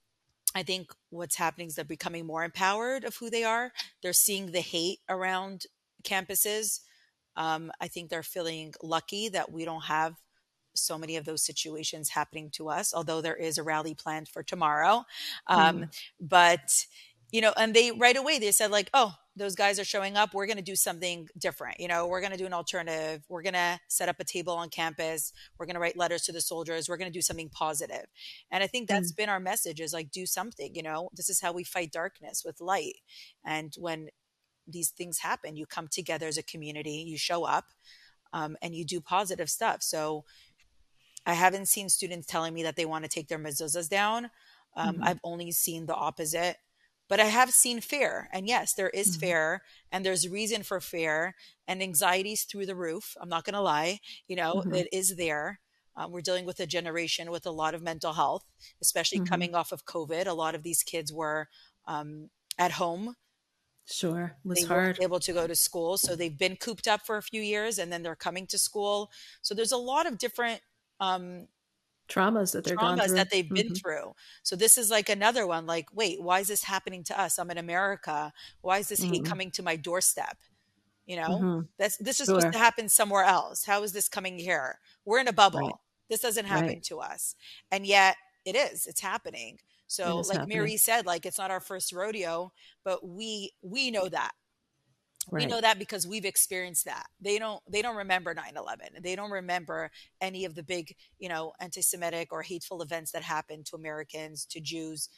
I 0.55 0.63
think 0.63 0.93
what's 1.11 1.37
happening 1.37 1.69
is 1.69 1.77
they're 1.77 1.85
becoming 1.85 2.27
more 2.27 2.43
empowered 2.43 3.05
of 3.05 3.17
who 3.17 3.31
they 3.31 3.45
are. 3.45 3.73
They're 4.03 4.13
seeing 4.13 4.51
the 4.51 4.61
hate 4.61 4.99
around 5.09 5.67
campuses. 6.03 6.81
Um, 7.37 7.71
I 7.81 7.87
think 7.87 8.11
they're 8.11 8.23
feeling 8.23 8.75
lucky 8.83 9.29
that 9.29 9.53
we 9.53 9.65
don't 9.65 9.85
have 9.85 10.17
so 10.75 10.99
many 10.99 11.17
of 11.17 11.25
those 11.25 11.45
situations 11.45 12.09
happening 12.09 12.51
to 12.51 12.69
us, 12.69 12.93
although 12.95 13.21
there 13.21 13.37
is 13.37 13.59
a 13.59 13.63
rally 13.63 13.95
planned 13.95 14.29
for 14.29 14.43
tomorrow. 14.43 15.05
Um, 15.47 15.79
mm. 15.79 16.01
But, 16.21 16.87
you 17.33 17.41
know, 17.41 17.53
and 17.57 17.75
they 17.75 17.93
right 17.93 18.17
away 18.17 18.39
they 18.39 18.53
said, 18.53 18.71
like, 18.71 18.91
oh, 18.95 19.15
those 19.37 19.55
guys 19.55 19.79
are 19.79 19.85
showing 19.85 20.17
up 20.17 20.35
we're 20.35 20.47
going 20.47 20.57
to 20.57 20.63
do 20.63 20.77
something 20.77 21.29
different 21.39 21.79
you 21.81 21.89
know 21.89 22.07
we're 22.07 22.21
going 22.21 22.33
to 22.33 22.37
do 22.37 22.47
an 22.47 22.53
alternative 22.53 23.25
we're 23.29 23.43
going 23.43 23.55
to 23.55 23.79
set 23.89 24.09
up 24.09 24.17
a 24.19 24.25
table 24.25 24.53
on 24.53 24.69
campus 24.69 25.33
we're 25.59 25.67
going 25.67 25.75
to 25.75 25.81
write 25.81 25.97
letters 25.97 26.23
to 26.23 26.33
the 26.33 26.41
soldiers 26.41 26.89
we're 26.89 26.97
going 26.97 27.11
to 27.11 27.17
do 27.17 27.23
something 27.23 27.49
positive. 27.49 28.07
and 28.51 28.63
i 28.63 28.67
think 28.67 28.89
that's 28.89 29.13
mm. 29.13 29.17
been 29.17 29.29
our 29.29 29.41
message 29.41 29.81
is 29.81 29.93
like 29.93 30.11
do 30.11 30.27
something 30.27 30.75
you 30.75 30.83
know 30.83 31.09
this 31.15 31.31
is 31.31 31.41
how 31.41 31.53
we 31.53 31.65
fight 31.65 31.93
darkness 31.93 32.43
with 32.45 32.61
light 32.61 32.97
and 33.45 33.75
when 33.79 34.09
these 34.67 34.91
things 34.91 35.19
happen 35.19 35.57
you 35.57 35.65
come 35.65 35.89
together 35.89 36.27
as 36.27 36.37
a 36.37 36.43
community 36.43 37.05
you 37.07 37.17
show 37.17 37.45
up 37.45 37.67
um, 38.33 38.57
and 38.63 38.75
you 38.75 38.85
do 38.85 39.01
positive 39.01 39.49
stuff 39.49 39.83
so 39.83 40.25
I 41.27 41.35
haven't 41.35 41.67
seen 41.67 41.89
students 41.89 42.27
telling 42.27 42.55
me 42.55 42.63
that 42.63 42.77
they 42.77 42.87
want 42.87 43.05
to 43.05 43.09
take 43.09 43.29
their 43.29 43.39
mezuzahs 43.39 43.89
down. 43.89 44.31
Um, 44.75 44.97
Mhm. 44.97 45.07
I've 45.07 45.21
only 45.23 45.53
seen 45.53 45.87
the 45.87 45.95
opposite, 45.95 46.57
but 47.11 47.21
I 47.21 47.27
have 47.27 47.51
seen 47.53 47.83
fear. 47.83 48.31
And 48.33 48.49
yes, 48.49 48.75
there 48.75 48.91
is 48.91 49.17
Mhm. 49.17 49.17
fear 49.17 49.63
and 49.93 50.07
there's 50.07 50.29
reason 50.29 50.63
for 50.65 50.81
fear 50.81 51.37
and 51.69 51.83
anxieties 51.83 52.45
through 52.45 52.67
the 52.67 52.77
roof. 52.77 53.17
I'm 53.21 53.29
not 53.29 53.45
going 53.45 53.55
to 53.55 53.61
lie. 53.63 54.01
You 54.29 54.37
know, 54.37 54.65
Mhm. 54.65 54.73
it 54.73 54.89
is 54.93 55.17
there. 55.17 55.61
Um, 55.97 56.13
we're 56.13 56.23
dealing 56.23 56.47
with 56.47 56.61
a 56.61 56.67
generation 56.67 57.31
with 57.33 57.47
a 57.47 57.53
lot 57.53 57.75
of 57.75 57.83
mental 57.83 58.15
health, 58.15 58.47
especially 58.81 59.21
Mhm. 59.21 59.21
coming 59.21 59.55
off 59.55 59.73
of 59.73 59.85
COVID. 59.87 60.27
A 60.27 60.33
lot 60.35 60.55
of 60.55 60.63
these 60.63 60.83
kids 60.85 61.13
were 61.13 61.49
um, 61.87 62.31
at 62.59 62.73
home 62.73 63.17
Sure. 63.85 64.39
It 64.43 64.49
was 64.49 64.65
they 64.65 64.65
hard. 64.65 65.01
able 65.01 65.21
to 65.21 65.33
go 65.33 65.47
to 65.47 65.55
school 65.55 65.97
so 65.99 66.17
they've 66.17 66.39
been 66.39 66.57
cooped 66.57 66.89
up 66.89 67.03
for 67.07 67.17
a 67.17 67.23
few 67.23 67.41
years 67.43 67.79
and 67.79 67.93
then 67.93 68.03
they're 68.03 68.17
coming 68.17 68.47
to 68.49 68.59
school 68.59 69.11
so 69.43 69.55
there's 69.55 69.73
a 69.73 69.77
lot 69.77 70.07
of 70.07 70.19
different 70.19 70.61
um, 70.99 71.49
Traumas 72.11 72.53
that 72.53 72.65
they're 72.65 72.77
gone 72.77 72.99
traumas 72.99 73.07
through. 73.07 73.15
that 73.17 73.31
they've 73.31 73.53
been 73.53 73.69
Mhm. 73.69 73.81
through 73.81 74.15
so 74.43 74.57
this 74.57 74.77
is 74.79 74.91
like 74.91 75.09
another 75.09 75.47
one 75.47 75.67
like 75.67 75.87
wait 75.95 76.21
why 76.23 76.41
is 76.41 76.49
this 76.49 76.65
happening 76.65 77.05
to 77.05 77.19
us 77.19 77.39
i'm 77.39 77.51
in 77.51 77.59
america 77.59 78.33
why 78.63 78.79
is 78.79 78.89
this 78.89 79.03
hate 79.03 79.23
Mhm. 79.23 79.25
coming 79.25 79.51
to 79.53 79.63
my 79.63 79.77
doorstep 79.77 80.39
you 81.07 81.17
know 81.17 81.41
Mhm. 81.41 81.69
that's 81.79 81.97
this 81.99 82.21
is 82.21 82.27
Sure. 82.27 82.41
supposed 82.41 82.53
to 82.53 82.59
happen 82.59 82.89
somewhere 82.89 83.25
else 83.25 83.65
how 83.65 83.83
is 83.83 83.93
this 83.93 84.09
coming 84.09 84.39
here 84.39 84.81
we're 85.05 85.21
in 85.21 85.29
a 85.29 85.33
bubble 85.33 85.61
Right. 85.61 85.75
this 86.09 86.21
doesn't 86.21 86.47
happen 86.47 86.67
Right. 86.67 86.83
to 86.85 87.01
us 87.01 87.35
and 87.71 87.87
yet 87.87 88.17
it 88.45 88.57
is 88.57 88.87
it's 88.87 89.01
happening 89.01 89.59
so 89.87 90.21
is 90.21 90.29
like 90.29 90.41
happening. 90.41 90.59
Miri 90.59 90.77
said 90.77 91.07
like 91.07 91.27
it's 91.27 91.39
not 91.39 91.51
our 91.51 91.61
first 91.61 91.93
rodeo 91.93 92.53
but 92.85 93.07
we 93.07 93.53
we 93.63 93.91
know 93.91 94.09
that 94.09 94.33
we 95.29 95.47
know 95.47 95.61
that 95.61 95.79
because 95.79 96.07
we've 96.07 96.25
experienced 96.25 96.85
that. 96.87 97.07
They 97.21 97.39
don't 97.39 97.63
they 97.71 97.83
don't 97.83 97.97
remember 97.97 98.35
9-11 98.35 99.03
they 99.03 99.15
don't 99.17 99.31
remember 99.31 99.91
any 100.21 100.45
of 100.45 100.55
the 100.55 100.63
big 100.63 100.95
you 101.19 101.29
know 101.29 101.53
anti-semitic 101.61 102.33
or 102.33 102.43
hateful 102.43 102.83
events 102.83 103.13
that 103.13 103.23
happened 103.23 103.67
to 103.67 103.77
americans 103.77 104.47
to 104.47 104.61
jews. 104.61 105.09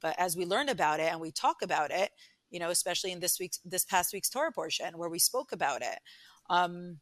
But 0.00 0.16
as 0.18 0.36
we 0.36 0.44
learn 0.44 0.68
about 0.68 1.00
it 1.00 1.10
and 1.12 1.20
we 1.20 1.30
talk 1.30 1.62
about 1.62 1.90
it 1.90 2.10
you 2.50 2.58
know 2.58 2.70
especially 2.70 3.12
in 3.12 3.20
this 3.20 3.38
week's 3.38 3.58
this 3.64 3.84
past 3.84 4.12
week's 4.12 4.28
torah 4.30 4.52
portion 4.52 4.98
where 4.98 5.08
we 5.10 5.18
spoke 5.18 5.52
about 5.52 5.82
it 5.82 5.98
um 6.50 6.98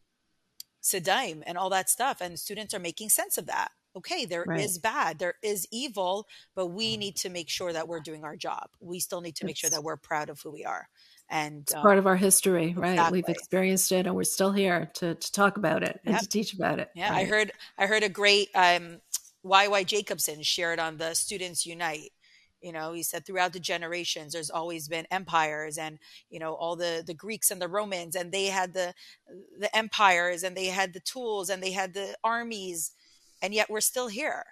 Sedom 0.83 1.43
and 1.47 1.59
all 1.59 1.71
that 1.71 1.91
stuff 1.91 2.21
and 2.21 2.39
students 2.39 2.73
are 2.75 2.79
making 2.79 3.11
sense 3.11 3.37
of 3.39 3.47
that. 3.47 3.71
Okay 3.97 4.25
there 4.25 4.49
is 4.55 4.79
Right. 4.79 4.83
bad 4.83 5.19
there 5.19 5.35
is 5.43 5.67
evil 5.73 6.27
but 6.55 6.67
we 6.69 6.97
need 6.97 7.17
to 7.17 7.29
make 7.29 7.49
sure 7.51 7.73
that 7.73 7.89
we're 7.89 8.01
doing 8.01 8.25
our 8.25 8.37
job. 8.37 8.71
We 8.81 9.01
still 9.01 9.21
need 9.21 9.37
to 9.37 9.45
make 9.45 9.57
sure 9.57 9.71
that 9.71 9.83
we're 9.85 9.97
proud 9.97 10.29
of 10.31 10.41
who 10.43 10.51
we 10.51 10.65
are 10.65 10.89
and 11.31 11.63
It's 11.63 11.75
um, 11.75 11.83
part 11.83 11.99
of 11.99 12.07
our 12.07 12.17
history, 12.17 12.75
right? 12.77 13.11
We've 13.11 13.29
experienced 13.29 13.93
it 13.93 14.07
and 14.07 14.15
we're 14.15 14.25
still 14.25 14.53
here 14.53 14.91
to, 14.95 15.15
to 15.15 15.33
talk 15.33 15.57
about 15.57 15.83
it 15.83 16.01
and 16.05 16.15
Yep. 16.15 16.23
to 16.23 16.29
teach 16.29 16.55
about 16.55 16.81
it. 16.81 16.91
Yeah, 16.95 17.13
I 17.15 17.25
heard 17.25 17.53
I 17.79 17.87
heard 17.87 18.03
a 18.03 18.09
great 18.09 18.49
um 18.55 19.01
YY 19.45 19.87
Jacobson 19.87 20.43
shared 20.43 20.79
on 20.79 20.99
the 20.99 21.15
Students 21.15 21.65
Unite. 21.65 22.11
You 22.61 22.73
know, 22.73 22.93
he 22.93 23.03
said 23.03 23.25
throughout 23.25 23.53
the 23.55 23.61
generations 23.61 24.33
there's 24.33 24.51
always 24.51 24.89
been 24.89 25.07
empires 25.11 25.79
and 25.79 25.99
you 26.29 26.41
know 26.41 26.55
all 26.55 26.77
the 26.77 27.03
the 27.07 27.15
Greeks 27.15 27.51
and 27.51 27.63
the 27.63 27.69
Romans 27.69 28.17
and 28.17 28.33
they 28.33 28.47
had 28.47 28.75
the 28.75 28.93
the 29.59 29.75
empires 29.75 30.43
and 30.43 30.57
they 30.57 30.67
had 30.67 30.93
the 30.93 31.01
tools 31.01 31.49
and 31.49 31.63
they 31.63 31.73
had 31.73 31.95
the 31.95 32.17
armies 32.25 32.93
and 33.41 33.55
yet 33.55 33.71
we're 33.71 33.81
still 33.81 34.09
here. 34.09 34.45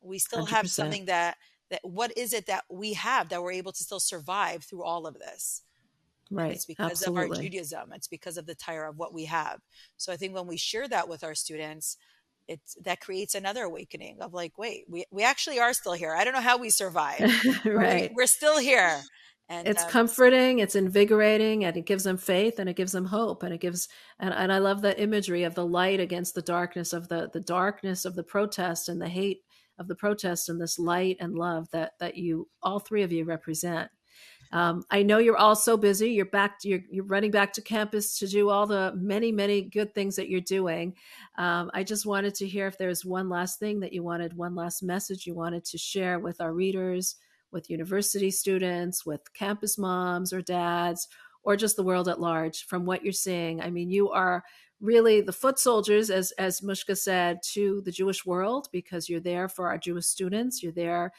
We 0.00 0.18
still 0.18 0.46
have 0.46 0.66
100%. 0.66 0.68
something 0.68 1.04
that 1.06 1.36
that 1.70 1.80
what 1.82 2.16
is 2.16 2.32
it 2.32 2.46
that 2.46 2.64
we 2.70 2.92
have 2.94 3.28
that 3.28 3.42
we're 3.42 3.52
able 3.52 3.72
to 3.72 3.82
still 3.82 4.00
survive 4.00 4.64
through 4.64 4.82
all 4.84 5.06
of 5.06 5.14
this? 5.18 5.62
Right. 6.30 6.52
It's 6.52 6.64
because 6.64 7.02
of 7.02 7.16
our 7.16 7.28
Judaism. 7.28 7.92
It's 7.92 8.08
because 8.08 8.36
of 8.36 8.46
the 8.46 8.54
tire 8.54 8.86
of 8.86 8.98
what 8.98 9.14
we 9.14 9.26
have. 9.26 9.60
So 9.96 10.12
I 10.12 10.16
think 10.16 10.34
when 10.34 10.46
we 10.46 10.56
share 10.56 10.88
that 10.88 11.08
with 11.08 11.22
our 11.22 11.34
students, 11.34 11.96
it's 12.48 12.76
that 12.84 13.00
creates 13.00 13.34
another 13.34 13.64
awakening 13.64 14.18
of 14.20 14.32
like, 14.32 14.58
wait, 14.58 14.84
we, 14.88 15.04
we 15.10 15.22
actually 15.22 15.58
are 15.58 15.72
still 15.72 15.94
here. 15.94 16.14
I 16.14 16.24
don't 16.24 16.34
know 16.34 16.40
how 16.40 16.58
we 16.58 16.70
survived. 16.70 17.32
right. 17.64 18.12
We're 18.14 18.26
still 18.26 18.58
here. 18.58 19.00
And 19.48 19.68
it's 19.68 19.84
um, 19.84 19.90
comforting 19.90 20.58
it's 20.58 20.74
invigorating 20.74 21.64
and 21.64 21.76
it 21.76 21.86
gives 21.86 22.02
them 22.02 22.16
faith 22.16 22.58
and 22.58 22.68
it 22.68 22.74
gives 22.74 22.90
them 22.90 23.04
hope 23.04 23.44
and 23.44 23.54
it 23.54 23.60
gives 23.60 23.88
and, 24.18 24.34
and 24.34 24.52
i 24.52 24.58
love 24.58 24.82
the 24.82 25.00
imagery 25.00 25.44
of 25.44 25.54
the 25.54 25.64
light 25.64 26.00
against 26.00 26.34
the 26.34 26.42
darkness 26.42 26.92
of 26.92 27.06
the 27.06 27.30
the 27.32 27.40
darkness 27.40 28.04
of 28.04 28.16
the 28.16 28.24
protest 28.24 28.88
and 28.88 29.00
the 29.00 29.08
hate 29.08 29.42
of 29.78 29.86
the 29.86 29.94
protest 29.94 30.48
and 30.48 30.60
this 30.60 30.80
light 30.80 31.16
and 31.20 31.34
love 31.34 31.70
that 31.70 31.92
that 32.00 32.16
you 32.16 32.48
all 32.60 32.80
three 32.80 33.04
of 33.04 33.12
you 33.12 33.24
represent 33.24 33.88
um, 34.56 34.84
I 34.90 35.02
know 35.02 35.18
you're 35.18 35.36
all 35.36 35.54
so 35.54 35.76
busy. 35.76 36.12
You're 36.12 36.24
back. 36.24 36.60
You're 36.62 36.80
you're 36.90 37.04
running 37.04 37.30
back 37.30 37.52
to 37.52 37.60
campus 37.60 38.18
to 38.20 38.26
do 38.26 38.48
all 38.48 38.66
the 38.66 38.94
many 38.96 39.30
many 39.30 39.60
good 39.60 39.94
things 39.94 40.16
that 40.16 40.30
you're 40.30 40.40
doing. 40.40 40.94
Um, 41.36 41.70
I 41.74 41.84
just 41.84 42.06
wanted 42.06 42.34
to 42.36 42.48
hear 42.48 42.66
if 42.66 42.78
there's 42.78 43.04
one 43.04 43.28
last 43.28 43.58
thing 43.58 43.80
that 43.80 43.92
you 43.92 44.02
wanted, 44.02 44.34
one 44.34 44.54
last 44.54 44.82
message 44.82 45.26
you 45.26 45.34
wanted 45.34 45.66
to 45.66 45.76
share 45.76 46.18
with 46.18 46.40
our 46.40 46.54
readers, 46.54 47.16
with 47.52 47.68
university 47.68 48.30
students, 48.30 49.04
with 49.04 49.30
campus 49.34 49.76
moms 49.76 50.32
or 50.32 50.40
dads, 50.40 51.06
or 51.42 51.54
just 51.54 51.76
the 51.76 51.84
world 51.84 52.08
at 52.08 52.18
large. 52.18 52.64
From 52.64 52.86
what 52.86 53.04
you're 53.04 53.12
seeing, 53.12 53.60
I 53.60 53.68
mean, 53.68 53.90
you 53.90 54.10
are 54.10 54.42
really 54.80 55.20
the 55.20 55.32
foot 55.32 55.58
soldiers, 55.58 56.08
as 56.08 56.32
as 56.32 56.62
Mushka 56.62 56.96
said, 56.96 57.40
to 57.52 57.82
the 57.84 57.92
Jewish 57.92 58.24
world 58.24 58.68
because 58.72 59.06
you're 59.06 59.20
there 59.20 59.50
for 59.50 59.68
our 59.68 59.76
Jewish 59.76 60.06
students. 60.06 60.62
You're 60.62 60.72
there 60.72 61.12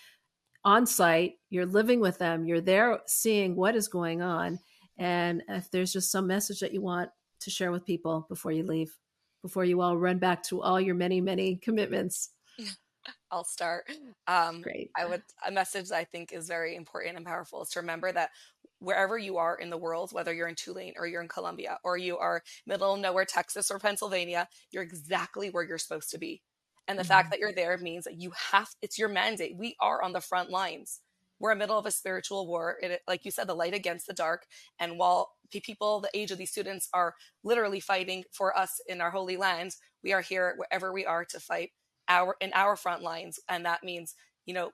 on 0.64 0.86
site, 0.86 1.36
you're 1.50 1.66
living 1.66 2.00
with 2.00 2.18
them, 2.18 2.46
you're 2.46 2.62
there 2.62 3.00
seeing 3.06 3.56
what 3.56 3.76
is 3.76 3.88
going 3.88 4.22
on. 4.22 4.60
And 4.98 5.44
if 5.48 5.70
there's 5.72 5.94
just 5.94 6.12
some 6.12 6.28
message 6.28 6.60
that 6.60 6.74
you 6.74 6.82
want 6.82 7.10
to 7.42 7.50
share 7.50 7.72
with 7.72 7.86
people 7.86 8.26
before 8.30 8.52
you 8.52 8.64
leave, 8.64 8.96
before 9.42 9.64
you 9.64 9.82
all 9.82 9.98
run 9.98 10.18
back 10.18 10.44
to 10.44 10.62
all 10.62 10.82
your 10.82 10.96
many, 10.96 11.22
many 11.22 11.56
commitments. 11.56 12.32
I'll 13.32 13.44
start. 13.44 13.86
Um, 14.28 14.62
Great. 14.62 14.90
I 14.96 15.06
would 15.06 15.22
a 15.46 15.52
message 15.52 15.92
I 15.92 16.04
think 16.04 16.34
is 16.34 16.48
very 16.48 16.76
important 16.76 17.16
and 17.16 17.26
powerful 17.26 17.62
is 17.62 17.70
to 17.70 17.80
remember 17.80 18.12
that 18.12 18.32
wherever 18.80 19.18
you 19.18 19.38
are 19.38 19.56
in 19.56 19.70
the 19.70 19.78
world, 19.78 20.12
whether 20.12 20.34
you're 20.34 20.48
in 20.48 20.56
Tulane 20.56 20.94
or 20.98 21.08
you're 21.08 21.22
in 21.22 21.28
Columbia 21.28 21.80
or 21.84 21.98
you 21.98 22.18
are 22.18 22.44
middle 22.66 22.94
of 22.94 23.00
nowhere, 23.00 23.26
Texas 23.26 23.72
or 23.72 23.80
Pennsylvania, 23.80 24.48
you're 24.72 24.84
exactly 24.84 25.50
where 25.50 25.64
you're 25.64 25.78
supposed 25.78 26.12
to 26.12 26.18
be. 26.18 26.42
And 26.88 26.98
the 27.00 27.04
Mhm. 27.04 27.06
fact 27.06 27.32
that 27.32 27.40
you're 27.40 27.54
there 27.54 27.78
means 27.78 28.06
that 28.06 28.20
you 28.20 28.32
have 28.52 28.70
it's 28.82 28.98
your 28.98 29.10
mandate. 29.10 29.56
We 29.58 29.76
are 29.82 30.02
on 30.02 30.14
the 30.14 30.22
front 30.22 30.50
lines. 30.50 31.02
We're 31.40 31.52
in 31.52 31.60
the 31.60 31.64
middle 31.64 31.78
of 31.78 31.86
a 31.86 31.92
spiritual 31.92 32.48
war. 32.48 32.78
It, 32.82 33.02
like 33.08 33.26
you 33.26 33.32
said, 33.32 33.48
the 33.48 33.56
light 33.56 33.74
against 33.74 34.08
the 34.08 34.14
dark. 34.14 34.48
And 34.80 34.98
while 34.98 35.34
the 35.52 35.60
people 35.62 36.02
the 36.02 36.10
age 36.14 36.32
of 36.32 36.38
these 36.38 36.52
students 36.52 36.90
are 36.94 37.16
literally 37.44 37.80
fighting 37.80 38.24
for 38.32 38.58
us 38.58 38.80
in 38.88 39.02
our 39.02 39.12
holy 39.12 39.38
land, 39.38 39.76
we 40.04 40.14
are 40.14 40.22
here 40.22 40.56
wherever 40.58 40.92
we 40.94 41.06
are 41.06 41.26
to 41.26 41.40
fight 41.40 41.72
our 42.08 42.36
in 42.42 42.52
our 42.54 42.76
front 42.76 43.04
lines. 43.04 43.40
And 43.50 43.66
that 43.66 43.84
means, 43.84 44.16
you 44.46 44.54
know, 44.54 44.72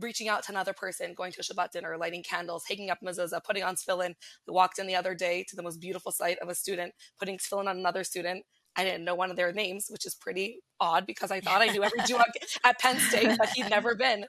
reaching 0.00 0.28
out 0.28 0.42
to 0.44 0.52
another 0.52 0.74
person, 0.74 1.14
going 1.14 1.32
to 1.32 1.40
a 1.40 1.44
Shabbat 1.44 1.70
dinner, 1.70 1.96
lighting 1.96 2.22
candles, 2.22 2.64
hanging 2.68 2.90
up 2.90 2.98
mezuzah, 3.04 3.42
putting 3.44 3.62
on 3.62 3.76
tefillin. 3.76 4.10
I 4.48 4.52
walked 4.52 4.78
in 4.78 4.86
the 4.86 4.96
other 4.96 5.14
day 5.14 5.44
to 5.48 5.56
the 5.56 5.62
most 5.62 5.80
beautiful 5.80 6.12
sight 6.12 6.38
of 6.40 6.48
a 6.48 6.54
student 6.54 6.94
putting 7.18 7.38
tefillin 7.38 7.68
on 7.68 7.78
another 7.78 8.04
student. 8.04 8.44
I 8.76 8.84
didn't 8.84 9.04
know 9.04 9.14
one 9.14 9.30
of 9.30 9.36
their 9.36 9.52
names, 9.52 9.86
which 9.88 10.06
is 10.06 10.14
pretty 10.14 10.60
odd 10.80 11.06
because 11.06 11.30
I 11.30 11.40
thought 11.40 11.62
I 11.62 11.66
knew 11.66 11.82
every 11.82 12.00
Jew 12.06 12.18
at 12.64 12.78
Penn 12.78 12.98
State, 12.98 13.36
but 13.38 13.48
he'd 13.50 13.70
never 13.70 13.94
been. 13.94 14.26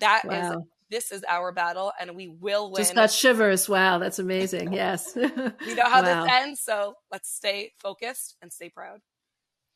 That 0.00 0.24
is 0.24 0.30
Wow. 0.30 0.66
this 0.90 1.12
is 1.12 1.24
our 1.28 1.52
battle, 1.52 1.92
and 2.00 2.16
we 2.16 2.28
will 2.28 2.70
win. 2.70 2.82
Just 2.82 2.94
got 2.94 3.10
shivers. 3.10 3.68
Wow, 3.68 3.98
that's 3.98 4.18
amazing. 4.18 4.72
Yes. 4.72 5.14
we 5.16 5.22
know 5.22 5.84
how 5.84 6.02
wow. 6.02 6.24
this 6.24 6.32
ends, 6.32 6.60
so 6.60 6.94
let's 7.12 7.30
stay 7.30 7.72
focused 7.78 8.36
and 8.42 8.52
stay 8.52 8.68
proud. 8.68 9.00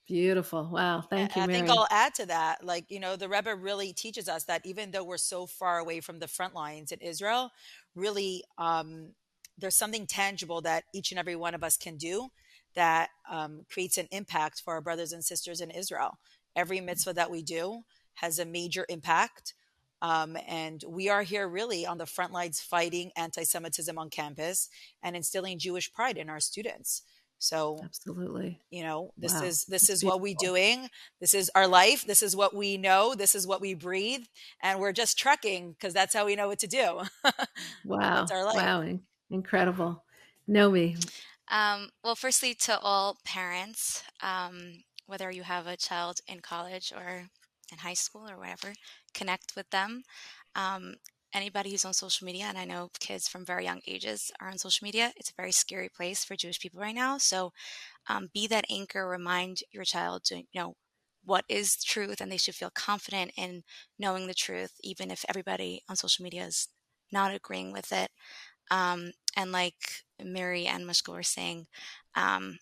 Beautiful. 0.09 0.71
Wow. 0.73 1.03
Thank 1.03 1.37
you, 1.37 1.43
I 1.43 1.47
Miri. 1.47 1.59
think 1.59 1.71
I'll 1.71 1.87
add 1.91 2.15
to 2.15 2.27
that. 2.27 2.65
Like, 2.65 2.87
you 2.89 2.99
know, 2.99 3.17
the 3.17 3.29
Rebbe 3.29 3.55
really 3.55 3.93
teaches 3.93 4.27
us 4.27 4.45
that 4.45 4.65
even 4.65 4.91
though 4.91 5.05
we're 5.05 5.19
so 5.19 5.47
far 5.47 5.79
away 5.79 6.01
from 6.01 6.19
the 6.19 6.27
front 6.27 6.55
lines 6.55 6.93
in 6.93 7.01
Israel, 7.01 7.51
really, 7.95 8.43
um, 8.57 9.13
there's 9.59 9.77
something 9.77 10.07
tangible 10.07 10.63
that 10.63 10.85
each 10.95 11.11
and 11.13 11.19
every 11.19 11.37
one 11.37 11.55
of 11.55 11.63
us 11.63 11.77
can 11.77 11.99
do 11.99 12.29
that 12.79 13.09
um, 13.31 13.63
creates 13.73 13.99
an 13.99 14.07
impact 14.11 14.63
for 14.65 14.75
our 14.75 14.81
brothers 14.81 15.13
and 15.13 15.25
sisters 15.25 15.61
in 15.61 15.71
Israel. 15.71 16.13
Every 16.55 16.81
mitzvah 16.81 17.15
that 17.15 17.31
we 17.31 17.43
do 17.43 17.83
has 18.15 18.39
a 18.39 18.47
major 18.47 18.87
impact. 18.89 19.55
Um, 20.01 20.37
and 20.47 20.83
we 20.89 21.09
are 21.09 21.23
here 21.25 21.49
really 21.49 21.85
on 21.85 21.99
the 21.99 22.07
front 22.07 22.33
lines 22.33 22.61
fighting 22.61 23.11
anti 23.17 23.43
Semitism 23.45 23.99
on 23.99 24.11
campus 24.11 24.69
and 25.03 25.17
instilling 25.17 25.59
Jewish 25.59 25.93
pride 25.93 26.17
in 26.17 26.31
our 26.31 26.41
students. 26.41 27.03
So 27.41 27.81
Absolutely. 27.85 28.61
you 28.71 28.83
know 28.85 29.11
this 29.17 29.35
Wow, 29.35 29.45
is 29.49 29.65
this 29.67 29.91
is 29.91 30.05
what 30.05 30.21
we 30.21 30.31
beautiful. 30.35 30.55
doing 30.55 30.89
this 31.21 31.35
is 31.35 31.51
our 31.55 31.69
life 31.69 32.05
this 32.05 32.21
is 32.21 32.35
what 32.35 32.53
we 32.53 32.77
know 32.77 33.15
this 33.15 33.35
is 33.39 33.47
what 33.47 33.61
we 33.61 33.75
breathe 33.75 34.25
and 34.61 34.81
we're 34.81 34.93
just 35.03 35.17
trucking 35.17 35.71
because 35.73 35.95
that's 35.95 36.13
how 36.17 36.27
we 36.27 36.35
know 36.35 36.49
what 36.49 36.59
to 36.59 36.67
do 36.67 36.87
Wow. 37.85 38.27
our 38.33 38.45
life. 38.45 38.57
Wow. 38.57 38.81
In- 38.81 39.03
incredible. 39.31 40.03
Nomi. 40.49 40.97
Um, 41.51 41.91
well, 42.05 42.15
firstly, 42.17 42.55
to 42.55 42.79
all 42.81 43.19
parents, 43.25 44.03
um, 44.23 44.85
whether 45.07 45.31
you 45.31 45.43
have 45.43 45.67
a 45.67 45.77
child 45.77 46.21
in 46.27 46.41
college 46.41 46.93
or 46.95 47.29
in 47.73 47.79
high 47.79 47.95
school 47.95 48.29
or 48.29 48.39
whatever, 48.39 48.75
connect 49.15 49.55
with 49.57 49.71
them. 49.71 50.03
Um, 50.55 50.97
anybody 51.35 51.71
who's 51.71 51.85
on 51.85 51.95
social 51.95 52.25
media, 52.27 52.45
and 52.47 52.59
I 52.59 52.65
know 52.65 52.91
kids 53.01 53.29
from 53.29 53.45
very 53.45 53.65
young 53.65 53.81
ages 53.87 54.31
are 54.41 54.49
on 54.49 54.59
social 54.59 54.85
media, 54.85 55.13
it's 55.17 55.31
a 55.31 55.35
very 55.41 55.53
scary 55.53 55.89
place 55.89 56.25
for 56.25 56.37
Jewish 56.37 56.61
people 56.61 56.81
right 56.81 56.95
now. 56.95 57.19
So 57.19 57.53
um, 58.09 58.31
be 58.35 58.47
that 58.49 58.67
anchor, 58.71 59.09
remind 59.09 59.61
your 59.73 59.85
child 59.85 60.25
to, 60.27 60.37
you 60.39 60.45
know, 60.55 60.75
what 61.25 61.45
is 61.49 61.77
truth 61.85 62.21
and 62.21 62.33
they 62.33 62.39
should 62.39 62.55
feel 62.55 62.71
confident 62.75 63.33
in 63.37 63.63
knowing 63.99 64.27
the 64.27 64.35
truth, 64.35 64.73
even 64.83 65.11
if 65.11 65.25
everybody 65.29 65.83
on 65.89 65.97
social 65.97 66.23
media 66.23 66.45
is 66.47 66.69
not 67.13 67.35
agreeing 67.35 67.73
with 67.73 67.93
it. 67.93 68.11
Um, 68.71 69.13
and 69.37 69.53
like 69.53 70.05
Miri 70.23 70.67
and 70.67 70.85
Mushka 70.85 71.13
were 71.13 71.23
saying, 71.23 71.67
um, 72.15 72.59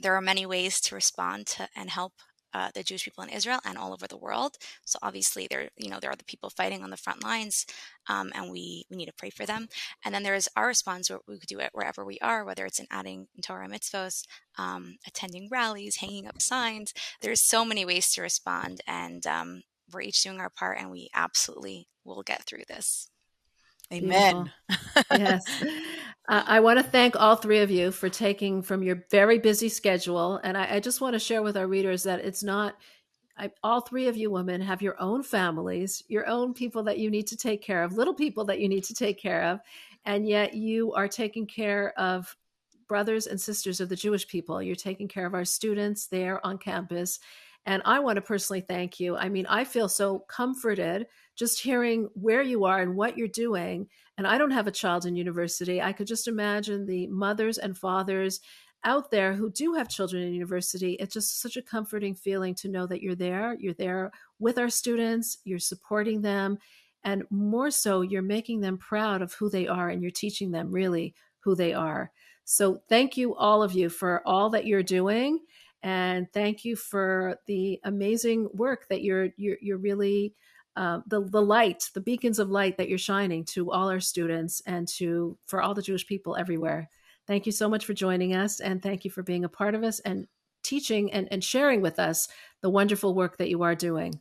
there 0.00 0.14
are 0.14 0.20
many 0.20 0.46
ways 0.46 0.80
to 0.82 0.94
respond 0.94 1.46
to 1.46 1.68
and 1.74 1.90
help 1.90 2.12
uh, 2.56 2.70
the 2.74 2.82
Jewish 2.82 3.04
people 3.04 3.22
in 3.22 3.28
Israel 3.28 3.60
and 3.66 3.76
all 3.76 3.92
over 3.92 4.06
the 4.06 4.16
world. 4.16 4.56
So 4.86 4.98
obviously, 5.02 5.46
there 5.46 5.68
you 5.76 5.90
know 5.90 5.98
there 6.00 6.10
are 6.10 6.16
the 6.16 6.24
people 6.24 6.48
fighting 6.48 6.82
on 6.82 6.88
the 6.88 6.96
front 6.96 7.22
lines, 7.22 7.66
um, 8.08 8.32
and 8.34 8.50
we 8.50 8.86
we 8.88 8.96
need 8.96 9.06
to 9.06 9.12
pray 9.12 9.28
for 9.30 9.44
them. 9.44 9.68
And 10.04 10.14
then 10.14 10.22
there 10.22 10.34
is 10.34 10.48
our 10.56 10.66
response 10.66 11.10
where 11.10 11.18
we 11.28 11.38
could 11.38 11.48
do 11.48 11.60
it 11.60 11.70
wherever 11.74 12.02
we 12.04 12.18
are, 12.20 12.44
whether 12.44 12.64
it's 12.64 12.78
in 12.78 12.86
adding 12.90 13.28
Torah 13.42 13.68
mitzvos, 13.68 14.24
um, 14.56 14.96
attending 15.06 15.48
rallies, 15.50 15.96
hanging 15.96 16.26
up 16.26 16.40
signs. 16.40 16.94
There's 17.20 17.46
so 17.46 17.64
many 17.64 17.84
ways 17.84 18.10
to 18.12 18.22
respond, 18.22 18.80
and 18.86 19.26
um, 19.26 19.62
we're 19.92 20.00
each 20.02 20.22
doing 20.22 20.40
our 20.40 20.50
part, 20.50 20.78
and 20.78 20.90
we 20.90 21.10
absolutely 21.14 21.88
will 22.04 22.22
get 22.22 22.44
through 22.44 22.64
this. 22.68 23.10
Amen. 23.92 24.50
yes. 25.10 25.44
Uh, 26.28 26.42
I 26.44 26.60
want 26.60 26.78
to 26.78 26.82
thank 26.82 27.14
all 27.14 27.36
three 27.36 27.60
of 27.60 27.70
you 27.70 27.92
for 27.92 28.08
taking 28.08 28.60
from 28.62 28.82
your 28.82 29.04
very 29.10 29.38
busy 29.38 29.68
schedule. 29.68 30.40
And 30.42 30.56
I, 30.56 30.74
I 30.76 30.80
just 30.80 31.00
want 31.00 31.14
to 31.14 31.20
share 31.20 31.42
with 31.42 31.56
our 31.56 31.68
readers 31.68 32.02
that 32.02 32.20
it's 32.20 32.42
not, 32.42 32.74
I, 33.38 33.50
all 33.62 33.80
three 33.80 34.08
of 34.08 34.16
you 34.16 34.30
women 34.30 34.60
have 34.60 34.82
your 34.82 35.00
own 35.00 35.22
families, 35.22 36.02
your 36.08 36.26
own 36.26 36.52
people 36.52 36.82
that 36.84 36.98
you 36.98 37.10
need 37.10 37.28
to 37.28 37.36
take 37.36 37.62
care 37.62 37.84
of, 37.84 37.96
little 37.96 38.14
people 38.14 38.44
that 38.46 38.58
you 38.58 38.68
need 38.68 38.84
to 38.84 38.94
take 38.94 39.20
care 39.20 39.44
of. 39.44 39.60
And 40.04 40.26
yet 40.28 40.54
you 40.54 40.92
are 40.94 41.08
taking 41.08 41.46
care 41.46 41.92
of 41.96 42.36
brothers 42.88 43.26
and 43.26 43.40
sisters 43.40 43.80
of 43.80 43.88
the 43.88 43.96
Jewish 43.96 44.26
people. 44.26 44.62
You're 44.62 44.76
taking 44.76 45.08
care 45.08 45.26
of 45.26 45.34
our 45.34 45.44
students 45.44 46.06
there 46.06 46.44
on 46.44 46.58
campus. 46.58 47.20
And 47.66 47.82
I 47.84 47.98
want 47.98 48.16
to 48.16 48.22
personally 48.22 48.60
thank 48.60 49.00
you. 49.00 49.16
I 49.16 49.28
mean, 49.28 49.46
I 49.46 49.64
feel 49.64 49.88
so 49.88 50.20
comforted 50.20 51.08
just 51.34 51.60
hearing 51.60 52.08
where 52.14 52.42
you 52.42 52.64
are 52.64 52.80
and 52.80 52.96
what 52.96 53.18
you're 53.18 53.28
doing. 53.28 53.88
And 54.16 54.26
I 54.26 54.38
don't 54.38 54.52
have 54.52 54.68
a 54.68 54.72
child 54.72 55.04
in 55.04 55.16
university. 55.16 55.82
I 55.82 55.92
could 55.92 56.06
just 56.06 56.28
imagine 56.28 56.86
the 56.86 57.08
mothers 57.08 57.58
and 57.58 57.76
fathers 57.76 58.40
out 58.84 59.10
there 59.10 59.34
who 59.34 59.50
do 59.50 59.74
have 59.74 59.88
children 59.88 60.22
in 60.22 60.32
university. 60.32 60.92
It's 60.94 61.12
just 61.12 61.40
such 61.40 61.56
a 61.56 61.62
comforting 61.62 62.14
feeling 62.14 62.54
to 62.56 62.68
know 62.68 62.86
that 62.86 63.02
you're 63.02 63.16
there. 63.16 63.56
You're 63.58 63.74
there 63.74 64.12
with 64.38 64.58
our 64.58 64.70
students, 64.70 65.38
you're 65.44 65.58
supporting 65.58 66.22
them. 66.22 66.58
And 67.02 67.24
more 67.30 67.70
so, 67.70 68.00
you're 68.00 68.22
making 68.22 68.60
them 68.60 68.78
proud 68.78 69.22
of 69.22 69.34
who 69.34 69.50
they 69.50 69.66
are 69.66 69.88
and 69.88 70.02
you're 70.02 70.10
teaching 70.10 70.52
them 70.52 70.70
really 70.70 71.14
who 71.40 71.54
they 71.54 71.72
are. 71.72 72.10
So, 72.44 72.80
thank 72.88 73.16
you, 73.16 73.34
all 73.34 73.62
of 73.62 73.72
you, 73.72 73.88
for 73.88 74.22
all 74.26 74.50
that 74.50 74.66
you're 74.66 74.82
doing. 74.82 75.40
And 75.86 76.26
thank 76.32 76.64
you 76.64 76.74
for 76.74 77.38
the 77.46 77.78
amazing 77.84 78.48
work 78.52 78.88
that 78.88 79.02
you're, 79.02 79.28
you're, 79.36 79.56
you're 79.60 79.78
really 79.78 80.34
uh, 80.74 80.98
the 81.06 81.22
the 81.22 81.40
light, 81.40 81.88
the 81.94 82.00
beacons 82.00 82.40
of 82.40 82.50
light 82.50 82.76
that 82.76 82.88
you're 82.88 82.98
shining 82.98 83.44
to 83.44 83.70
all 83.70 83.88
our 83.88 84.00
students 84.00 84.60
and 84.66 84.88
to 84.88 85.38
for 85.46 85.62
all 85.62 85.74
the 85.74 85.80
Jewish 85.80 86.06
people 86.08 86.34
everywhere. 86.36 86.90
Thank 87.28 87.46
you 87.46 87.52
so 87.52 87.68
much 87.68 87.86
for 87.86 87.94
joining 87.94 88.34
us, 88.34 88.58
and 88.58 88.82
thank 88.82 89.04
you 89.04 89.12
for 89.12 89.22
being 89.22 89.44
a 89.44 89.48
part 89.48 89.76
of 89.76 89.84
us 89.84 90.00
and 90.00 90.26
teaching 90.64 91.12
and, 91.12 91.28
and 91.30 91.42
sharing 91.42 91.82
with 91.82 92.00
us 92.00 92.28
the 92.62 92.68
wonderful 92.68 93.14
work 93.14 93.38
that 93.38 93.48
you 93.48 93.62
are 93.62 93.76
doing. 93.76 94.20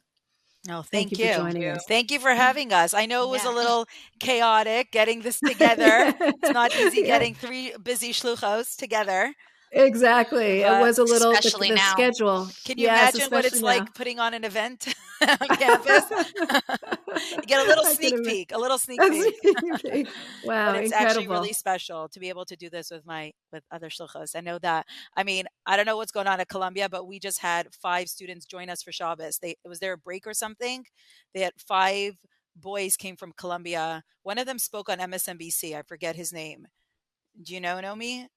No, 0.68 0.84
thank, 0.84 1.10
thank 1.10 1.20
you. 1.20 1.26
you. 1.26 1.34
For 1.34 1.40
joining 1.40 1.66
us. 1.66 1.84
Thank 1.88 2.12
you 2.12 2.20
for 2.20 2.32
having 2.32 2.72
us. 2.72 2.94
I 2.94 3.08
know 3.08 3.24
it 3.24 3.32
was 3.32 3.44
yeah. 3.44 3.52
a 3.52 3.56
little 3.56 3.88
chaotic 4.20 4.92
getting 4.92 5.24
this 5.24 5.40
together. 5.40 6.14
it's 6.22 6.52
not 6.52 6.76
easy 6.76 7.04
getting 7.04 7.34
three 7.34 7.74
busy 7.84 8.14
shluchos 8.14 8.78
together. 8.78 9.34
Exactly. 9.76 10.62
it 10.62 10.66
uh, 10.66 10.80
was 10.80 10.98
a 11.00 11.04
little 11.04 11.32
especially 11.32 11.70
the, 11.70 11.76
the 11.76 11.82
schedule. 11.82 12.48
Can 12.64 12.78
you 12.78 12.86
yes, 12.86 13.14
imagine 13.14 13.30
what 13.30 13.44
it's 13.44 13.60
now. 13.60 13.68
like 13.68 13.94
putting 13.94 14.20
on 14.20 14.34
an 14.34 14.46
event 14.46 14.88
on 15.22 15.38
campus? 15.58 16.06
you 17.32 17.42
get 17.46 17.66
a 17.66 17.68
little 17.68 17.84
sneak 17.84 18.24
peek, 18.24 18.52
a 18.54 18.58
little 18.58 18.78
sneak 18.78 19.02
peek. 19.02 20.08
wow, 20.46 20.72
but 20.72 20.84
it's 20.84 20.94
incredible. 20.94 20.94
actually 20.94 21.28
really 21.28 21.54
special 21.54 22.08
to 22.08 22.20
be 22.22 22.30
able 22.30 22.46
to 22.46 22.56
do 22.56 22.70
this 22.70 22.90
with 22.90 23.06
my 23.06 23.34
with 23.52 23.64
other 23.70 23.90
shluchos. 23.90 24.34
I 24.34 24.40
know 24.40 24.58
that. 24.60 24.86
I 25.18 25.24
mean, 25.24 25.46
I 25.66 25.76
don't 25.76 25.86
know 25.86 25.98
what's 25.98 26.12
going 26.14 26.28
on 26.28 26.40
at 26.40 26.48
Columbia, 26.48 26.88
but 26.88 27.06
we 27.06 27.20
just 27.20 27.40
had 27.40 27.68
five 27.74 28.08
students 28.08 28.46
join 28.46 28.70
us 28.70 28.82
for 28.82 28.94
Shabbos. 28.94 29.40
They 29.40 29.56
was 29.68 29.80
there 29.80 29.94
a 29.94 29.98
break 29.98 30.26
or 30.26 30.34
something? 30.34 30.86
They 31.34 31.42
had 31.42 31.54
five 31.58 32.16
boys 32.56 32.96
came 32.96 33.18
from 33.18 33.34
Columbia. 33.34 34.04
One 34.24 34.38
of 34.38 34.46
them 34.46 34.60
spoke 34.60 34.88
on 34.88 35.00
MSNBC. 35.00 35.76
I 35.76 35.82
forget 35.82 36.16
his 36.16 36.32
name. 36.32 36.68
Do 37.42 37.54
you 37.54 37.60
know 37.60 37.76
Nomi? 37.76 38.28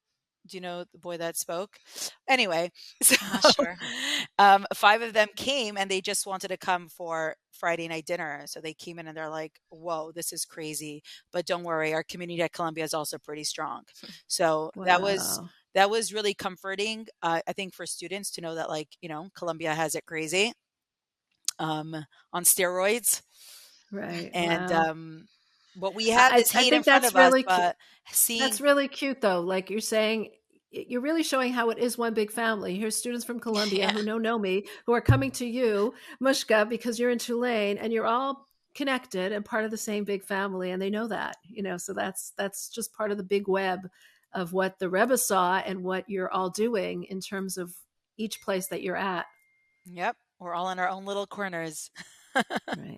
Do 0.47 0.57
you 0.57 0.61
know 0.61 0.83
the 0.91 0.97
boy 0.99 1.17
that 1.17 1.37
spoke? 1.37 1.77
Anyway, 2.27 2.71
so 3.03 3.15
sure. 3.51 3.75
um, 4.37 4.65
five 4.73 5.01
of 5.01 5.13
them 5.13 5.27
came 5.35 5.77
and 5.77 5.89
they 5.89 6.01
just 6.01 6.25
wanted 6.25 6.49
to 6.49 6.57
come 6.57 6.87
for 6.87 7.35
Friday 7.51 7.87
night 7.87 8.05
dinner. 8.05 8.43
So 8.45 8.59
they 8.61 8.73
came 8.73 8.99
in 8.99 9.07
and 9.07 9.17
they're 9.17 9.29
like, 9.29 9.59
"Whoa, 9.69 10.11
this 10.11 10.31
is 10.33 10.45
crazy!" 10.45 11.01
But 11.31 11.45
don't 11.45 11.63
worry, 11.63 11.93
our 11.93 12.03
community 12.03 12.41
at 12.41 12.53
Columbia 12.53 12.83
is 12.83 12.93
also 12.93 13.17
pretty 13.17 13.43
strong. 13.43 13.83
So 14.27 14.71
wow. 14.75 14.85
that 14.85 15.01
was 15.01 15.41
that 15.75 15.89
was 15.89 16.13
really 16.13 16.33
comforting. 16.33 17.07
Uh, 17.21 17.41
I 17.47 17.53
think 17.53 17.73
for 17.73 17.85
students 17.85 18.31
to 18.31 18.41
know 18.41 18.55
that, 18.55 18.69
like 18.69 18.89
you 19.01 19.09
know, 19.09 19.29
Columbia 19.35 19.73
has 19.73 19.95
it 19.95 20.05
crazy 20.05 20.53
um, 21.59 21.95
on 22.33 22.43
steroids, 22.43 23.21
right? 23.91 24.29
And 24.33 24.71
wow. 24.71 24.89
um, 24.89 25.27
what 25.79 25.95
we 25.95 26.09
have 26.09 26.35
is 26.37 26.53
I, 26.53 26.59
hate 26.59 26.73
I 26.73 26.77
in 26.77 26.83
front 26.83 27.05
of 27.05 27.15
really 27.15 27.45
us, 27.45 27.57
but 27.57 27.77
seeing 28.11 28.41
that's 28.41 28.61
really 28.61 28.87
cute 28.87 29.21
though. 29.21 29.41
Like 29.41 29.69
you're 29.69 29.79
saying, 29.79 30.31
you're 30.71 31.01
really 31.01 31.23
showing 31.23 31.53
how 31.53 31.69
it 31.69 31.79
is 31.79 31.97
one 31.97 32.13
big 32.13 32.31
family. 32.31 32.77
Here's 32.77 32.95
students 32.95 33.25
from 33.25 33.39
Columbia 33.39 33.79
yeah. 33.79 33.91
who 33.91 34.03
know 34.03 34.17
know 34.17 34.37
me 34.37 34.65
who 34.85 34.93
are 34.93 35.01
coming 35.01 35.31
to 35.31 35.45
you, 35.45 35.93
Mushka, 36.21 36.67
because 36.67 36.99
you're 36.99 37.09
in 37.09 37.17
Tulane, 37.17 37.77
and 37.77 37.91
you're 37.91 38.05
all 38.05 38.45
connected 38.75 39.31
and 39.31 39.43
part 39.43 39.65
of 39.65 39.71
the 39.71 39.77
same 39.77 40.03
big 40.03 40.23
family, 40.23 40.71
and 40.71 40.81
they 40.81 40.89
know 40.89 41.07
that. 41.07 41.37
You 41.43 41.63
know, 41.63 41.77
so 41.77 41.93
that's 41.93 42.33
that's 42.37 42.69
just 42.69 42.93
part 42.93 43.11
of 43.11 43.17
the 43.17 43.23
big 43.23 43.47
web 43.47 43.89
of 44.33 44.53
what 44.53 44.77
the 44.79 44.89
Rebbe 44.89 45.17
saw 45.17 45.57
and 45.57 45.83
what 45.83 46.07
you're 46.07 46.31
all 46.31 46.49
doing 46.49 47.03
in 47.05 47.19
terms 47.19 47.57
of 47.57 47.73
each 48.17 48.41
place 48.41 48.67
that 48.67 48.83
you're 48.83 48.95
at. 48.95 49.25
Yep, 49.85 50.17
we're 50.39 50.53
all 50.53 50.69
in 50.69 50.79
our 50.79 50.89
own 50.89 51.05
little 51.05 51.25
corners. 51.25 51.89
right. 52.35 52.97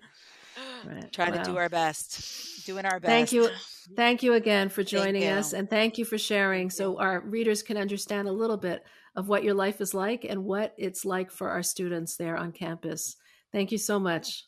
Right. 0.86 1.12
Trying 1.12 1.32
wow. 1.32 1.42
to 1.42 1.50
do 1.50 1.56
our 1.56 1.68
best, 1.68 2.66
doing 2.66 2.84
our 2.84 3.00
best. 3.00 3.08
Thank 3.08 3.32
you. 3.32 3.48
Thank 3.96 4.22
you 4.22 4.34
again 4.34 4.68
for 4.68 4.82
joining 4.82 5.24
us 5.24 5.52
and 5.52 5.68
thank 5.68 5.98
you 5.98 6.04
for 6.04 6.18
sharing 6.18 6.70
so 6.70 6.98
our 6.98 7.20
readers 7.20 7.62
can 7.62 7.76
understand 7.76 8.28
a 8.28 8.32
little 8.32 8.56
bit 8.56 8.84
of 9.16 9.28
what 9.28 9.44
your 9.44 9.54
life 9.54 9.80
is 9.80 9.92
like 9.92 10.24
and 10.24 10.44
what 10.44 10.74
it's 10.78 11.04
like 11.04 11.30
for 11.30 11.50
our 11.50 11.62
students 11.62 12.16
there 12.16 12.36
on 12.36 12.52
campus. 12.52 13.16
Thank 13.52 13.72
you 13.72 13.78
so 13.78 13.98
much. 13.98 14.46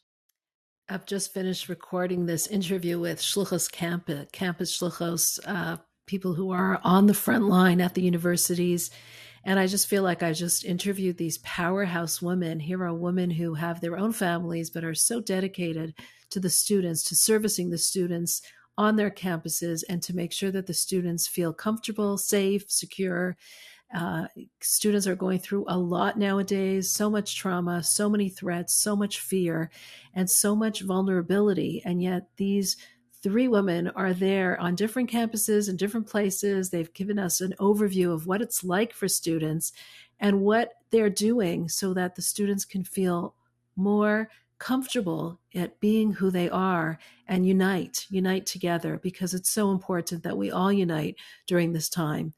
I've 0.88 1.06
just 1.06 1.32
finished 1.32 1.68
recording 1.68 2.26
this 2.26 2.46
interview 2.46 3.00
with 3.00 3.20
Shluchos 3.20 3.70
Campus, 3.70 4.26
Campus 4.32 4.78
Shluchos, 4.78 5.40
uh, 5.46 5.78
people 6.06 6.34
who 6.34 6.50
are 6.50 6.80
on 6.84 7.06
the 7.06 7.14
front 7.14 7.44
line 7.44 7.80
at 7.80 7.94
the 7.94 8.02
universities 8.02 8.90
and 9.44 9.58
I 9.58 9.66
just 9.66 9.88
feel 9.88 10.02
like 10.02 10.22
I 10.22 10.32
just 10.32 10.64
interviewed 10.64 11.18
these 11.18 11.38
powerhouse 11.38 12.22
women. 12.22 12.60
Here 12.60 12.82
are 12.82 12.94
women 12.94 13.30
who 13.30 13.54
have 13.54 13.80
their 13.80 13.96
own 13.96 14.12
families, 14.12 14.70
but 14.70 14.84
are 14.84 14.94
so 14.94 15.20
dedicated 15.20 15.94
to 16.30 16.40
the 16.40 16.50
students, 16.50 17.02
to 17.04 17.16
servicing 17.16 17.70
the 17.70 17.78
students 17.78 18.40
on 18.76 18.96
their 18.96 19.10
campuses, 19.10 19.84
and 19.88 20.02
to 20.02 20.16
make 20.16 20.32
sure 20.32 20.50
that 20.50 20.66
the 20.66 20.74
students 20.74 21.28
feel 21.28 21.52
comfortable, 21.52 22.16
safe, 22.16 22.64
secure. 22.68 23.36
Uh, 23.94 24.26
students 24.60 25.06
are 25.06 25.14
going 25.14 25.38
through 25.38 25.64
a 25.68 25.78
lot 25.78 26.18
nowadays 26.18 26.90
so 26.90 27.08
much 27.08 27.36
trauma, 27.36 27.82
so 27.82 28.08
many 28.08 28.28
threats, 28.28 28.74
so 28.74 28.96
much 28.96 29.20
fear, 29.20 29.70
and 30.14 30.28
so 30.28 30.56
much 30.56 30.80
vulnerability. 30.80 31.80
And 31.84 32.02
yet, 32.02 32.28
these 32.36 32.76
three 33.24 33.48
women 33.48 33.88
are 33.96 34.12
there 34.12 34.60
on 34.60 34.74
different 34.74 35.10
campuses 35.10 35.70
and 35.70 35.78
different 35.78 36.06
places. 36.06 36.68
They've 36.68 36.92
given 36.92 37.18
us 37.18 37.40
an 37.40 37.54
overview 37.58 38.12
of 38.12 38.26
what 38.26 38.42
it's 38.42 38.62
like 38.62 38.92
for 38.92 39.08
students 39.08 39.72
and 40.20 40.42
what 40.42 40.74
they're 40.90 41.08
doing 41.08 41.70
so 41.70 41.94
that 41.94 42.14
the 42.14 42.22
students 42.22 42.66
can 42.66 42.84
feel 42.84 43.34
more 43.76 44.28
comfortable 44.58 45.40
at 45.54 45.80
being 45.80 46.12
who 46.12 46.30
they 46.30 46.50
are 46.50 46.98
and 47.26 47.48
unite, 47.48 48.06
unite 48.10 48.44
together, 48.44 49.00
because 49.02 49.32
it's 49.32 49.50
so 49.50 49.70
important 49.70 50.22
that 50.22 50.36
we 50.36 50.50
all 50.50 50.70
unite 50.72 51.16
during 51.46 51.72
this 51.72 51.88
time. 51.88 52.34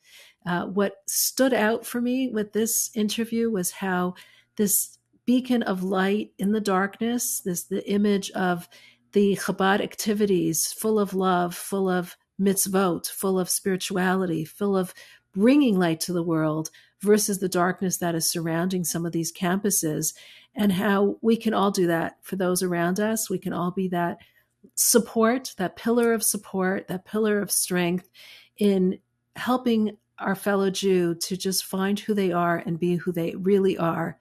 Uh, 0.46 0.66
what 0.66 1.02
stood 1.08 1.52
out 1.52 1.84
for 1.84 2.00
me 2.00 2.28
with 2.28 2.52
this 2.52 2.90
interview 2.94 3.50
was 3.50 3.72
how 3.72 4.14
this 4.54 4.98
beacon 5.24 5.64
of 5.64 5.82
light 5.82 6.30
in 6.38 6.52
the 6.52 6.60
darkness, 6.60 7.40
this 7.40 7.64
the 7.64 7.86
image 7.90 8.30
of 8.30 8.68
the 9.16 9.34
Chabad 9.36 9.80
activities 9.80 10.74
full 10.74 11.00
of 11.00 11.14
love, 11.14 11.54
full 11.54 11.88
of 11.88 12.18
mitzvot, 12.38 13.06
full 13.06 13.40
of 13.40 13.48
spirituality, 13.48 14.44
full 14.44 14.76
of 14.76 14.92
bringing 15.32 15.78
light 15.78 16.00
to 16.00 16.12
the 16.12 16.22
world 16.22 16.68
versus 17.00 17.38
the 17.38 17.48
darkness 17.48 17.96
that 17.96 18.14
is 18.14 18.30
surrounding 18.30 18.84
some 18.84 19.06
of 19.06 19.12
these 19.12 19.32
campuses, 19.32 20.12
and 20.54 20.70
how 20.70 21.16
we 21.22 21.34
can 21.34 21.54
all 21.54 21.70
do 21.70 21.86
that 21.86 22.18
for 22.20 22.36
those 22.36 22.62
around 22.62 23.00
us. 23.00 23.30
We 23.30 23.38
can 23.38 23.54
all 23.54 23.70
be 23.70 23.88
that 23.88 24.18
support, 24.74 25.54
that 25.56 25.76
pillar 25.76 26.12
of 26.12 26.22
support, 26.22 26.86
that 26.88 27.06
pillar 27.06 27.40
of 27.40 27.50
strength 27.50 28.10
in 28.58 28.98
helping 29.34 29.96
our 30.18 30.34
fellow 30.34 30.68
Jew 30.68 31.14
to 31.22 31.38
just 31.38 31.64
find 31.64 31.98
who 31.98 32.12
they 32.12 32.32
are 32.32 32.62
and 32.66 32.78
be 32.78 32.96
who 32.96 33.12
they 33.12 33.34
really 33.34 33.78
are. 33.78 34.18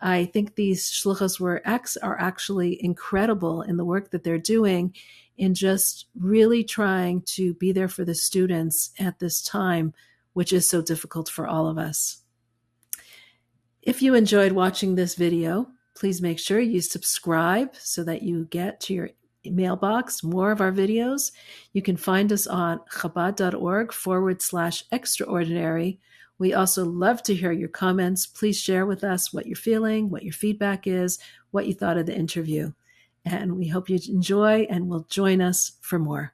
I 0.00 0.24
think 0.24 0.54
these 0.54 0.90
shluchas 0.90 1.38
were 1.38 1.62
ex 1.64 1.96
are 1.96 2.18
actually 2.18 2.82
incredible 2.82 3.62
in 3.62 3.76
the 3.76 3.84
work 3.84 4.10
that 4.10 4.24
they're 4.24 4.38
doing 4.38 4.94
in 5.36 5.54
just 5.54 6.06
really 6.18 6.64
trying 6.64 7.22
to 7.22 7.54
be 7.54 7.72
there 7.72 7.88
for 7.88 8.04
the 8.04 8.14
students 8.14 8.90
at 8.98 9.18
this 9.18 9.42
time, 9.42 9.94
which 10.32 10.52
is 10.52 10.68
so 10.68 10.82
difficult 10.82 11.28
for 11.28 11.46
all 11.46 11.66
of 11.66 11.78
us. 11.78 12.18
If 13.82 14.02
you 14.02 14.14
enjoyed 14.14 14.52
watching 14.52 14.94
this 14.94 15.14
video, 15.14 15.66
please 15.96 16.20
make 16.20 16.38
sure 16.38 16.60
you 16.60 16.80
subscribe 16.80 17.74
so 17.76 18.04
that 18.04 18.22
you 18.22 18.44
get 18.46 18.80
to 18.80 18.94
your 18.94 19.10
mailbox 19.44 20.22
more 20.22 20.50
of 20.50 20.60
our 20.60 20.72
videos. 20.72 21.32
You 21.72 21.80
can 21.82 21.96
find 21.96 22.30
us 22.32 22.46
on 22.46 22.80
chabad.org 22.92 23.92
forward 23.92 24.42
slash 24.42 24.84
extraordinary. 24.92 26.00
We 26.40 26.54
also 26.54 26.86
love 26.86 27.22
to 27.24 27.34
hear 27.34 27.52
your 27.52 27.68
comments. 27.68 28.26
Please 28.26 28.58
share 28.58 28.86
with 28.86 29.04
us 29.04 29.30
what 29.30 29.46
you're 29.46 29.56
feeling, 29.56 30.08
what 30.08 30.22
your 30.22 30.32
feedback 30.32 30.86
is, 30.86 31.18
what 31.50 31.66
you 31.66 31.74
thought 31.74 31.98
of 31.98 32.06
the 32.06 32.16
interview. 32.16 32.72
And 33.26 33.58
we 33.58 33.68
hope 33.68 33.90
you 33.90 33.98
enjoy 34.08 34.66
and 34.70 34.88
will 34.88 35.04
join 35.10 35.42
us 35.42 35.72
for 35.82 35.98
more. 35.98 36.32